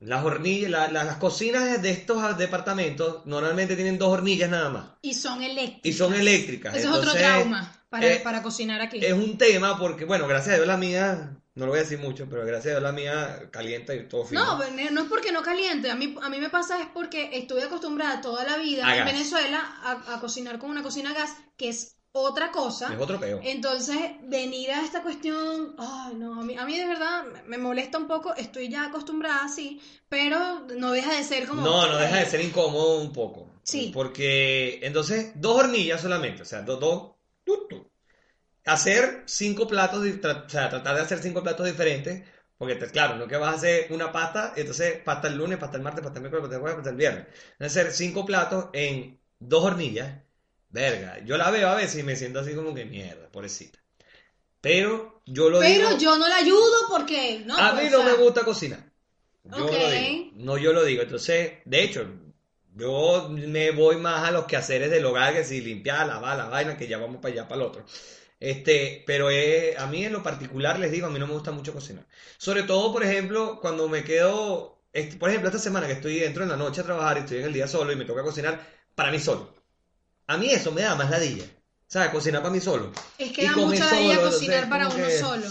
las 0.00 0.24
hornillas, 0.24 0.70
la- 0.70 0.88
la- 0.90 1.04
las 1.04 1.16
cocinas 1.16 1.80
de 1.80 1.90
estos 1.90 2.36
departamentos 2.36 3.24
normalmente 3.26 3.76
tienen 3.76 3.98
dos 3.98 4.08
hornillas 4.10 4.50
nada 4.50 4.70
más. 4.70 4.84
Y 5.02 5.14
son 5.14 5.42
eléctricas. 5.42 5.84
Y 5.86 5.92
son 5.92 6.14
eléctricas. 6.14 6.74
Ese 6.74 6.86
es 6.86 6.92
otro 6.92 7.12
trauma 7.12 7.84
para, 7.88 8.06
eh, 8.12 8.20
para 8.22 8.42
cocinar 8.42 8.80
aquí. 8.80 8.98
Es 9.04 9.12
un 9.12 9.38
tema 9.38 9.78
porque, 9.78 10.04
bueno, 10.04 10.26
gracias 10.26 10.54
a 10.54 10.56
Dios 10.56 10.66
la 10.66 10.76
mía, 10.76 11.36
no 11.54 11.66
lo 11.66 11.70
voy 11.70 11.78
a 11.78 11.82
decir 11.82 11.98
mucho, 11.98 12.26
pero 12.28 12.44
gracias 12.44 12.66
a 12.66 12.70
Dios 12.70 12.82
la 12.82 12.92
mía 12.92 13.48
calienta 13.50 13.94
y 13.94 14.08
todo 14.08 14.24
fino. 14.24 14.44
No, 14.44 14.58
no 14.90 15.00
es 15.02 15.08
porque 15.08 15.32
no 15.32 15.42
caliente. 15.42 15.90
A 15.90 15.94
mí, 15.94 16.14
a 16.20 16.28
mí 16.28 16.38
me 16.38 16.50
pasa 16.50 16.80
es 16.80 16.86
porque 16.92 17.30
estuve 17.32 17.62
acostumbrada 17.62 18.20
toda 18.20 18.44
la 18.44 18.56
vida 18.58 18.86
A 18.86 18.92
en 18.96 19.04
gas. 19.04 19.12
Venezuela 19.12 19.58
a, 19.84 20.14
a 20.14 20.20
cocinar 20.20 20.58
con 20.58 20.70
una 20.70 20.82
cocina 20.82 21.10
a 21.10 21.14
gas, 21.14 21.30
que 21.56 21.68
es 21.68 21.96
otra 22.16 22.52
cosa. 22.52 22.94
Es 22.94 23.00
otro 23.00 23.18
peo. 23.18 23.40
Entonces, 23.42 23.98
venir 24.22 24.70
a 24.70 24.82
esta 24.84 25.02
cuestión, 25.02 25.74
ay, 25.78 26.14
no, 26.14 26.40
a 26.40 26.44
mí, 26.44 26.56
a 26.56 26.64
mí 26.64 26.78
de 26.78 26.86
verdad 26.86 27.24
me- 27.46 27.58
molesta 27.58 27.98
un 27.98 28.06
poco, 28.06 28.34
estoy 28.36 28.68
ya 28.68 28.86
acostumbrada, 28.86 29.48
sí, 29.48 29.80
pero 30.08 30.60
no 30.78 30.92
deja 30.92 31.12
de 31.14 31.24
ser 31.24 31.46
como... 31.48 31.62
No, 31.62 31.86
no 31.88 31.96
deja 31.96 32.18
de 32.18 32.26
ser 32.26 32.40
incómodo 32.40 33.00
un 33.00 33.12
poco. 33.12 33.50
Sí. 33.64 33.90
Porque, 33.92 34.78
entonces, 34.82 35.32
dos 35.34 35.56
hornillas 35.58 36.00
solamente, 36.00 36.42
o 36.42 36.44
sea, 36.44 36.62
dos, 36.62 36.78
dos, 36.78 37.12
tu, 37.44 37.66
tu. 37.68 37.90
Hacer 38.66 39.24
cinco 39.26 39.66
platos, 39.66 40.02
tra- 40.04 40.46
o 40.46 40.48
sea, 40.48 40.70
tratar 40.70 40.96
de 40.96 41.02
hacer 41.02 41.18
cinco 41.20 41.42
platos 41.42 41.66
diferentes, 41.66 42.22
porque, 42.56 42.76
te- 42.76 42.90
claro, 42.90 43.16
no 43.16 43.26
que 43.28 43.36
vas 43.36 43.52
a 43.52 43.56
hacer 43.56 43.88
una 43.92 44.12
pasta, 44.12 44.52
entonces 44.56 45.00
pasta 45.04 45.28
el 45.28 45.36
lunes, 45.36 45.58
pasta 45.58 45.76
el 45.76 45.82
martes, 45.82 46.02
pasta 46.02 46.18
el 46.18 46.22
miércoles, 46.22 46.42
pasta 46.44 46.56
el 46.56 46.60
jueves, 46.62 46.76
pasta 46.76 46.90
el 46.90 46.96
viernes. 46.96 47.26
Hacer 47.60 47.92
cinco 47.92 48.24
platos 48.24 48.68
en 48.72 49.20
dos 49.38 49.64
hornillas, 49.64 50.22
verga, 50.74 51.18
yo 51.24 51.36
la 51.36 51.50
veo 51.50 51.68
a 51.68 51.74
veces 51.76 52.00
y 52.00 52.02
me 52.02 52.16
siento 52.16 52.40
así 52.40 52.54
como 52.54 52.74
que 52.74 52.84
mierda, 52.84 53.28
pobrecita. 53.30 53.78
Pero 54.60 55.22
yo 55.26 55.50
lo 55.50 55.60
Pero 55.60 55.64
digo, 55.64 55.98
yo 55.98 56.16
no 56.18 56.28
la 56.28 56.36
ayudo 56.36 56.86
porque, 56.88 57.42
¿no? 57.46 57.56
a 57.56 57.72
Pues, 57.72 57.84
mí 57.84 57.88
no 57.90 57.98
o 57.98 58.02
sea, 58.02 58.04
me 58.04 58.14
gusta 58.14 58.44
cocinar. 58.44 58.90
Yo 59.44 59.78
lo 59.78 59.90
digo. 59.90 60.18
No, 60.32 60.58
yo 60.58 60.72
lo 60.72 60.84
digo. 60.84 61.02
Entonces, 61.02 61.54
de 61.64 61.82
hecho, 61.84 62.06
yo 62.74 63.28
me 63.30 63.70
voy 63.72 63.96
más 63.96 64.28
a 64.28 64.32
los 64.32 64.46
quehaceres 64.46 64.90
del 64.90 65.04
hogar, 65.06 65.34
que 65.34 65.44
si 65.44 65.60
limpiar, 65.60 66.06
lavar 66.06 66.36
la 66.38 66.46
vaina, 66.48 66.76
que 66.76 66.88
ya 66.88 66.98
vamos 66.98 67.18
para 67.22 67.34
allá, 67.34 67.48
para 67.48 67.62
el 67.62 67.68
otro. 67.68 67.84
Este, 68.40 69.04
pero 69.06 69.30
es- 69.30 69.78
a 69.78 69.86
mí 69.86 70.04
en 70.04 70.12
lo 70.12 70.22
particular 70.22 70.78
les 70.80 70.92
digo, 70.92 71.06
a 71.06 71.10
mí 71.10 71.18
no 71.18 71.26
me 71.26 71.34
gusta 71.34 71.52
mucho 71.52 71.72
cocinar. 71.72 72.06
Sobre 72.38 72.64
todo, 72.64 72.92
por 72.92 73.04
ejemplo, 73.04 73.60
cuando 73.60 73.88
me 73.88 74.04
quedo, 74.04 74.78
este, 74.92 75.16
por 75.16 75.30
ejemplo, 75.30 75.48
esta 75.50 75.60
semana 75.60 75.86
que 75.86 75.94
estoy 75.94 76.20
dentro 76.20 76.42
en 76.44 76.50
la 76.50 76.56
noche 76.56 76.80
a 76.82 76.84
trabajar 76.84 77.18
y 77.18 77.20
estoy 77.20 77.38
en 77.38 77.44
el 77.46 77.52
día 77.52 77.68
solo 77.68 77.92
y 77.92 77.96
me 77.96 78.04
toca 78.04 78.22
cocinar 78.22 78.60
para 78.94 79.10
mí 79.12 79.18
solo. 79.20 79.54
A 80.26 80.36
mí 80.36 80.50
eso 80.50 80.72
me 80.72 80.82
da 80.82 80.94
más 80.94 81.10
ladilla. 81.10 81.44
¿Sabes? 81.86 82.10
Cocinar 82.10 82.42
para 82.42 82.52
mí 82.52 82.60
solo. 82.60 82.92
Es 83.18 83.32
que 83.32 83.42
y 83.42 83.46
da 83.46 83.56
mucha 83.56 83.84
ladilla 83.90 84.16
solo, 84.16 84.30
cocinar 84.30 84.68
para 84.68 84.88
uno 84.88 84.96
que- 85.06 85.18
solo. 85.18 85.46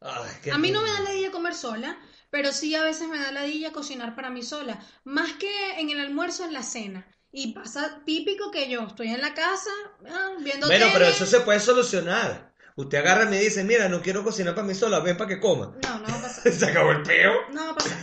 Ay, 0.00 0.50
A 0.50 0.58
mí 0.58 0.70
no 0.70 0.82
me 0.82 0.90
da 0.90 1.00
ladilla 1.00 1.30
comer 1.30 1.54
sola, 1.54 1.98
pero 2.30 2.52
sí 2.52 2.74
a 2.74 2.82
veces 2.82 3.08
me 3.08 3.18
da 3.18 3.30
ladilla 3.32 3.72
cocinar 3.72 4.14
para 4.14 4.30
mí 4.30 4.42
sola. 4.42 4.80
Más 5.04 5.32
que 5.34 5.80
en 5.80 5.90
el 5.90 6.00
almuerzo, 6.00 6.44
en 6.44 6.52
la 6.52 6.62
cena. 6.62 7.06
Y 7.30 7.52
pasa 7.54 8.02
típico 8.04 8.50
que 8.50 8.68
yo 8.68 8.82
estoy 8.86 9.08
en 9.08 9.20
la 9.22 9.32
casa 9.32 9.70
ah, 10.10 10.32
viendo 10.40 10.66
Bueno, 10.66 10.86
pero 10.92 11.06
eso 11.06 11.24
se 11.24 11.40
puede 11.40 11.60
solucionar. 11.60 12.52
Usted 12.76 12.98
agarra 12.98 13.24
y 13.24 13.28
me 13.28 13.38
dice, 13.38 13.64
mira, 13.64 13.88
no 13.88 14.02
quiero 14.02 14.22
cocinar 14.24 14.54
para 14.54 14.66
mí 14.66 14.74
sola, 14.74 15.00
ven 15.00 15.16
para 15.16 15.28
que 15.28 15.40
coma. 15.40 15.74
No, 15.82 15.98
no 15.98 16.08
va 16.08 16.18
a 16.18 16.22
pasar. 16.22 16.52
Se 16.52 16.66
acabó 16.66 16.90
el 16.90 17.02
peo. 17.02 17.32
No 17.52 17.64
va 17.66 17.70
a 17.72 17.74
pasar. 17.76 17.98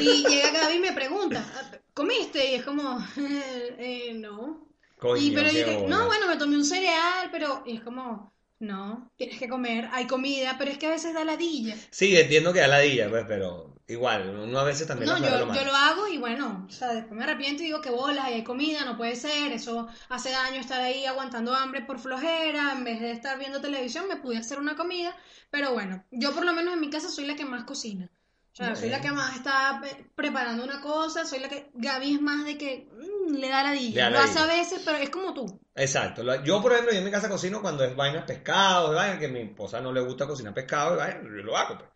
Y 0.00 0.26
llega 0.26 0.50
Gaby 0.50 0.74
y 0.76 0.80
me 0.80 0.92
pregunta, 0.92 1.44
"Ah, 1.54 1.76
¿comiste? 1.94 2.50
Y 2.50 2.54
es 2.56 2.64
como, 2.64 2.98
eh, 3.16 4.12
no. 4.16 4.66
Coño, 4.98 5.22
Y 5.22 5.30
pero 5.32 5.50
yo, 5.50 5.80
bola. 5.80 5.88
no, 5.88 6.06
bueno, 6.06 6.26
me 6.28 6.36
tomé 6.36 6.56
un 6.56 6.64
cereal, 6.64 7.28
pero 7.30 7.62
y 7.66 7.76
es 7.76 7.82
como, 7.82 8.32
no, 8.58 9.10
tienes 9.16 9.38
que 9.38 9.48
comer, 9.48 9.88
hay 9.92 10.06
comida, 10.06 10.56
pero 10.58 10.70
es 10.70 10.78
que 10.78 10.86
a 10.86 10.90
veces 10.90 11.14
da 11.14 11.24
ladilla. 11.24 11.74
Sí, 11.90 12.16
entiendo 12.16 12.52
que 12.52 12.60
da 12.60 12.68
ladilla, 12.68 13.08
pues, 13.08 13.24
pero 13.26 13.74
igual, 13.88 14.28
uno 14.36 14.58
a 14.58 14.64
veces 14.64 14.86
también 14.86 15.08
No, 15.10 15.18
yo, 15.18 15.30
lo 15.46 15.54
yo 15.54 15.64
lo 15.64 15.74
hago 15.74 16.08
y 16.08 16.18
bueno, 16.18 16.64
o 16.68 16.70
sea, 16.70 16.88
después 16.92 17.12
me 17.16 17.24
arrepiento 17.24 17.62
y 17.62 17.66
digo 17.66 17.80
que 17.80 17.90
bolas, 17.90 18.24
hay 18.26 18.44
comida, 18.44 18.84
no 18.84 18.96
puede 18.96 19.16
ser, 19.16 19.52
eso 19.52 19.88
hace 20.08 20.30
daño 20.30 20.60
estar 20.60 20.80
ahí 20.80 21.06
aguantando 21.06 21.54
hambre 21.54 21.82
por 21.82 21.98
flojera, 21.98 22.72
en 22.72 22.84
vez 22.84 23.00
de 23.00 23.12
estar 23.12 23.38
viendo 23.38 23.60
televisión 23.60 24.08
me 24.08 24.16
pude 24.16 24.38
hacer 24.38 24.58
una 24.58 24.76
comida, 24.76 25.14
pero 25.50 25.72
bueno, 25.72 26.04
yo 26.10 26.34
por 26.34 26.44
lo 26.44 26.52
menos 26.52 26.74
en 26.74 26.80
mi 26.80 26.90
casa 26.90 27.08
soy 27.10 27.26
la 27.26 27.36
que 27.36 27.44
más 27.44 27.64
cocina. 27.64 28.10
Soy 28.56 28.88
la 28.88 29.02
que 29.02 29.12
más 29.12 29.36
está 29.36 29.82
preparando 30.14 30.64
una 30.64 30.80
cosa, 30.80 31.26
soy 31.26 31.40
la 31.40 31.48
que... 31.48 31.70
Gaby 31.74 32.14
es 32.14 32.22
más 32.22 32.44
de 32.46 32.56
que 32.56 32.88
mm, 32.90 33.34
le 33.34 33.48
da 33.50 33.62
Le 33.62 33.68
ladilla. 33.68 34.04
da 34.04 34.10
Lo 34.10 34.18
hace 34.20 34.38
a 34.38 34.46
veces, 34.46 34.80
pero 34.82 34.96
es 34.96 35.10
como 35.10 35.34
tú. 35.34 35.60
Exacto. 35.74 36.22
Yo, 36.42 36.62
por 36.62 36.72
ejemplo, 36.72 36.92
yo 36.92 36.98
en 36.98 37.04
mi 37.04 37.10
casa 37.10 37.28
cocino 37.28 37.60
cuando 37.60 37.84
es 37.84 37.94
vainas 37.94 38.24
pescado, 38.24 38.94
vainas 38.94 39.18
que 39.18 39.26
a 39.26 39.28
mi 39.28 39.40
esposa 39.40 39.82
no 39.82 39.92
le 39.92 40.00
gusta 40.00 40.26
cocinar 40.26 40.54
pescado, 40.54 40.94
y 40.94 40.96
vaina, 40.96 41.20
yo 41.22 41.42
lo 41.42 41.56
hago, 41.56 41.78
pues. 41.78 41.90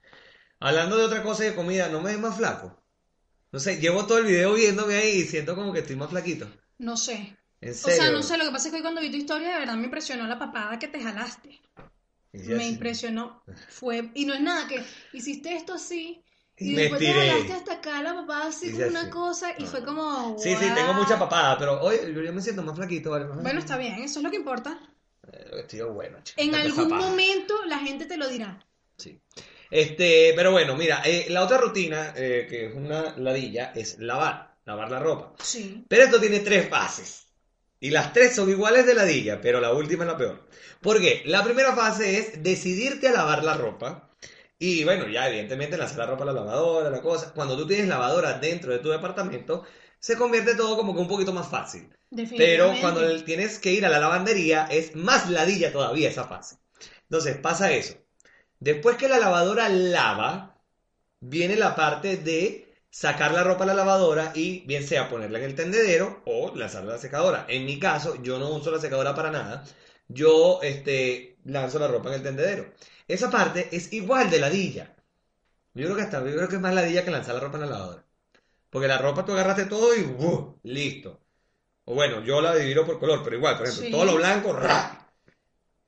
Hablando 0.58 0.98
de 0.98 1.04
otra 1.04 1.22
cosa 1.22 1.44
y 1.44 1.48
de 1.48 1.54
comida, 1.54 1.88
¿no 1.88 2.02
me 2.02 2.10
ves 2.10 2.20
más 2.20 2.36
flaco? 2.36 2.78
No 3.52 3.58
sé, 3.58 3.80
llevo 3.80 4.04
todo 4.04 4.18
el 4.18 4.26
video 4.26 4.52
viéndome 4.52 4.96
ahí 4.96 5.20
y 5.20 5.24
siento 5.24 5.56
como 5.56 5.72
que 5.72 5.80
estoy 5.80 5.96
más 5.96 6.10
flaquito. 6.10 6.46
No 6.76 6.98
sé. 6.98 7.38
En 7.62 7.70
O 7.70 7.74
sea, 7.74 8.10
no 8.10 8.22
sé, 8.22 8.36
lo 8.36 8.44
que 8.44 8.50
pasa 8.50 8.68
es 8.68 8.72
que 8.72 8.76
hoy 8.76 8.82
cuando 8.82 9.00
vi 9.00 9.10
tu 9.10 9.16
historia, 9.16 9.54
de 9.54 9.60
verdad 9.60 9.76
me 9.76 9.84
impresionó 9.84 10.26
la 10.26 10.38
papada 10.38 10.78
que 10.78 10.88
te 10.88 11.00
jalaste. 11.00 11.58
Me 12.32 12.56
así. 12.56 12.68
impresionó. 12.68 13.42
Fue, 13.70 14.10
y 14.14 14.26
no 14.26 14.34
es 14.34 14.40
nada 14.42 14.68
que 14.68 14.84
hiciste 15.14 15.56
esto 15.56 15.74
así. 15.74 16.22
Y, 16.60 16.74
me 16.74 16.82
después 16.82 16.98
te 17.00 17.08
estiré. 17.08 17.30
jalaste 17.30 17.52
hasta 17.54 17.72
acá 17.72 18.02
la 18.02 18.14
papada 18.14 18.48
así 18.48 18.70
como 18.70 18.86
una 18.86 19.00
así. 19.00 19.10
cosa 19.10 19.54
y 19.58 19.64
fue 19.64 19.82
como. 19.82 20.38
Sí, 20.38 20.54
sí, 20.54 20.66
tengo 20.74 20.92
mucha 20.92 21.18
papada, 21.18 21.58
pero 21.58 21.80
hoy 21.80 21.96
yo, 22.14 22.32
me 22.32 22.42
siento 22.42 22.62
más 22.62 22.76
flaquito, 22.76 23.10
¿vale? 23.10 23.24
Bueno, 23.24 23.58
está 23.58 23.78
bien, 23.78 23.94
eso 23.94 24.18
es 24.18 24.24
lo 24.24 24.30
que 24.30 24.36
importa. 24.36 24.78
Eh, 25.32 25.60
Estoy 25.60 25.80
bueno, 25.82 26.18
chico. 26.22 26.40
En 26.40 26.54
algún 26.54 26.88
momento 26.96 27.64
la 27.64 27.78
gente 27.78 28.04
te 28.04 28.18
lo 28.18 28.28
dirá. 28.28 28.62
Sí. 28.98 29.18
Este, 29.70 30.32
pero 30.36 30.52
bueno, 30.52 30.76
mira, 30.76 31.00
eh, 31.04 31.26
la 31.30 31.44
otra 31.44 31.56
rutina, 31.56 32.12
eh, 32.16 32.46
que 32.48 32.66
es 32.66 32.74
una 32.74 33.16
ladilla, 33.16 33.72
es 33.74 33.98
lavar, 33.98 34.56
lavar 34.66 34.90
la 34.90 34.98
ropa. 34.98 35.32
Sí. 35.42 35.84
Pero 35.88 36.02
esto 36.04 36.20
tiene 36.20 36.40
tres 36.40 36.68
fases. 36.68 37.26
Y 37.78 37.88
las 37.90 38.12
tres 38.12 38.34
son 38.34 38.50
iguales 38.50 38.84
de 38.84 38.94
ladilla, 38.94 39.40
pero 39.40 39.60
la 39.60 39.72
última 39.72 40.04
es 40.04 40.10
la 40.10 40.18
peor. 40.18 40.46
¿Por 40.82 41.00
qué? 41.00 41.22
La 41.24 41.42
primera 41.42 41.74
fase 41.74 42.18
es 42.18 42.42
decidirte 42.42 43.08
a 43.08 43.12
lavar 43.12 43.42
la 43.44 43.54
ropa. 43.54 44.09
Y 44.62 44.84
bueno, 44.84 45.08
ya 45.08 45.26
evidentemente 45.26 45.78
lanzar 45.78 45.98
la 46.00 46.06
ropa 46.06 46.24
a 46.24 46.26
la 46.26 46.32
lavadora, 46.34 46.90
la 46.90 47.00
cosa. 47.00 47.32
Cuando 47.32 47.56
tú 47.56 47.66
tienes 47.66 47.88
lavadora 47.88 48.38
dentro 48.38 48.72
de 48.72 48.78
tu 48.78 48.90
departamento, 48.90 49.64
se 49.98 50.16
convierte 50.16 50.54
todo 50.54 50.76
como 50.76 50.94
que 50.94 51.00
un 51.00 51.08
poquito 51.08 51.32
más 51.32 51.48
fácil. 51.48 51.90
Pero 52.36 52.74
cuando 52.80 53.24
tienes 53.24 53.58
que 53.58 53.72
ir 53.72 53.86
a 53.86 53.88
la 53.88 53.98
lavandería, 53.98 54.66
es 54.70 54.94
más 54.94 55.30
ladilla 55.30 55.72
todavía 55.72 56.10
esa 56.10 56.24
fase. 56.24 56.58
Entonces, 57.04 57.38
pasa 57.38 57.72
eso. 57.72 57.94
Después 58.58 58.96
que 58.98 59.08
la 59.08 59.18
lavadora 59.18 59.70
lava, 59.70 60.60
viene 61.20 61.56
la 61.56 61.74
parte 61.74 62.18
de 62.18 62.68
sacar 62.90 63.32
la 63.32 63.44
ropa 63.44 63.64
a 63.64 63.68
la 63.68 63.74
lavadora 63.74 64.32
y 64.34 64.60
bien 64.66 64.86
sea 64.86 65.08
ponerla 65.08 65.38
en 65.38 65.44
el 65.44 65.54
tendedero 65.54 66.22
o 66.26 66.54
lanzarla 66.54 66.92
a 66.92 66.94
la 66.96 67.00
secadora. 67.00 67.46
En 67.48 67.64
mi 67.64 67.78
caso, 67.78 68.22
yo 68.22 68.38
no 68.38 68.50
uso 68.50 68.70
la 68.70 68.78
secadora 68.80 69.14
para 69.14 69.30
nada. 69.30 69.64
Yo 70.08 70.60
este, 70.62 71.29
lanzo 71.44 71.79
la 71.79 71.88
ropa 71.88 72.09
en 72.11 72.16
el 72.16 72.22
tendedero. 72.22 72.72
Esa 73.09 73.31
parte 73.31 73.68
es 73.72 73.92
igual 73.92 74.31
de 74.31 74.40
ladilla. 74.40 74.94
Yo 75.74 75.85
creo 75.87 75.96
que 75.96 76.03
hasta, 76.03 76.18
yo 76.24 76.37
creo 76.37 76.48
que 76.48 76.57
es 76.57 76.61
más 76.61 76.74
ladilla 76.74 77.05
que 77.05 77.11
lanzar 77.11 77.35
la 77.35 77.40
ropa 77.40 77.57
en 77.59 77.62
la 77.62 77.70
lavadora. 77.70 78.05
Porque 78.70 78.88
la 78.88 78.98
ropa 78.98 79.24
tú 79.24 79.33
agarraste 79.33 79.66
todo 79.66 79.94
y 79.96 80.03
¡buh! 80.03 80.59
listo. 80.62 81.20
O 81.85 81.94
bueno, 81.94 82.22
yo 82.24 82.40
la 82.40 82.55
divido 82.55 82.87
por 82.87 82.98
color, 83.00 83.22
pero 83.24 83.37
igual, 83.37 83.57
por 83.57 83.66
ejemplo, 83.66 83.87
Sí. 83.87 83.90
todo 83.90 84.05
lo 84.05 84.16
blanco, 84.16 84.53
¡ra! 84.53 85.12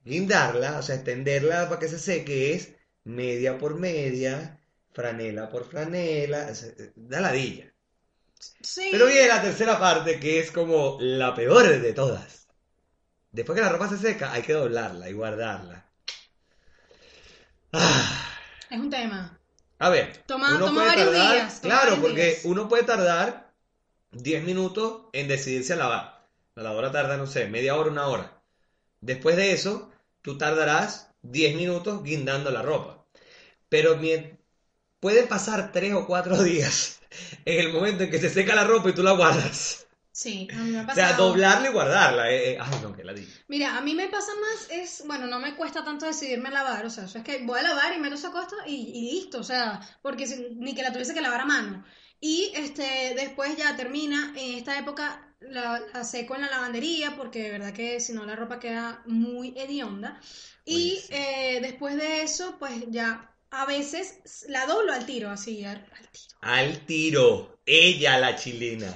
Guindarla, 0.05 0.79
o 0.79 0.83
sea, 0.83 0.97
extenderla 0.97 1.69
para 1.69 1.79
que 1.81 1.89
se 1.89 1.99
seque 1.99 2.55
es 2.55 2.75
media 3.05 3.59
por 3.59 3.79
media, 3.79 4.61
franela 4.93 5.49
por 5.49 5.65
franela, 5.65 6.49
o 6.51 6.55
sea, 6.55 6.71
da 6.97 7.21
ladilla. 7.21 7.73
Sí. 8.61 8.89
Pero 8.91 9.07
viene 9.07 9.29
la 9.29 9.43
tercera 9.43 9.79
parte 9.79 10.19
que 10.19 10.41
es 10.41 10.51
como 10.51 10.99
la 11.01 11.35
peor 11.35 11.81
de 11.81 11.93
todas. 11.93 12.42
Después 13.33 13.57
que 13.57 13.63
la 13.65 13.71
ropa 13.71 13.89
se 13.89 13.99
seca, 13.99 14.33
hay 14.33 14.43
que 14.43 14.53
doblarla 14.53 15.09
y 15.09 15.13
guardarla. 15.15 15.85
Ah. 17.73 18.29
Es 18.71 18.79
un 18.79 18.91
tema. 18.91 19.39
A 19.79 19.89
ver, 19.89 20.23
Toma- 20.27 20.51
uno 20.57 20.67
toma 20.67 20.83
puede 20.83 20.89
varios 20.89 21.07
tardar, 21.13 21.33
días, 21.35 21.61
toma 21.61 21.75
claro, 21.75 21.91
varios 21.93 21.99
porque 22.07 22.25
días. 22.27 22.41
uno 22.45 22.69
puede 22.69 22.83
tardar 22.85 23.51
10 24.13 24.45
minutos 24.45 25.03
en 25.13 25.29
decidirse 25.29 25.73
a 25.73 25.77
lavar. 25.77 26.27
La 26.55 26.63
lavadora 26.65 26.93
tarda, 26.93 27.17
no 27.17 27.27
sé, 27.27 27.47
media 27.49 27.75
hora, 27.75 27.91
una 27.91 28.07
hora. 28.07 28.41
Después 29.01 29.37
de 29.37 29.53
eso, 29.53 29.91
tú 30.21 30.39
tardarás 30.39 31.09
10 31.23 31.57
minutos 31.57 32.03
guindando 32.05 32.51
la 32.51 32.63
ropa. 32.63 33.05
Pero 33.69 33.99
pueden 35.01 35.27
pasar 35.29 35.73
3 35.73 35.95
o 35.95 36.07
4 36.07 36.43
días 36.43 37.01
en 37.45 37.61
el 37.67 37.73
momento 37.73 38.05
en 38.05 38.11
que 38.11 38.21
se 38.21 38.31
seca 38.31 38.55
la 38.55 38.65
ropa 38.65 38.91
y 38.91 38.95
tú 38.95 39.03
la 39.03 39.13
guardas. 39.13 39.87
Sí, 40.13 40.49
a 40.53 40.59
mí 40.63 40.71
me 40.73 40.79
ha 40.81 40.83
O 40.83 40.95
sea, 40.95 41.13
doblarla 41.15 41.69
y 41.69 41.73
guardarla. 41.73 42.31
eh, 42.31 42.53
eh, 42.53 42.59
Ay, 42.61 42.81
no, 42.83 42.95
que 42.95 43.03
la 43.05 43.15
di. 43.15 43.27
Mira, 43.49 43.77
a 43.77 43.81
mí 43.81 43.95
me 43.95 44.09
pasa 44.09 44.33
más, 44.41 44.69
es, 44.71 45.03
bueno, 45.07 45.27
no 45.27 45.39
me 45.41 45.55
cuesta 45.57 45.85
tanto 45.85 46.07
decidirme 46.07 46.49
a 46.51 46.53
lavar, 46.53 46.85
o 46.85 46.91
sea, 46.91 47.05
eso 47.05 47.19
es 47.19 47.25
que 47.25 47.45
voy 47.45 47.61
a 47.61 47.63
lavar 47.63 47.95
y 47.95 47.99
meto 47.99 48.15
esa 48.15 48.31
costa 48.31 48.57
y, 48.67 48.75
y 48.95 49.13
listo, 49.13 49.39
o 49.41 49.43
sea, 49.45 49.81
porque 50.03 50.27
si- 50.27 50.49
ni 50.57 50.75
que 50.75 50.83
la 50.83 50.93
tuviese 50.93 51.15
que 51.15 51.21
lavar 51.23 51.41
a 51.41 51.47
mano. 51.47 51.85
Y 52.21 52.53
este, 52.55 53.15
después 53.17 53.57
ya 53.57 53.75
termina, 53.77 54.33
en 54.37 54.59
esta 54.59 54.79
época 54.79 55.35
la, 55.41 55.81
la 55.93 56.05
seco 56.05 56.35
en 56.35 56.43
la 56.43 56.51
lavandería, 56.51 57.17
porque 57.17 57.43
de 57.45 57.51
verdad 57.51 57.73
que 57.73 57.99
si 58.01 58.13
no 58.13 58.25
la 58.27 58.37
ropa 58.37 58.61
queda 58.61 59.03
muy 59.07 59.55
hedionda. 59.57 60.21
Y 60.65 60.99
eh, 61.11 61.59
después 61.63 61.97
de 61.97 62.23
eso, 62.23 62.57
pues 62.59 62.75
ya 62.91 63.35
a 63.51 63.65
veces 63.67 64.45
la 64.49 64.67
doblo 64.67 64.93
al 64.93 65.05
tiro, 65.07 65.31
así, 65.31 65.65
al, 65.65 65.79
al 65.79 66.09
tiro. 66.11 66.37
Al 66.43 66.85
tiro. 66.85 67.59
Ella, 67.65 68.19
la 68.19 68.37
chilena. 68.37 68.93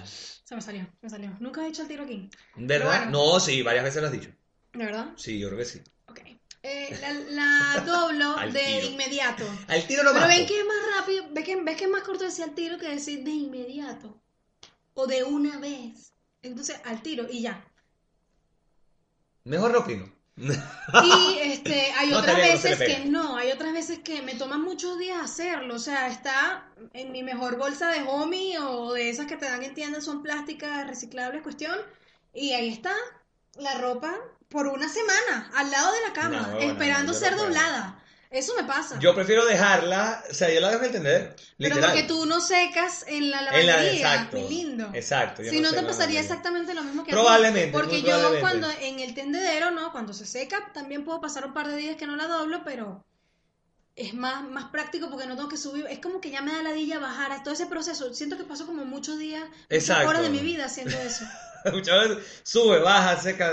Se 0.47 0.55
me 0.55 0.61
salió, 0.61 0.87
me 1.03 1.11
salió. 1.11 1.37
Nunca 1.41 1.65
he 1.67 1.69
hecho 1.69 1.83
el 1.83 1.89
tiro 1.89 2.05
aquí, 2.05 2.31
¿Verdad? 2.55 3.07
bueno. 3.09 3.33
No, 3.33 3.41
sí, 3.41 3.63
varias 3.63 3.83
veces 3.85 4.01
lo 4.01 4.07
has 4.09 4.13
dicho. 4.13 4.31
¿de 4.73 4.85
verdad? 4.85 5.13
Sí, 5.17 5.39
yo 5.41 5.49
creo 5.49 5.59
que 5.59 5.65
sí. 5.65 5.83
Ok. 6.07 6.21
Eh, 6.63 6.97
la, 7.01 7.13
la 7.13 7.81
doblo 7.85 8.37
de 8.53 8.61
tiro. 8.61 8.87
inmediato. 8.93 9.45
Al 9.67 9.87
tiro 9.87 10.05
lo 10.05 10.13
Pero 10.13 10.29
ven 10.29 10.47
que 10.47 10.61
es 10.61 10.67
más 10.67 10.77
rápido, 11.01 11.25
ves 11.33 11.45
que, 11.45 11.57
ves 11.63 11.77
que 11.77 11.85
es 11.85 11.91
más 11.91 12.03
corto 12.05 12.25
decir 12.25 12.45
al 12.45 12.55
tiro 12.55 12.79
que 12.79 12.89
decir 12.89 13.25
de 13.25 13.31
inmediato. 13.31 14.23
O 14.95 15.07
de 15.09 15.25
una 15.25 15.59
vez. 15.59 16.13
Entonces, 16.43 16.81
al 16.85 17.03
tiro 17.03 17.27
y 17.29 17.43
ya. 17.43 17.65
Mejor 19.45 19.75
opino. 19.77 20.13
Y 20.37 21.39
este, 21.41 21.93
hay 21.93 22.11
No, 22.11 22.19
otras 22.19 22.37
no 22.37 22.43
veces 22.43 22.79
que 22.79 23.05
no, 23.07 23.37
hay 23.37 23.51
otras 23.53 23.73
veces 23.73 24.01
que 24.01 24.23
me 24.23 24.35
toman 24.35 24.63
muchos 24.63 24.99
días 24.99 25.19
hacerlo. 25.23 25.75
O 25.75 25.79
sea, 25.79 26.09
está 26.09 26.69
en 26.93 27.13
mi 27.13 27.23
mejor 27.23 27.57
bolsa 27.57 27.91
de 27.91 28.03
homie 28.03 28.59
o 28.59 28.93
de 28.93 29.09
esas 29.09 29.27
que 29.27 29.37
te 29.37 29.47
dan 29.47 29.63
en 29.63 29.75
tiendas, 29.75 30.05
son 30.05 30.23
plásticas 30.23 30.87
reciclables, 30.87 31.43
cuestión. 31.43 31.77
Y 32.35 32.53
ahí 32.53 32.69
está 32.69 32.95
la 33.55 33.79
ropa 33.79 34.15
por 34.49 34.67
una 34.67 34.89
semana, 34.89 35.51
al 35.55 35.71
lado 35.71 35.93
de 35.93 36.01
la 36.03 36.13
cama, 36.13 36.41
No, 36.41 36.53
bueno, 36.57 36.73
esperando 36.73 37.15
ser 37.15 37.37
doblada. 37.37 38.03
Eso 38.37 38.53
me 38.55 38.65
pasa. 38.65 38.99
Yo 38.99 39.15
prefiero 39.15 39.47
dejarla, 39.47 40.23
o 40.31 40.35
sea, 40.35 40.53
yo 40.53 40.61
la 40.61 40.71
dejo 40.71 40.85
entender. 40.85 41.35
Pero 41.57 41.75
Literal. 41.75 41.91
porque 41.91 42.03
tú 42.07 42.27
no 42.27 42.41
secas 42.43 43.07
en 43.09 43.31
la 43.31 43.39
En 43.39 43.67
lavandería, 43.67 43.83
la 43.83 43.93
exacto. 43.93 44.37
mi 44.37 44.49
lindo. 44.49 44.91
Exacto. 44.93 45.43
Si 45.43 45.61
no, 45.61 45.71
te 45.71 45.81
la 45.81 45.89
pasaría 45.89 46.21
exactamente 46.21 46.75
lo 46.75 46.83
mismo 46.83 47.03
que 47.03 47.13
a 47.13 47.15
ti. 47.15 47.21
Probablemente, 47.21 47.73
Porque 47.73 48.01
muy 48.01 48.11
yo 48.11 48.41
cuando 48.41 48.69
en 48.83 49.01
el 49.01 49.15
tendedero, 49.15 49.71
¿no? 49.71 49.91
Cuando 49.91 50.13
se 50.13 50.27
seca, 50.27 50.71
también 50.75 51.05
puedo 51.05 51.19
pasar 51.19 51.47
un 51.47 51.55
par 51.55 51.67
de 51.69 51.77
días 51.77 51.97
que 51.97 52.07
no 52.07 52.15
la 52.15 52.27
doblo, 52.27 52.63
pero 52.63 53.07
es 53.95 54.13
más, 54.13 54.47
más 54.47 54.67
práctico 54.67 55.09
porque 55.09 55.27
no 55.27 55.37
tengo 55.37 55.49
que 55.49 55.57
subir. 55.57 55.87
Es 55.89 56.01
como 56.01 56.21
que 56.21 56.31
ya 56.31 56.43
me 56.43 56.53
da 56.53 56.63
ladilla 56.63 56.99
bajar 56.99 57.33
a 57.33 57.43
todo 57.43 57.55
ese 57.55 57.65
proceso. 57.65 58.13
Siento 58.13 58.37
que 58.37 58.45
paso 58.45 58.67
como 58.67 58.85
muchos 58.85 59.19
días, 59.19 59.45
muchas 59.49 59.65
Exacto. 59.71 60.11
horas 60.11 60.21
de 60.23 60.29
mi 60.29 60.41
vida 60.41 60.67
haciendo 60.67 60.97
eso. 60.99 61.25
Muchas 61.73 62.09
veces 62.09 62.25
sube, 62.45 62.79
baja, 62.79 63.19
seca. 63.21 63.51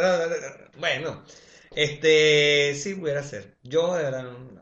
Bueno, 0.78 1.24
este, 1.72 2.76
sí 2.76 2.93
pudiera 2.93 3.24
ser. 3.24 3.56
Yo, 3.63 3.96
de 3.96 4.04
verdad, 4.04 4.24
no. 4.24 4.53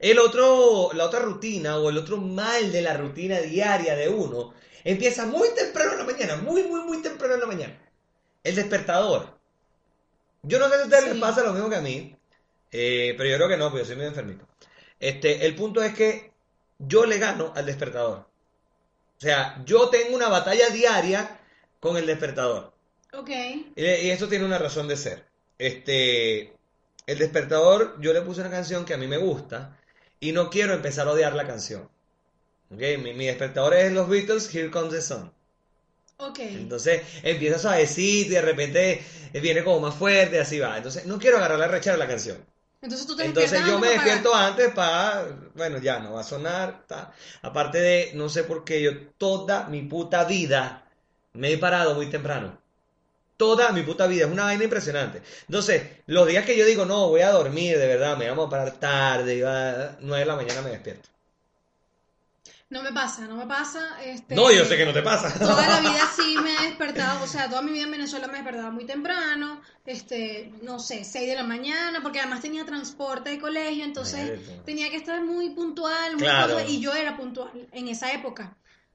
El 0.00 0.18
otro, 0.18 0.90
la 0.94 1.04
otra 1.04 1.20
rutina 1.20 1.76
o 1.76 1.90
el 1.90 1.98
otro 1.98 2.16
mal 2.16 2.72
de 2.72 2.80
la 2.80 2.96
rutina 2.96 3.38
diaria 3.38 3.94
de 3.94 4.08
uno 4.08 4.54
empieza 4.82 5.26
muy 5.26 5.50
temprano 5.54 5.92
en 5.92 5.98
la 5.98 6.04
mañana, 6.04 6.36
muy, 6.36 6.62
muy, 6.62 6.80
muy 6.80 7.02
temprano 7.02 7.34
en 7.34 7.40
la 7.40 7.46
mañana. 7.46 7.78
El 8.42 8.54
despertador. 8.54 9.38
Yo 10.42 10.58
no 10.58 10.70
sé 10.70 10.76
si 10.76 10.80
a 10.80 10.84
ustedes 10.84 11.04
les 11.04 11.20
pasa 11.20 11.42
lo 11.42 11.52
mismo 11.52 11.68
que 11.68 11.76
a 11.76 11.82
mí, 11.82 12.16
eh, 12.72 13.14
pero 13.18 13.28
yo 13.28 13.36
creo 13.36 13.48
que 13.50 13.56
no, 13.58 13.68
porque 13.68 13.82
yo 13.82 13.84
soy 13.84 13.96
medio 13.96 14.08
enfermito. 14.08 14.46
Este, 14.98 15.44
el 15.44 15.54
punto 15.54 15.82
es 15.82 15.92
que 15.92 16.32
yo 16.78 17.04
le 17.04 17.18
gano 17.18 17.52
al 17.54 17.66
despertador. 17.66 18.20
O 19.18 19.20
sea, 19.20 19.62
yo 19.66 19.90
tengo 19.90 20.16
una 20.16 20.30
batalla 20.30 20.70
diaria 20.70 21.40
con 21.78 21.98
el 21.98 22.06
despertador. 22.06 22.72
Ok. 23.12 23.28
Y, 23.76 23.84
y 23.84 24.10
esto 24.10 24.28
tiene 24.28 24.46
una 24.46 24.56
razón 24.56 24.88
de 24.88 24.96
ser. 24.96 25.26
Este, 25.58 26.54
el 27.06 27.18
despertador, 27.18 28.00
yo 28.00 28.14
le 28.14 28.22
puse 28.22 28.40
una 28.40 28.50
canción 28.50 28.86
que 28.86 28.94
a 28.94 28.98
mí 28.98 29.06
me 29.06 29.18
gusta 29.18 29.76
y 30.20 30.32
no 30.32 30.50
quiero 30.50 30.74
empezar 30.74 31.08
a 31.08 31.12
odiar 31.12 31.34
la 31.34 31.46
canción. 31.46 31.88
¿Ok? 32.70 32.80
Mi, 33.02 33.14
mi 33.14 33.26
despertador 33.26 33.74
es 33.74 33.92
los 33.92 34.08
Beatles, 34.08 34.54
Here 34.54 34.70
Comes 34.70 34.92
the 34.92 35.02
Sun. 35.02 35.32
Ok. 36.18 36.38
Entonces 36.40 37.02
empieza 37.22 37.58
suavecito 37.58 38.32
y 38.32 38.34
de 38.34 38.42
repente 38.42 39.02
viene 39.32 39.64
como 39.64 39.80
más 39.80 39.94
fuerte, 39.94 40.38
así 40.38 40.58
va. 40.58 40.76
Entonces 40.76 41.06
no 41.06 41.18
quiero 41.18 41.38
agarrar 41.38 41.58
la 41.58 41.68
rechera 41.68 41.94
de 41.96 42.00
la 42.00 42.08
canción. 42.08 42.38
Entonces 42.82 43.06
tú 43.06 43.16
te 43.16 43.24
Entonces 43.24 43.60
yo 43.66 43.78
me 43.78 43.88
para 43.88 43.92
despierto 44.02 44.34
antes 44.34 44.72
para, 44.72 45.26
bueno, 45.54 45.78
ya 45.78 45.98
no 45.98 46.12
va 46.12 46.20
a 46.20 46.24
sonar. 46.24 46.84
ta. 46.86 47.12
Aparte 47.42 47.78
de, 47.78 48.12
no 48.14 48.28
sé 48.28 48.44
por 48.44 48.64
qué, 48.64 48.82
yo 48.82 49.08
toda 49.18 49.66
mi 49.68 49.82
puta 49.82 50.24
vida 50.24 50.86
me 51.32 51.52
he 51.52 51.58
parado 51.58 51.94
muy 51.94 52.06
temprano. 52.06 52.58
Toda 53.40 53.72
mi 53.72 53.82
puta 53.82 54.06
vida, 54.06 54.26
es 54.26 54.30
una 54.30 54.44
vaina 54.44 54.64
impresionante. 54.64 55.22
Entonces, 55.48 55.82
los 56.04 56.26
días 56.28 56.44
que 56.44 56.58
yo 56.58 56.66
digo, 56.66 56.84
no, 56.84 57.08
voy 57.08 57.22
a 57.22 57.30
dormir, 57.30 57.78
de 57.78 57.86
verdad, 57.86 58.18
me 58.18 58.28
vamos 58.28 58.48
a 58.48 58.50
parar 58.50 58.72
tarde, 58.72 59.36
y 59.36 59.40
va, 59.40 59.96
9 59.98 60.18
de 60.20 60.26
la 60.26 60.36
mañana 60.36 60.60
me 60.60 60.68
despierto. 60.68 61.08
No 62.68 62.82
me 62.82 62.92
pasa, 62.92 63.26
no 63.26 63.36
me 63.36 63.46
pasa. 63.46 63.98
Este, 64.04 64.34
No, 64.34 64.52
yo 64.52 64.66
sé 64.66 64.76
que 64.76 64.84
no 64.84 64.92
te 64.92 65.00
pasa. 65.02 65.32
Toda 65.38 65.66
la 65.66 65.80
vida 65.80 66.02
sí 66.16 66.36
me 66.42 66.54
he 66.54 66.68
despertado, 66.68 67.24
o 67.24 67.26
sea, 67.26 67.48
toda 67.48 67.62
mi 67.62 67.72
vida 67.72 67.84
en 67.84 67.92
Venezuela 67.92 68.26
me 68.28 68.34
despertaba 68.34 68.70
muy 68.70 68.84
temprano, 68.84 69.62
este, 69.86 70.52
no 70.60 70.78
sé, 70.78 71.02
6 71.04 71.26
de 71.30 71.34
la 71.34 71.42
mañana, 71.42 72.00
porque 72.02 72.20
además 72.20 72.42
tenía 72.42 72.66
transporte 72.66 73.30
de 73.30 73.40
colegio, 73.40 73.84
entonces 73.84 74.38
Mierda. 74.38 74.64
tenía 74.64 74.90
que 74.90 74.96
estar 74.98 75.20
muy 75.24 75.48
puntual, 75.50 76.12
muy 76.12 76.22
Claro. 76.22 76.60
y 76.68 76.78
yo 76.78 76.92
era 76.94 77.16
puntual 77.16 77.50
en 77.72 77.88
esa 77.88 78.12
época. 78.12 78.54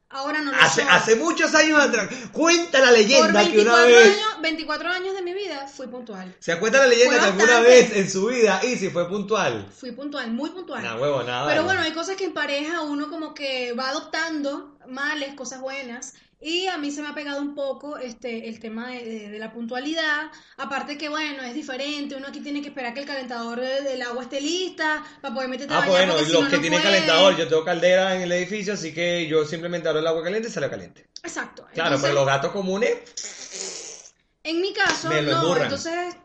Ahora 0.09 0.39
no 0.41 0.51
lo 0.51 0.57
Hace, 0.57 0.83
hace 0.83 1.15
muchos 1.15 1.53
años 1.55 1.79
atrás. 1.79 2.07
Cuenta 2.31 2.79
la 2.79 2.87
Por 2.89 2.97
leyenda 2.97 3.43
que 3.43 3.49
24 3.49 3.73
una 3.73 3.85
vez. 3.85 4.13
años, 4.15 4.41
24 4.41 4.89
años 4.89 5.13
de 5.15 5.21
mi 5.23 5.33
vida 5.33 5.67
fui 5.67 5.87
puntual. 5.87 6.35
¿Se 6.39 6.57
cuenta 6.59 6.79
la 6.79 6.87
leyenda 6.87 7.13
Fue 7.15 7.19
que 7.21 7.31
alguna 7.31 7.59
vez 7.61 7.91
en 7.95 8.09
su 8.09 8.27
vida 8.27 8.59
Easy 8.63 8.89
fue 8.89 9.09
puntual? 9.09 9.67
Fui 9.77 9.91
puntual, 9.91 10.31
muy 10.31 10.51
puntual. 10.51 10.83
Nah, 10.83 10.95
huevo, 10.95 11.23
nada. 11.23 11.47
Pero 11.47 11.63
bueno, 11.63 11.81
hay 11.81 11.91
cosas 11.91 12.15
que 12.15 12.25
en 12.25 12.33
pareja 12.33 12.81
uno 12.81 13.09
como 13.09 13.33
que 13.33 13.73
va 13.73 13.89
adoptando 13.89 14.77
males, 14.87 15.33
cosas 15.33 15.59
buenas. 15.59 16.13
Y 16.47 16.67
a 16.67 16.77
mí 16.77 16.91
se 16.91 17.01
me 17.01 17.07
ha 17.07 17.15
pegado 17.15 17.41
un 17.41 17.55
poco 17.55 17.97
este 17.97 18.47
el 18.47 18.59
tema 18.59 18.89
de, 18.91 19.03
de- 19.03 19.29
de 19.31 19.39
la 19.39 19.51
puntualidad. 19.51 20.27
Aparte 20.57 20.95
que, 20.95 21.09
bueno, 21.09 21.41
es 21.41 21.55
diferente. 21.55 22.15
Uno 22.15 22.27
aquí 22.27 22.39
tiene 22.39 22.61
que 22.61 22.67
esperar 22.67 22.93
que 22.93 22.99
el 22.99 23.07
calentador 23.07 23.59
de- 23.59 23.81
del 23.81 23.99
agua 24.03 24.21
esté 24.21 24.39
lista 24.41 25.03
para 25.21 25.33
poder 25.33 25.49
meterte 25.49 25.73
a 25.73 25.77
Ah, 25.77 25.79
bañar, 25.79 25.91
bueno, 25.95 26.11
porque 26.13 26.23
y 26.23 26.27
si 26.27 26.33
los 26.33 26.43
no, 26.43 26.49
que 26.51 26.55
no 26.57 26.61
tienen 26.61 26.81
puede. 26.81 26.93
calentador, 26.93 27.35
yo 27.35 27.47
tengo 27.47 27.65
caldera 27.65 28.15
en 28.15 28.21
el 28.21 28.31
edificio, 28.31 28.73
así 28.73 28.93
que 28.93 29.25
yo 29.27 29.43
simplemente 29.43 29.87
abro 29.89 30.01
el 30.01 30.05
agua 30.07 30.21
caliente 30.23 30.49
y 30.49 30.51
sale 30.51 30.69
caliente. 30.69 31.07
Exacto. 31.23 31.65
Claro, 31.73 31.95
Entonces, 31.95 32.01
pero 32.11 32.13
los 32.13 32.25
gatos 32.27 32.51
comunes, 32.51 34.13
En 34.43 34.61
mi 34.61 34.71
caso, 34.71 35.09
Me 35.09 35.23
lo 35.23 35.31
no. 35.31 35.41
emburran. 35.41 35.63
Entonces, 35.63 36.15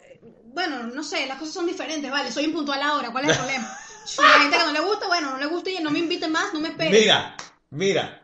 bueno, 0.53 0.83
no 0.83 1.03
sé, 1.03 1.27
las 1.29 1.39
cosas 1.39 1.55
son 1.55 1.66
diferentes, 1.66 2.11
vale. 2.11 2.31
Soy 2.31 2.45
impuntual 2.45 2.83
ahora, 2.83 3.11
¿cuál 3.11 3.25
es 3.25 3.31
el 3.31 3.37
problema? 3.39 3.75
Si 4.05 4.21
la 4.23 4.39
gente 4.41 4.57
que 4.59 4.64
no 4.64 4.73
le 4.73 4.81
gusta, 4.81 5.07
bueno, 5.07 5.31
no 5.31 5.39
le 5.39 5.47
gusta 5.47 5.71
y 5.71 5.79
no 5.83 5.91
me 5.91 5.99
inviten 6.01 6.31
más, 6.33 6.53
no 6.53 6.61
me 6.61 6.68
esperen. 6.68 6.93
Mira, 6.93 7.37
mira. 7.71 8.16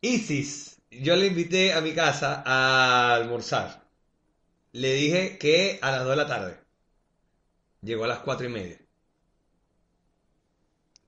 Isis, 0.00 0.65
yo 1.02 1.16
le 1.16 1.26
invité 1.26 1.72
a 1.72 1.80
mi 1.80 1.94
casa 1.94 2.42
a 2.44 3.14
almorzar. 3.14 3.86
Le 4.72 4.92
dije 4.94 5.38
que 5.38 5.78
a 5.82 5.90
las 5.90 6.00
2 6.00 6.10
de 6.10 6.16
la 6.16 6.26
tarde. 6.26 6.58
Llegó 7.82 8.04
a 8.04 8.08
las 8.08 8.18
4 8.20 8.46
y 8.46 8.48
media. 8.50 8.78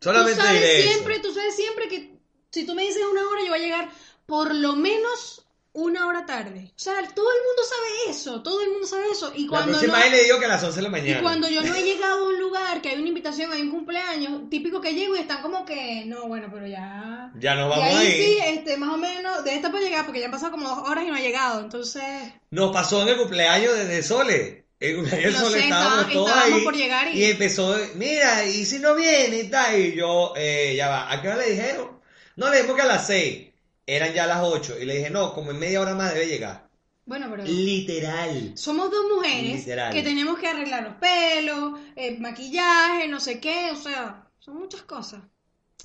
Solamente 0.00 0.36
tú 0.36 0.46
sabes 0.46 0.60
diré 0.60 0.82
siempre, 0.82 1.14
eso. 1.14 1.22
tú 1.22 1.34
sabes 1.34 1.56
siempre 1.56 1.88
que 1.88 2.18
si 2.50 2.64
tú 2.64 2.74
me 2.74 2.82
dices 2.82 3.02
una 3.10 3.26
hora, 3.28 3.40
yo 3.42 3.48
voy 3.48 3.58
a 3.58 3.62
llegar 3.62 3.90
por 4.26 4.54
lo 4.54 4.76
menos 4.76 5.44
una 5.82 6.06
hora 6.06 6.26
tarde. 6.26 6.70
O 6.76 6.78
sea, 6.78 6.94
todo 7.14 7.30
el 7.30 7.38
mundo 7.46 7.62
sabe 7.64 8.10
eso, 8.16 8.42
todo 8.42 8.62
el 8.62 8.70
mundo 8.70 8.86
sabe 8.86 9.04
eso. 9.12 9.32
Y 9.34 9.44
La 9.44 9.48
cuando 9.50 9.72
próxima 9.78 9.98
no, 10.04 10.10
le 10.10 10.22
digo 10.24 10.38
que 10.38 10.44
a 10.44 10.48
las 10.48 10.62
11 10.64 10.76
de 10.76 10.82
la 10.82 10.88
y 10.88 10.92
mañana. 10.92 11.22
cuando 11.22 11.48
yo 11.48 11.62
no 11.62 11.74
he 11.74 11.82
llegado 11.84 12.24
a 12.24 12.28
un 12.28 12.38
lugar, 12.38 12.80
que 12.82 12.90
hay 12.90 12.98
una 12.98 13.08
invitación, 13.08 13.52
hay 13.52 13.62
un 13.62 13.70
cumpleaños, 13.70 14.48
típico 14.50 14.80
que 14.80 14.94
llego 14.94 15.16
y 15.16 15.20
están 15.20 15.42
como 15.42 15.64
que, 15.64 16.04
no, 16.06 16.26
bueno, 16.28 16.48
pero 16.52 16.66
ya... 16.66 17.30
Ya 17.38 17.54
nos 17.54 17.66
Y 17.66 17.70
vamos 17.70 17.84
ahí 17.94 18.06
ahí. 18.06 18.12
sí, 18.22 18.38
este, 18.44 18.76
más 18.76 18.94
o 18.94 18.96
menos, 18.98 19.44
debe 19.44 19.56
estar 19.56 19.70
por 19.70 19.80
llegar, 19.80 20.04
porque 20.04 20.20
ya 20.20 20.26
han 20.26 20.32
pasado 20.32 20.52
como 20.52 20.68
dos 20.68 20.88
horas 20.88 21.04
y 21.04 21.08
no 21.08 21.14
ha 21.14 21.20
llegado, 21.20 21.60
entonces... 21.60 22.02
Nos 22.50 22.72
pasó 22.72 23.02
en 23.02 23.08
el 23.08 23.16
cumpleaños 23.16 23.74
de, 23.74 23.84
de 23.84 24.02
Sole. 24.02 24.64
El 24.80 24.96
cumpleaños 24.96 25.32
de 25.34 25.38
Sole 25.40 25.58
sé, 25.58 25.64
estábamos 25.64 25.98
estaba- 26.00 26.12
todos 26.12 26.28
estábamos 26.28 26.58
ahí. 26.58 26.64
por 26.64 26.76
llegar 26.76 27.08
y- 27.14 27.18
y 27.20 27.24
empezó, 27.30 27.76
mira, 27.96 28.44
y 28.46 28.64
si 28.64 28.78
no 28.78 28.94
viene 28.94 29.38
y 29.40 29.50
tal. 29.50 29.78
Y 29.78 29.94
yo, 29.96 30.32
eh, 30.36 30.74
ya 30.76 30.88
va, 30.88 31.12
¿a 31.12 31.20
qué 31.20 31.28
hora 31.28 31.36
le 31.38 31.50
dijeron? 31.50 31.98
No, 32.36 32.48
le 32.48 32.56
dijimos 32.58 32.76
que 32.76 32.82
a 32.82 32.86
las 32.86 33.06
6. 33.08 33.47
Eran 33.88 34.12
ya 34.12 34.26
las 34.26 34.42
8. 34.42 34.78
Y 34.80 34.84
le 34.84 34.96
dije, 34.98 35.08
no, 35.08 35.32
como 35.32 35.50
en 35.50 35.58
media 35.58 35.80
hora 35.80 35.94
más 35.94 36.12
debe 36.12 36.26
llegar. 36.26 36.68
Bueno, 37.06 37.28
pero... 37.30 37.44
Literal. 37.44 38.52
Somos 38.54 38.90
dos 38.90 39.06
mujeres 39.10 39.60
Literal. 39.60 39.94
que 39.94 40.02
tenemos 40.02 40.38
que 40.38 40.46
arreglar 40.46 40.82
los 40.82 40.96
pelos, 40.96 41.80
eh, 41.96 42.18
maquillaje, 42.20 43.08
no 43.08 43.18
sé 43.18 43.40
qué, 43.40 43.70
o 43.72 43.76
sea, 43.76 44.28
son 44.40 44.58
muchas 44.58 44.82
cosas. 44.82 45.22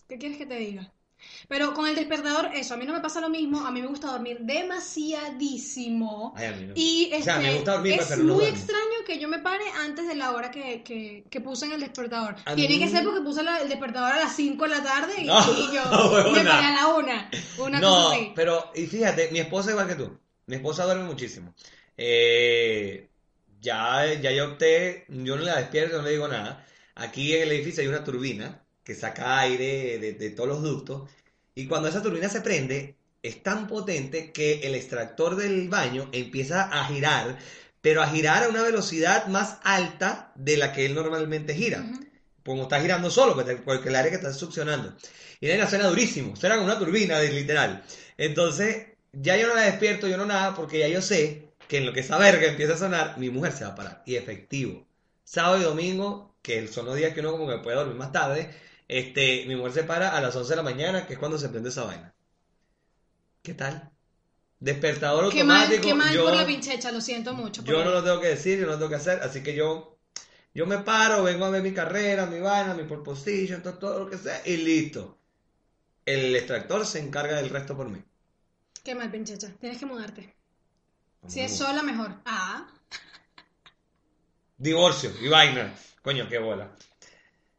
¿Qué 0.06 0.18
quieres 0.18 0.38
que 0.38 0.46
te 0.46 0.58
diga? 0.58 0.92
Pero 1.48 1.74
con 1.74 1.88
el 1.88 1.96
despertador, 1.96 2.50
eso, 2.54 2.74
a 2.74 2.78
mí 2.78 2.86
no 2.86 2.94
me 2.94 3.02
pasa 3.02 3.20
lo 3.22 3.30
mismo, 3.30 3.66
a 3.66 3.72
mí 3.72 3.82
me 3.82 3.88
gusta 3.88 4.08
dormir 4.08 4.38
demasiadísimo. 4.42 6.34
Ay, 6.36 6.46
a 6.46 6.52
mí 6.54 6.66
no. 6.68 6.74
Y 6.76 7.12
O 7.20 7.22
sea, 7.24 7.38
me 7.40 7.54
gusta 7.56 7.74
dormir, 7.74 7.94
es 8.00 8.06
pero 8.08 8.24
no 8.24 8.34
muy 8.36 8.44
duermo. 8.46 8.58
extraño 8.58 9.06
que 9.06 9.20
yo 9.20 9.28
me 9.28 9.40
pare 9.40 9.64
antes 9.84 10.08
de 10.08 10.16
la 10.16 10.32
hora 10.32 10.52
que, 10.52 10.84
que, 10.84 11.26
que 11.30 11.42
puse 11.42 11.66
en 11.66 11.74
el 11.74 11.82
despertador. 11.82 12.36
A 12.46 12.56
Tiene 12.56 12.76
mí- 12.76 12.80
que 12.82 12.90
ser 12.90 13.04
porque 13.04 13.22
puse 13.22 13.44
la- 13.44 13.60
el 13.62 13.70
despertador 13.70 14.14
a 14.14 14.20
las 14.20 14.36
5 14.36 14.64
de 14.64 14.70
la 14.70 14.84
tarde 14.84 15.14
y, 15.22 15.26
No, 15.26 15.40
y 15.42 15.74
yo 15.76 15.84
huevona. 16.12 16.44
me 16.44 16.50
paré 16.50 16.66
a 16.66 16.72
la 16.72 16.88
1. 16.88 17.30
Una 17.66 17.80
no, 17.80 17.90
cosa 18.06 18.16
así. 18.16 18.32
pero, 18.36 18.72
y 18.76 18.86
fíjate, 18.88 19.30
mi 19.32 19.40
esposa 19.40 19.72
igual 19.72 19.88
que 19.88 19.96
tú. 19.96 20.18
Mi 20.48 20.56
esposa 20.56 20.86
duerme 20.86 21.04
muchísimo. 21.06 21.54
Eh, 21.98 23.10
ya, 23.62 24.14
ya 24.22 24.32
yo 24.32 24.46
opté, 24.52 25.06
yo 25.10 25.36
no 25.36 25.44
la 25.44 25.58
despierto, 25.58 25.98
no 25.98 26.04
le 26.04 26.12
digo 26.12 26.28
nada. 26.28 26.66
Aquí 26.96 27.34
en 27.36 27.44
el 27.44 27.52
edificio 27.52 27.82
hay 27.82 27.88
una 27.88 28.04
turbina 28.04 28.63
que 28.84 28.96
saca 28.96 29.40
aire 29.40 29.98
de, 30.00 30.14
de 30.14 30.30
todos 30.32 30.50
los 30.50 30.62
ductos. 30.62 31.10
Y 31.56 31.68
cuando 31.68 31.88
esa 31.88 32.02
turbina 32.02 32.30
se 32.30 32.42
prende, 32.42 32.96
es 33.24 33.42
tan 33.42 33.68
potente 33.68 34.32
que 34.32 34.60
el 34.64 34.76
extractor 34.76 35.36
del 35.38 35.70
baño 35.70 36.10
empieza 36.12 36.64
a 36.64 36.86
girar, 36.86 37.38
pero 37.82 38.02
a 38.02 38.08
girar 38.08 38.44
a 38.44 38.50
una 38.50 38.64
velocidad 38.64 39.28
más 39.28 39.58
alta 39.64 40.32
de 40.36 40.58
la 40.58 40.74
que 40.74 40.86
él 40.86 40.94
normalmente 40.94 41.56
gira. 41.56 41.86
Como 42.46 42.64
está 42.64 42.82
girando 42.82 43.10
solo, 43.10 43.36
porque 43.36 43.56
porque 43.56 43.90
el 43.90 43.96
aire 43.96 44.10
que 44.10 44.18
está 44.18 44.34
succionando. 44.34 44.94
Y 45.40 45.48
la 45.48 45.70
suena 45.70 45.88
durísimo, 45.88 46.36
suena 46.36 46.56
como 46.56 46.68
una 46.68 46.80
turbina, 46.80 47.20
literal. 47.20 47.84
Entonces, 48.18 48.88
ya 49.14 49.38
yo 49.38 49.48
no 49.48 49.56
la 49.56 49.64
despierto, 49.64 50.08
yo 50.08 50.18
no 50.18 50.26
nada, 50.26 50.56
porque 50.56 50.80
ya 50.80 50.88
yo 50.88 51.02
sé 51.02 51.50
que 51.68 51.78
en 51.78 51.86
lo 51.86 51.94
que 51.94 52.02
esa 52.02 52.18
verga 52.18 52.48
empieza 52.48 52.74
a 52.74 52.78
sonar, 52.78 53.18
mi 53.18 53.30
mujer 53.30 53.54
se 53.54 53.64
va 53.64 53.72
a 53.72 53.76
parar. 53.76 54.04
Y 54.06 54.16
efectivo. 54.16 54.86
Sábado 55.24 55.60
y 55.60 55.64
domingo, 55.64 56.36
que 56.42 56.68
son 56.68 56.86
los 56.86 56.96
días 56.96 57.14
que 57.14 57.22
uno 57.22 57.32
como 57.32 57.48
que 57.48 57.58
puede 57.58 57.78
dormir 57.78 57.96
más 57.96 58.12
tarde, 58.12 58.54
este, 58.88 59.46
mi 59.48 59.56
mujer 59.56 59.74
se 59.74 59.84
para 59.84 60.16
a 60.16 60.22
las 60.22 60.36
11 60.36 60.50
de 60.50 60.56
la 60.56 60.64
mañana, 60.64 61.08
que 61.08 61.14
es 61.14 61.20
cuando 61.20 61.38
se 61.38 61.50
prende 61.50 61.70
esa 61.70 61.86
vaina. 61.86 62.14
¿Qué 63.42 63.54
tal? 63.54 63.92
Despertador 64.60 65.32
Qué 65.32 65.44
mal, 65.44 65.70
qué 65.82 65.94
mal 65.94 66.14
yo, 66.14 66.24
por 66.24 66.36
la 66.36 66.46
pinchecha, 66.46 66.92
lo 66.92 67.02
siento 67.02 67.34
mucho. 67.34 67.64
yo 67.64 67.84
no 67.84 67.92
lo 67.92 68.04
tengo 68.04 68.22
que 68.22 68.30
decir, 68.30 68.60
yo 68.60 68.66
no 68.66 68.74
lo 68.74 68.78
tengo 68.78 68.90
que 68.90 68.96
hacer, 68.96 69.20
así 69.22 69.44
que 69.44 69.54
yo, 69.54 69.98
yo 70.54 70.66
me 70.66 70.78
paro, 70.80 71.24
vengo 71.24 71.44
a 71.46 71.50
ver 71.50 71.62
mi 71.62 71.74
carrera, 71.74 72.26
mi 72.26 72.40
vaina, 72.40 72.74
mi 72.74 72.84
pole 72.84 73.04
position, 73.04 73.62
todo, 73.62 73.74
todo 73.78 74.00
lo 74.06 74.10
que 74.10 74.18
sea, 74.18 74.42
y 74.46 74.58
listo. 74.58 75.18
El 76.06 76.36
extractor 76.36 76.86
se 76.86 77.00
encarga 77.00 77.36
del 77.38 77.50
resto 77.50 77.76
por 77.76 77.90
mí. 77.90 78.02
Qué 78.84 78.96
mal, 78.96 79.12
pinchecha. 79.12 79.50
Tienes 79.60 79.80
que 79.80 79.86
mudarte. 79.86 80.34
Si 81.28 81.40
es 81.40 81.56
sola, 81.56 81.84
mejor. 81.84 82.16
Ah. 82.26 82.68
Divorcio 84.58 85.12
y 85.22 85.28
vaina. 85.28 85.74
Coño, 86.02 86.28
qué 86.28 86.38
bola. 86.38 86.76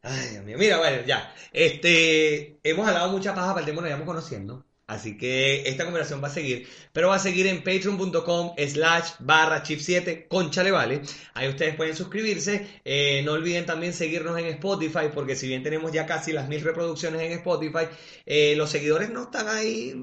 Ay, 0.07 0.29
Dios 0.29 0.45
mío. 0.45 0.57
Mira, 0.59 0.77
bueno, 0.77 1.01
ya. 1.05 1.33
Este, 1.51 2.59
hemos 2.63 2.87
hablado 2.87 3.11
mucha 3.11 3.33
paja 3.33 3.55
para 3.55 3.61
el 3.61 3.65
tema, 3.65 3.81
nos 3.81 3.89
vamos 3.89 4.05
conociendo. 4.05 4.63
Así 4.85 5.17
que 5.17 5.67
esta 5.67 5.83
conversación 5.83 6.23
va 6.23 6.27
a 6.27 6.31
seguir, 6.31 6.67
pero 6.93 7.07
va 7.07 7.15
a 7.15 7.19
seguir 7.19 7.47
en 7.47 7.63
patreon.com 7.63 8.53
slash 8.55 9.13
barra 9.17 9.63
chip 9.63 9.79
7 9.79 10.27
conchale 10.27 10.69
vale. 10.69 11.01
Ahí 11.33 11.49
ustedes 11.49 11.75
pueden 11.75 11.95
suscribirse. 11.95 12.81
Eh, 12.85 13.23
no 13.25 13.31
olviden 13.31 13.65
también 13.65 13.93
seguirnos 13.93 14.37
en 14.37 14.45
Spotify, 14.45 15.09
porque 15.11 15.35
si 15.35 15.47
bien 15.47 15.63
tenemos 15.63 15.91
ya 15.91 16.05
casi 16.05 16.33
las 16.33 16.47
mil 16.47 16.61
reproducciones 16.61 17.21
en 17.21 17.31
Spotify, 17.31 17.87
eh, 18.27 18.53
los 18.55 18.69
seguidores 18.69 19.09
no 19.09 19.23
están 19.23 19.47
ahí. 19.47 19.95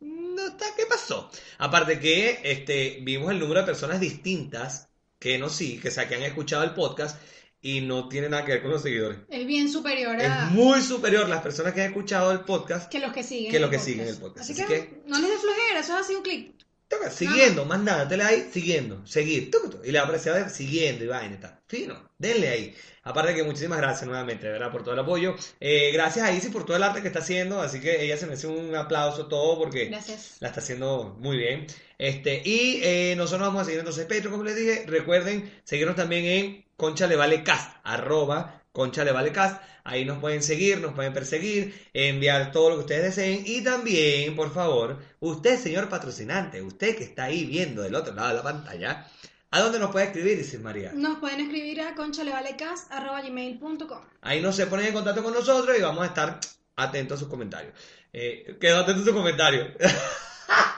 No 0.00 0.46
está, 0.48 0.66
¿qué 0.76 0.86
pasó? 0.86 1.30
Aparte 1.58 2.00
que 2.00 2.40
este, 2.42 2.98
vimos 3.02 3.30
el 3.30 3.38
número 3.38 3.60
de 3.60 3.66
personas 3.66 4.00
distintas 4.00 4.88
que 5.20 5.38
no 5.38 5.48
sí, 5.48 5.78
que, 5.78 5.92
sea, 5.92 6.08
que 6.08 6.16
han 6.16 6.22
escuchado 6.22 6.64
el 6.64 6.74
podcast 6.74 7.20
y 7.60 7.80
no 7.80 8.08
tiene 8.08 8.28
nada 8.28 8.44
que 8.44 8.52
ver 8.52 8.62
con 8.62 8.70
los 8.70 8.82
seguidores. 8.82 9.18
Es 9.28 9.46
bien 9.46 9.70
superior 9.70 10.16
a 10.16 10.46
Es 10.46 10.50
muy 10.52 10.80
superior 10.80 11.28
las 11.28 11.42
personas 11.42 11.72
que 11.74 11.82
han 11.82 11.88
escuchado 11.88 12.30
el 12.32 12.40
podcast 12.40 12.90
que 12.90 13.00
los 13.00 13.12
que 13.12 13.22
siguen. 13.22 13.50
que 13.50 13.58
los 13.58 13.70
que 13.70 13.76
podcast. 13.78 13.86
siguen 13.90 14.08
el 14.08 14.16
podcast. 14.16 14.50
Así, 14.50 14.52
Así 14.52 14.62
que, 14.64 14.74
que- 14.74 15.02
no 15.06 15.18
les 15.18 15.30
dé 15.30 15.36
flojera, 15.38 15.80
eso 15.80 15.94
es 15.98 16.04
así 16.04 16.14
un 16.14 16.22
clic. 16.22 16.54
Toca, 16.88 17.10
siguiendo, 17.10 17.66
más 17.66 17.80
nada, 17.80 18.06
dale 18.06 18.24
ahí, 18.24 18.48
siguiendo, 18.50 19.06
seguir, 19.06 19.50
y 19.84 19.90
le 19.90 19.98
va 19.98 20.04
a 20.04 20.04
aparecer 20.04 20.32
a 20.32 20.36
ver, 20.36 20.48
siguiendo 20.48 21.04
y 21.04 21.06
vaina 21.06 21.34
y 21.34 21.38
tal. 21.38 21.60
Fino, 21.66 22.10
denle 22.16 22.48
ahí. 22.48 22.74
Aparte 23.02 23.34
que 23.34 23.42
muchísimas 23.42 23.76
gracias 23.78 24.06
nuevamente, 24.08 24.48
¿verdad? 24.48 24.72
Por 24.72 24.82
todo 24.84 24.94
el 24.94 25.00
apoyo. 25.00 25.34
Eh, 25.60 25.90
gracias 25.92 26.24
a 26.26 26.32
Isis 26.32 26.48
por 26.50 26.64
todo 26.64 26.78
el 26.78 26.82
arte 26.82 27.02
que 27.02 27.08
está 27.08 27.18
haciendo, 27.20 27.60
así 27.60 27.80
que 27.80 28.02
ella 28.02 28.16
se 28.16 28.24
merece 28.24 28.46
un 28.46 28.74
aplauso 28.74 29.26
todo 29.26 29.58
porque 29.58 29.86
Gracias. 29.86 30.36
la 30.40 30.48
está 30.48 30.60
haciendo 30.60 31.14
muy 31.18 31.36
bien. 31.36 31.66
Este, 31.98 32.40
y 32.42 32.80
eh, 32.82 33.14
nosotros 33.18 33.48
vamos 33.48 33.62
a 33.62 33.64
seguir 33.66 33.80
entonces 33.80 34.06
Patreon, 34.06 34.30
como 34.32 34.44
les 34.44 34.56
dije. 34.56 34.84
Recuerden 34.86 35.52
seguirnos 35.64 35.94
también 35.96 36.24
en 36.24 36.64
Concha 36.78 37.06
Le 37.08 37.16
Vale 37.16 37.42
Cast, 37.42 37.74
arroba 37.82 38.62
Concha 38.70 39.02
Le 39.02 39.10
Vale 39.10 39.32
Cast. 39.32 39.60
Ahí 39.82 40.04
nos 40.04 40.18
pueden 40.18 40.44
seguir, 40.44 40.80
nos 40.80 40.94
pueden 40.94 41.12
perseguir, 41.12 41.88
enviar 41.92 42.52
todo 42.52 42.70
lo 42.70 42.76
que 42.76 42.82
ustedes 42.82 43.16
deseen. 43.16 43.42
Y 43.44 43.62
también, 43.62 44.36
por 44.36 44.54
favor, 44.54 44.96
usted, 45.18 45.58
señor 45.58 45.88
patrocinante, 45.88 46.62
usted 46.62 46.96
que 46.96 47.02
está 47.02 47.24
ahí 47.24 47.46
viendo 47.46 47.82
del 47.82 47.96
otro 47.96 48.14
lado 48.14 48.28
de 48.28 48.34
la 48.34 48.44
pantalla, 48.44 49.08
¿a 49.50 49.60
dónde 49.60 49.80
nos 49.80 49.90
puede 49.90 50.06
escribir, 50.06 50.38
dice 50.38 50.60
María? 50.60 50.92
Nos 50.94 51.18
pueden 51.18 51.40
escribir 51.40 51.80
a 51.80 51.96
conchalevalecast.com. 51.96 54.04
Ahí 54.20 54.40
no 54.40 54.52
se 54.52 54.68
ponen 54.68 54.86
en 54.86 54.94
contacto 54.94 55.24
con 55.24 55.34
nosotros 55.34 55.76
y 55.76 55.82
vamos 55.82 56.04
a 56.04 56.06
estar 56.06 56.38
atentos 56.76 57.16
a 57.16 57.18
sus 57.18 57.28
comentarios. 57.28 57.74
Eh, 58.12 58.56
quedo 58.60 58.78
atento 58.78 59.02
a 59.02 59.04
sus 59.04 59.14
comentarios. 59.14 59.70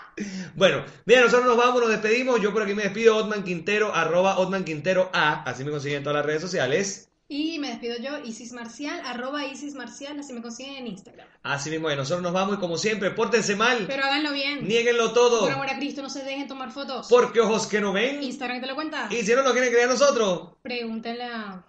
bueno, 0.55 0.85
bien, 1.07 1.21
nosotros 1.23 1.47
nos 1.47 1.57
vamos, 1.57 1.81
nos 1.81 1.91
despedimos. 1.91 2.41
Yo 2.41 2.53
por 2.53 2.63
aquí 2.63 2.75
me 2.75 2.83
despido, 2.85 3.17
Otman 3.17 3.45
Quintero, 3.45 3.95
arroba 3.95 4.39
Otman 4.39 4.65
Quintero 4.65 5.11
A. 5.13 5.43
Así 5.45 5.65
me 5.65 5.71
consiguen 5.71 5.99
en 5.99 6.05
todas 6.05 6.17
las 6.19 6.27
redes 6.27 6.43
sociales. 6.43 7.07
Y 7.33 7.61
me 7.61 7.69
despido 7.69 7.97
yo, 7.99 8.19
Isis 8.25 8.51
Marcial, 8.53 9.01
arroba 9.05 9.47
Isis 9.47 9.75
Marcial, 9.75 10.19
así 10.19 10.33
me 10.33 10.43
consiguen 10.43 10.75
en 10.79 10.87
Instagram. 10.89 11.29
Así 11.45 11.71
mismo, 11.71 11.89
nosotros 11.91 12.23
nos 12.23 12.33
vamos 12.33 12.57
y 12.57 12.59
como 12.59 12.77
siempre, 12.77 13.13
pórtense 13.13 13.55
mal, 13.55 13.85
Pero 13.87 14.03
háganlo 14.05 14.33
bien. 14.33 14.67
nieguenlo 14.67 15.13
todo, 15.13 15.39
Por 15.43 15.53
amor 15.53 15.69
a 15.71 15.77
Cristo, 15.77 16.03
no 16.03 16.11
se 16.11 16.25
dejen 16.25 16.49
tomar 16.49 16.73
fotos. 16.73 17.07
porque 17.09 17.39
ojos 17.39 17.69
que 17.69 17.81
no 17.81 17.93
ven. 17.93 18.21
Instagram 18.21 18.61
te 18.61 18.67
lo 18.67 18.75
cuenta. 18.75 19.07
Y 19.11 19.23
si 19.23 19.33
no 19.33 19.45
nos 19.45 19.53
quieren 19.53 19.71
creer 19.71 19.89
a 19.89 19.93
nosotros, 19.93 20.55
Pregúntenle 20.61 21.23
a... 21.23 21.65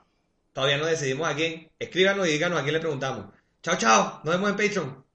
todavía 0.51 0.77
no 0.79 0.87
decidimos 0.87 1.27
a 1.29 1.35
quién. 1.35 1.69
Escríbanos 1.77 2.27
y 2.27 2.31
díganos 2.31 2.57
a 2.59 2.63
quién 2.63 2.73
le 2.73 2.79
preguntamos. 2.79 3.25
Chao, 3.61 3.75
chao, 3.77 4.21
nos 4.23 4.33
vemos 4.33 4.49
en 4.49 4.57
Patreon. 4.57 5.05